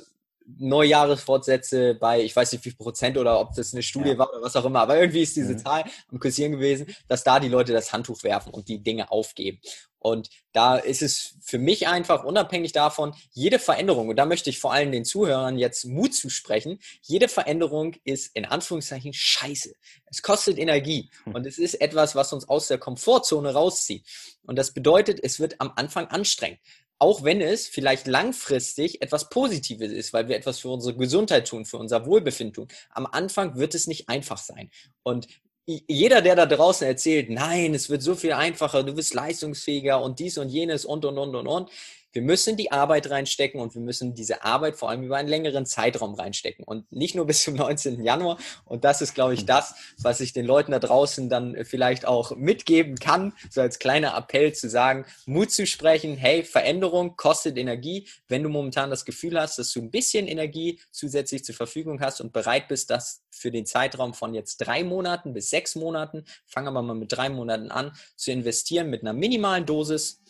Neujahresfortsätze 0.58 1.95
bei, 1.95 2.22
ich 2.22 2.36
weiß 2.36 2.52
nicht 2.52 2.66
wie 2.66 2.70
viel 2.70 2.78
Prozent 2.78 3.18
oder 3.18 3.39
ob 3.39 3.54
das 3.54 3.74
eine 3.74 3.84
Studie 3.84 4.12
ja. 4.12 4.18
war 4.18 4.30
oder 4.30 4.41
was 4.41 4.56
auch 4.56 4.66
immer, 4.66 4.82
aber 4.82 5.00
irgendwie 5.00 5.22
ist 5.22 5.36
diese 5.36 5.54
mhm. 5.54 5.60
Zahl 5.60 5.84
am 6.12 6.20
Kursieren 6.20 6.54
gewesen, 6.54 6.88
dass 7.08 7.24
da 7.24 7.39
die 7.39 7.50
Leute 7.50 7.74
das 7.74 7.93
Handtuch 7.93 8.24
werfen 8.24 8.54
und 8.54 8.68
die 8.68 8.82
Dinge 8.82 9.12
aufgeben. 9.12 9.60
Und 10.00 10.30
da 10.54 10.78
ist 10.78 11.02
es 11.02 11.36
für 11.41 11.60
mich 11.60 11.88
einfach 11.88 12.24
unabhängig 12.24 12.72
davon, 12.72 13.14
jede 13.32 13.60
Veränderung, 13.60 14.08
und 14.08 14.16
da 14.16 14.26
möchte 14.26 14.50
ich 14.50 14.60
vor 14.60 14.72
allem 14.72 14.91
den 14.91 15.04
Zuhörern 15.04 15.58
jetzt 15.58 15.86
Mut 15.86 16.16
zusprechen, 16.16 16.80
jede 17.02 17.28
Veränderung 17.28 17.95
ist 18.06 18.34
in 18.34 18.45
Anführungszeichen 18.45 19.14
scheiße. 19.14 19.74
Es 20.06 20.22
kostet 20.22 20.58
Energie 20.58 21.12
hm. 21.26 21.36
und 21.36 21.45
es 21.45 21.58
ist 21.58 21.76
etwas, 21.82 22.16
was 22.16 22.32
uns 22.32 22.47
aus 22.47 22.70
der 22.70 22.78
Komfortzone 22.78 23.54
rauszieht. 23.54 24.06
Und 24.43 24.58
das 24.58 24.74
bedeutet, 24.74 25.20
es 25.22 25.39
wird 25.39 25.60
am 25.60 25.74
Anfang 25.76 26.08
anstrengend 26.08 26.60
auch 27.00 27.24
wenn 27.24 27.41
es 27.41 27.68
vielleicht 27.68 28.08
langfristig 28.08 29.02
etwas 29.02 29.30
Positives 29.30 29.91
ist, 29.91 30.12
weil 30.14 30.28
wir 30.28 30.36
etwas 30.36 30.60
für 30.60 30.70
unsere 30.70 30.95
Gesundheit 30.95 31.47
tun, 31.47 31.66
für 31.66 31.78
unser 31.78 32.06
Wohlbefinden 32.06 32.54
tun. 32.54 32.68
Am 32.89 33.06
Anfang 33.06 33.56
wird 33.56 33.74
es 33.74 33.88
nicht 33.88 34.10
einfach 34.10 34.38
sein. 34.38 34.70
Und 35.04 35.28
jeder, 35.66 36.22
der 36.22 36.36
da 36.36 36.45
draußen 36.45 36.86
erzählt, 36.86 37.30
nein, 37.30 37.74
es 37.74 37.89
wird 37.89 38.02
so 38.02 38.16
viel 38.16 38.34
einfacher, 38.34 38.84
du 38.84 38.93
bist 38.93 39.14
leistungsfähiger 39.14 40.02
und 40.02 40.20
dies 40.20 40.38
und 40.38 40.50
jenes 40.50 40.84
und 40.84 41.06
und 41.06 41.18
und 41.18 41.36
und 41.36 41.47
und, 41.47 41.70
wir 42.12 42.22
müssen 42.22 42.57
die 42.57 42.72
Arbeit 42.72 43.10
reinstecken 43.10 43.60
und 43.60 43.76
wir 43.76 43.82
müssen 43.82 44.14
diese 44.14 44.43
Arbeit 44.43 44.76
vor 44.76 44.89
allem 44.89 45.03
über 45.03 45.18
einen 45.18 45.30
längeren 45.30 45.66
Zeitraum 45.66 46.16
reinstecken 46.16 46.66
und 46.66 46.91
nicht 46.91 47.16
nur 47.16 47.26
bis 47.26 47.43
zum 47.43 47.53
19. 47.60 48.03
Januar. 48.03 48.38
Und 48.66 48.84
das 48.84 49.01
ist, 49.01 49.14
glaube 49.14 49.34
ich, 49.34 49.45
das, 49.45 49.76
was 49.97 50.20
ich 50.22 50.34
den 50.34 50.45
Leuten 50.45 50.72
da 50.72 50.80
draußen 50.80 51.30
dann 51.30 51.66
vielleicht 51.66 52.05
auch 52.05 52.36
mitgeben 52.36 52.95
kann, 52.95 53.34
so 53.49 53.62
als 53.62 53.80
kleiner 53.80 54.16
Appell 54.18 54.53
zu 54.53 54.70
sagen, 54.70 55.05
Mut 55.26 55.51
zu 55.51 55.66
sprechen, 55.66 56.16
hey, 56.18 56.43
Veränderung 56.43 57.16
kostet 57.16 57.57
Energie. 57.57 58.07
Wenn 58.28 58.43
du 58.43 58.49
momentan 58.49 58.89
das 58.89 59.05
Gefühl 59.05 59.39
hast, 59.39 59.60
dass 59.60 59.72
du 59.72 59.82
ein 59.82 59.91
bisschen 59.91 60.28
Energie 60.28 60.80
zusätzlich 60.91 61.43
zur 61.43 61.55
Verfügung 61.55 62.01
hast 62.01 62.22
und 62.22 62.34
bereit 62.34 62.68
bist, 62.68 62.89
das 62.89 63.24
für 63.32 63.51
den 63.51 63.66
Zeitraum 63.66 64.14
von 64.14 64.34
jetzt 64.34 64.57
drei 64.57 64.84
Monaten 64.84 65.34
bis 65.34 65.49
sechs 65.49 65.76
Monaten, 65.76 66.26
fangen 66.45 66.74
wir 66.74 66.82
mal 66.82 66.93
mit 66.93 67.12
drei 67.12 67.30
Monaten 67.30 67.72
an, 67.72 67.91
zu 68.16 68.32
investieren 68.32 68.89
mit 68.89 69.01
einer 69.01 69.14
minimalen 69.14 69.66
Dosis, 69.66 70.22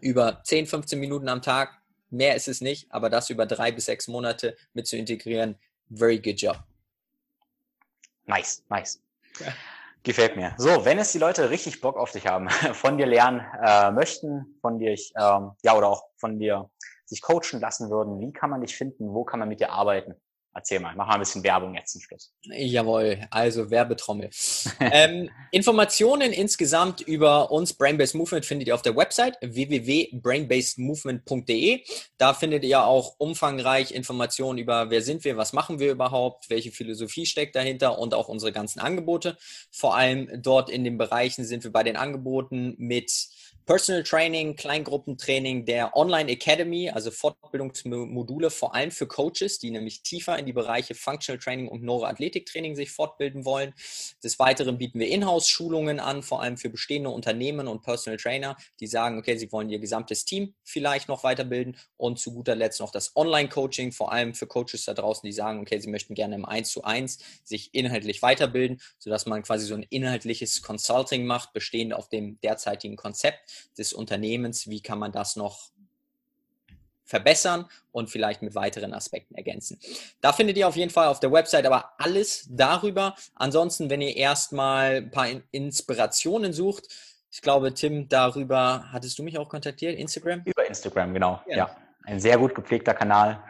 über 0.00 0.40
10, 0.44 0.66
15 0.66 0.98
Minuten 0.98 1.28
am 1.28 1.42
Tag. 1.42 1.80
Mehr 2.10 2.36
ist 2.36 2.48
es 2.48 2.60
nicht, 2.60 2.90
aber 2.90 3.10
das 3.10 3.30
über 3.30 3.46
drei 3.46 3.72
bis 3.72 3.86
sechs 3.86 4.08
Monate 4.08 4.56
mit 4.72 4.86
zu 4.86 4.96
integrieren. 4.96 5.56
Very 5.90 6.18
good 6.18 6.40
job. 6.40 6.58
Nice, 8.26 8.62
nice. 8.68 9.02
Ja. 9.40 9.52
Gefällt 10.02 10.36
mir. 10.36 10.54
So, 10.56 10.84
wenn 10.84 10.98
es 10.98 11.12
die 11.12 11.18
Leute 11.18 11.50
richtig 11.50 11.80
Bock 11.80 11.96
auf 11.96 12.12
dich 12.12 12.26
haben, 12.26 12.48
von 12.72 12.98
dir 12.98 13.06
lernen 13.06 13.44
äh, 13.62 13.90
möchten, 13.90 14.58
von 14.60 14.78
dir, 14.78 14.92
ähm, 14.92 15.52
ja, 15.62 15.76
oder 15.76 15.88
auch 15.88 16.04
von 16.16 16.38
dir 16.38 16.70
sich 17.04 17.22
coachen 17.22 17.60
lassen 17.60 17.90
würden, 17.90 18.20
wie 18.20 18.32
kann 18.32 18.50
man 18.50 18.60
dich 18.60 18.76
finden? 18.76 19.12
Wo 19.12 19.24
kann 19.24 19.40
man 19.40 19.48
mit 19.48 19.60
dir 19.60 19.70
arbeiten? 19.70 20.14
Erzähl 20.58 20.80
mal, 20.80 20.92
mach 20.96 21.06
mal 21.06 21.14
ein 21.14 21.20
bisschen 21.20 21.44
Werbung 21.44 21.76
jetzt 21.76 21.92
zum 21.92 22.00
Schluss. 22.00 22.32
Jawohl, 22.42 23.20
also 23.30 23.70
Werbetrommel. 23.70 24.28
ähm, 24.80 25.30
Informationen 25.52 26.32
insgesamt 26.32 27.00
über 27.00 27.52
uns 27.52 27.74
Brainbased 27.74 28.16
Movement 28.16 28.44
findet 28.44 28.66
ihr 28.66 28.74
auf 28.74 28.82
der 28.82 28.96
Website 28.96 29.38
www.brainbasedmovement.de. 29.40 31.84
Da 32.16 32.34
findet 32.34 32.64
ihr 32.64 32.82
auch 32.82 33.14
umfangreich 33.18 33.92
Informationen 33.92 34.58
über, 34.58 34.90
wer 34.90 35.00
sind 35.00 35.22
wir, 35.22 35.36
was 35.36 35.52
machen 35.52 35.78
wir 35.78 35.92
überhaupt, 35.92 36.50
welche 36.50 36.72
Philosophie 36.72 37.24
steckt 37.24 37.54
dahinter 37.54 37.96
und 37.96 38.12
auch 38.12 38.26
unsere 38.26 38.50
ganzen 38.50 38.80
Angebote. 38.80 39.38
Vor 39.70 39.94
allem 39.94 40.42
dort 40.42 40.70
in 40.70 40.82
den 40.82 40.98
Bereichen 40.98 41.44
sind 41.44 41.62
wir 41.62 41.70
bei 41.70 41.84
den 41.84 41.94
Angeboten 41.94 42.74
mit 42.78 43.28
Personal 43.68 44.02
Training, 44.02 44.56
Kleingruppentraining, 44.56 45.66
der 45.66 45.94
Online 45.94 46.30
Academy, 46.30 46.88
also 46.88 47.10
Fortbildungsmodule 47.10 48.48
vor 48.48 48.74
allem 48.74 48.90
für 48.90 49.06
Coaches, 49.06 49.58
die 49.58 49.70
nämlich 49.70 50.02
tiefer 50.02 50.38
in 50.38 50.46
die 50.46 50.54
Bereiche 50.54 50.94
Functional 50.94 51.38
Training 51.38 51.68
und 51.68 51.82
Neuroathletiktraining 51.82 52.76
sich 52.76 52.90
fortbilden 52.90 53.44
wollen. 53.44 53.74
Des 54.24 54.38
Weiteren 54.38 54.78
bieten 54.78 54.98
wir 54.98 55.08
Inhouse-Schulungen 55.08 56.00
an, 56.00 56.22
vor 56.22 56.40
allem 56.40 56.56
für 56.56 56.70
bestehende 56.70 57.10
Unternehmen 57.10 57.68
und 57.68 57.82
Personal 57.82 58.16
Trainer, 58.16 58.56
die 58.80 58.86
sagen, 58.86 59.18
okay, 59.18 59.36
sie 59.36 59.52
wollen 59.52 59.68
ihr 59.68 59.80
gesamtes 59.80 60.24
Team 60.24 60.54
vielleicht 60.64 61.08
noch 61.08 61.22
weiterbilden 61.22 61.76
und 61.98 62.18
zu 62.18 62.32
guter 62.32 62.56
Letzt 62.56 62.80
noch 62.80 62.90
das 62.90 63.14
Online-Coaching, 63.16 63.92
vor 63.92 64.12
allem 64.12 64.34
für 64.34 64.46
Coaches 64.46 64.86
da 64.86 64.94
draußen, 64.94 65.26
die 65.26 65.34
sagen, 65.34 65.60
okay, 65.60 65.78
sie 65.78 65.90
möchten 65.90 66.14
gerne 66.14 66.36
im 66.36 66.46
1 66.46 66.70
zu 66.70 66.84
1 66.84 67.18
sich 67.44 67.74
inhaltlich 67.74 68.22
weiterbilden, 68.22 68.80
sodass 68.98 69.26
man 69.26 69.42
quasi 69.42 69.66
so 69.66 69.74
ein 69.74 69.84
inhaltliches 69.90 70.62
Consulting 70.62 71.26
macht, 71.26 71.52
bestehend 71.52 71.92
auf 71.92 72.08
dem 72.08 72.40
derzeitigen 72.40 72.96
Konzept 72.96 73.57
des 73.76 73.92
Unternehmens, 73.92 74.68
wie 74.68 74.80
kann 74.80 74.98
man 74.98 75.12
das 75.12 75.36
noch 75.36 75.70
verbessern 77.08 77.64
und 77.90 78.10
vielleicht 78.10 78.42
mit 78.42 78.54
weiteren 78.54 78.92
Aspekten 78.92 79.34
ergänzen. 79.34 79.78
Da 80.20 80.32
findet 80.34 80.58
ihr 80.58 80.68
auf 80.68 80.76
jeden 80.76 80.90
Fall 80.90 81.08
auf 81.08 81.20
der 81.20 81.32
Website 81.32 81.64
aber 81.64 81.94
alles 81.96 82.46
darüber. 82.50 83.14
Ansonsten, 83.34 83.88
wenn 83.88 84.02
ihr 84.02 84.14
erstmal 84.14 84.96
ein 84.96 85.10
paar 85.10 85.26
Inspirationen 85.50 86.52
sucht, 86.52 86.88
ich 87.30 87.40
glaube, 87.40 87.72
Tim, 87.72 88.08
darüber 88.08 88.84
hattest 88.92 89.18
du 89.18 89.22
mich 89.22 89.38
auch 89.38 89.48
kontaktiert, 89.48 89.98
Instagram? 89.98 90.42
Über 90.44 90.66
Instagram, 90.66 91.14
genau. 91.14 91.40
Ja, 91.46 91.56
ja. 91.56 91.76
ein 92.04 92.20
sehr 92.20 92.38
gut 92.38 92.54
gepflegter 92.54 92.94
Kanal. 92.94 93.42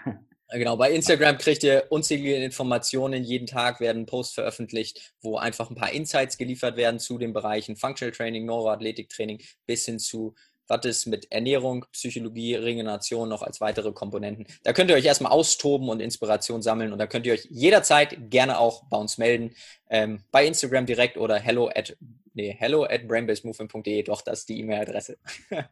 Genau, 0.51 0.76
bei 0.76 0.92
Instagram 0.92 1.36
kriegt 1.36 1.62
ihr 1.62 1.84
unzählige 1.90 2.36
Informationen. 2.36 3.22
Jeden 3.22 3.46
Tag 3.46 3.80
werden 3.80 4.07
Posts 4.07 4.34
veröffentlicht, 4.34 5.12
wo 5.20 5.36
einfach 5.36 5.68
ein 5.68 5.76
paar 5.76 5.92
Insights 5.92 6.38
geliefert 6.38 6.76
werden 6.78 6.99
zu 6.99 7.18
den 7.18 7.34
Bereichen 7.34 7.76
Functional 7.76 8.12
Training, 8.12 8.46
Neuroathletiktraining 8.46 9.42
bis 9.66 9.84
hin 9.84 9.99
zu 9.99 10.34
was 10.68 10.84
ist 10.84 11.07
mit 11.07 11.32
Ernährung, 11.32 11.86
Psychologie, 11.92 12.55
Regeneration 12.55 13.28
noch 13.28 13.42
als 13.42 13.61
weitere 13.61 13.92
Komponenten. 13.92 14.46
Da 14.62 14.72
könnt 14.72 14.90
ihr 14.90 14.96
euch 14.96 15.07
erstmal 15.07 15.32
austoben 15.32 15.88
und 15.88 16.01
Inspiration 16.01 16.62
sammeln 16.62 16.92
und 16.92 16.99
da 16.99 17.07
könnt 17.07 17.26
ihr 17.26 17.32
euch 17.32 17.46
jederzeit 17.51 18.30
gerne 18.30 18.59
auch 18.59 18.84
bei 18.88 18.99
uns 18.99 19.18
melden. 19.18 19.55
Ähm, 19.88 20.24
bei 20.30 20.46
Instagram 20.46 20.86
direkt 20.86 21.16
oder 21.16 21.38
hello 21.38 21.70
at, 21.74 21.96
nee, 22.34 22.55
hello 22.57 22.84
at 22.84 23.09
brainbasemovement.de. 23.09 24.03
Doch, 24.03 24.22
das 24.22 24.40
ist 24.40 24.49
die 24.51 24.61
E-Mail-Adresse. 24.61 25.18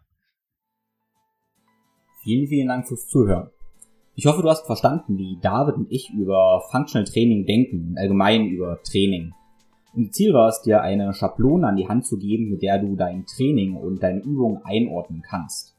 vielen, 2.22 2.48
vielen 2.48 2.68
Dank 2.68 2.88
fürs 2.88 3.06
Zuhören. 3.06 3.50
Ich 4.18 4.24
hoffe, 4.24 4.40
du 4.40 4.48
hast 4.48 4.64
verstanden, 4.64 5.18
wie 5.18 5.36
David 5.42 5.74
und 5.74 5.92
ich 5.92 6.08
über 6.08 6.62
Functional 6.70 7.04
Training 7.04 7.44
denken 7.44 7.88
und 7.90 7.98
allgemein 7.98 8.46
über 8.46 8.80
Training. 8.82 9.34
Und 9.94 10.14
Ziel 10.14 10.32
war 10.32 10.48
es, 10.48 10.62
dir 10.62 10.80
eine 10.80 11.12
Schablone 11.12 11.66
an 11.66 11.76
die 11.76 11.86
Hand 11.86 12.06
zu 12.06 12.16
geben, 12.16 12.48
mit 12.48 12.62
der 12.62 12.78
du 12.78 12.96
dein 12.96 13.26
Training 13.26 13.76
und 13.76 14.02
deine 14.02 14.20
Übungen 14.20 14.62
einordnen 14.64 15.20
kannst. 15.20 15.76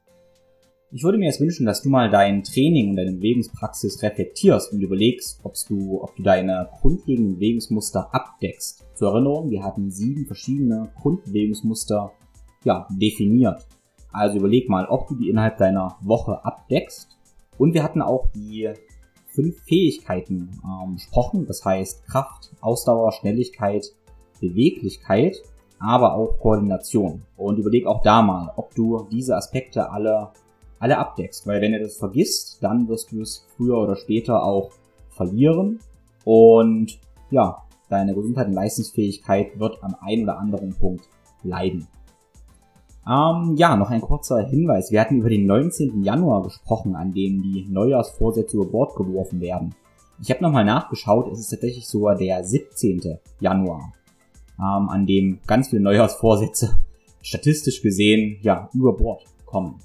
Ich 0.92 1.04
würde 1.04 1.18
mir 1.18 1.26
jetzt 1.26 1.42
wünschen, 1.42 1.66
dass 1.66 1.82
du 1.82 1.90
mal 1.90 2.12
dein 2.12 2.44
Training 2.44 2.92
und 2.92 2.98
deine 2.98 3.14
Bewegungspraxis 3.14 4.04
reflektierst 4.04 4.72
und 4.72 4.82
überlegst, 4.82 5.40
ob 5.42 5.56
du, 5.68 6.04
ob 6.04 6.16
du 6.16 6.22
deine 6.22 6.70
grundlegenden 6.80 7.38
Bewegungsmuster 7.38 8.14
abdeckst. 8.14 8.86
Zur 8.94 9.14
Erinnerung, 9.14 9.50
wir 9.50 9.64
hatten 9.64 9.90
sieben 9.90 10.28
verschiedene 10.28 10.92
Grundbewegungsmuster 11.02 12.12
ja, 12.66 12.88
definiert. 12.92 13.66
Also 14.12 14.38
überleg 14.38 14.70
mal, 14.70 14.86
ob 14.86 15.08
du 15.08 15.16
die 15.16 15.30
innerhalb 15.30 15.58
deiner 15.58 15.98
Woche 16.02 16.46
abdeckst 16.46 17.16
und 17.58 17.74
wir 17.74 17.84
hatten 17.84 18.01
auch 18.01 18.28
die 18.34 18.70
fünf 19.28 19.62
Fähigkeiten 19.64 20.60
ähm, 20.64 20.95
besprochen, 20.95 21.45
das 21.45 21.64
heißt 21.64 22.08
Kraft, 22.08 22.51
Ausdauer, 22.62 23.12
Schnelligkeit, 23.12 23.86
Beweglichkeit, 24.41 25.38
aber 25.80 26.16
auch 26.16 26.39
Koordination. 26.39 27.22
Und 27.36 27.60
überleg 27.60 27.86
auch 27.86 28.01
da 28.01 28.22
mal, 28.22 28.51
ob 28.55 28.74
du 28.74 29.08
diese 29.12 29.36
Aspekte 29.36 29.91
alle, 29.91 30.30
alle 30.80 30.97
abdeckst, 30.97 31.45
weil 31.45 31.62
wenn 31.62 31.74
du 31.74 31.80
das 31.80 31.97
vergisst, 31.97 32.58
dann 32.62 32.88
wirst 32.88 33.12
du 33.12 33.22
es 33.22 33.45
früher 33.55 33.78
oder 33.78 33.95
später 33.95 34.43
auch 34.43 34.72
verlieren 35.10 35.80
und 36.26 36.99
ja, 37.30 37.64
deine 37.89 38.14
Gesundheit 38.14 38.47
und 38.47 38.53
Leistungsfähigkeit 38.53 39.60
wird 39.60 39.84
am 39.84 39.95
einen 40.01 40.24
oder 40.24 40.39
anderen 40.39 40.74
Punkt 40.74 41.08
leiden. 41.43 41.88
Ähm, 43.08 43.55
ja, 43.55 43.78
noch 43.78 43.89
ein 43.89 44.01
kurzer 44.01 44.41
Hinweis. 44.41 44.91
Wir 44.91 44.99
hatten 44.99 45.20
über 45.20 45.30
den 45.30 45.45
19. 45.45 46.03
Januar 46.03 46.43
gesprochen, 46.43 46.93
an 46.95 47.14
dem 47.14 47.41
die 47.41 47.66
Neujahrsvorsätze 47.70 48.58
über 48.58 48.66
Bord 48.66 48.97
geworfen 48.97 49.39
werden. 49.39 49.74
Ich 50.22 50.30
habe 50.30 50.43
nochmal 50.43 50.66
nachgeschaut, 50.66 51.32
es 51.32 51.39
ist 51.39 51.47
tatsächlich 51.49 51.88
sogar 51.88 52.16
der 52.16 52.43
17. 52.43 53.20
Januar, 53.39 53.93
ähm, 54.60 54.89
an 54.89 55.05
dem 55.05 55.39
ganz 55.47 55.70
viele 55.70 55.84
Neujahrsvorsätze 55.84 56.80
statistisch 57.22 57.82
gesehen 57.82 58.39
ja 58.41 58.70
über 58.74 58.91
Bord 58.93 59.24
kommen. 59.45 59.76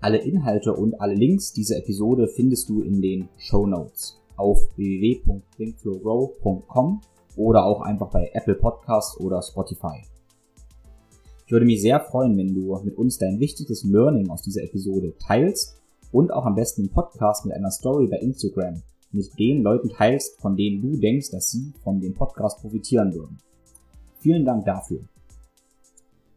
Alle 0.00 0.16
Inhalte 0.18 0.74
und 0.74 1.00
alle 1.00 1.14
Links 1.14 1.52
dieser 1.52 1.78
Episode 1.78 2.28
findest 2.28 2.68
du 2.68 2.82
in 2.82 3.02
den 3.02 3.28
Show 3.36 3.66
Notes. 3.66 4.20
auf 4.36 4.58
www.thinkflowgrow.com 4.76 7.00
oder 7.36 7.64
auch 7.64 7.80
einfach 7.82 8.10
bei 8.10 8.30
Apple 8.32 8.54
Podcasts 8.54 9.20
oder 9.20 9.42
Spotify. 9.42 10.02
Ich 11.46 11.52
würde 11.52 11.66
mich 11.66 11.82
sehr 11.82 12.00
freuen, 12.00 12.38
wenn 12.38 12.54
du 12.54 12.78
mit 12.84 12.96
uns 12.96 13.18
dein 13.18 13.38
wichtigstes 13.38 13.84
Learning 13.84 14.30
aus 14.30 14.42
dieser 14.42 14.62
Episode 14.62 15.14
teilst 15.18 15.76
und 16.10 16.32
auch 16.32 16.46
am 16.46 16.54
besten 16.54 16.82
einen 16.82 16.90
Podcast 16.90 17.44
mit 17.44 17.54
einer 17.54 17.70
Story 17.70 18.06
bei 18.06 18.16
Instagram 18.18 18.82
mit 19.12 19.38
den 19.38 19.62
Leuten 19.62 19.90
teilst, 19.90 20.40
von 20.40 20.56
denen 20.56 20.80
du 20.80 20.96
denkst, 20.96 21.30
dass 21.30 21.50
sie 21.50 21.72
von 21.82 22.00
dem 22.00 22.14
Podcast 22.14 22.60
profitieren 22.60 23.14
würden. 23.14 23.38
Vielen 24.20 24.44
Dank 24.44 24.64
dafür. 24.64 25.00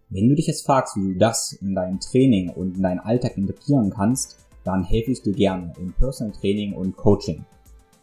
Wenn 0.09 0.29
du 0.29 0.35
dich 0.35 0.47
jetzt 0.47 0.65
fragst, 0.65 0.95
wie 0.97 1.13
du 1.13 1.17
das 1.17 1.53
in 1.53 1.73
dein 1.73 1.99
Training 1.99 2.49
und 2.49 2.75
in 2.75 2.83
deinen 2.83 2.99
Alltag 2.99 3.37
integrieren 3.37 3.89
kannst, 3.89 4.37
dann 4.63 4.83
helfe 4.83 5.11
ich 5.11 5.21
dir 5.21 5.33
gerne 5.33 5.73
im 5.79 5.93
Personal 5.93 6.33
Training 6.33 6.73
und 6.73 6.97
Coaching. 6.97 7.45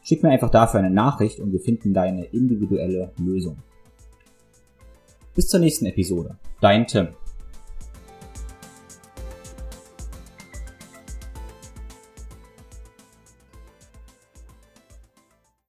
Schick 0.03 0.23
mir 0.23 0.31
einfach 0.31 0.51
dafür 0.51 0.81
eine 0.81 0.91
Nachricht 0.91 1.39
und 1.39 1.53
wir 1.53 1.61
finden 1.61 1.95
deine 1.95 2.25
individuelle 2.25 3.13
Lösung. 3.19 3.57
Bis 5.35 5.49
zur 5.49 5.61
nächsten 5.61 5.87
Episode. 5.87 6.37
Dein 6.61 6.87
Tim. 6.87 7.09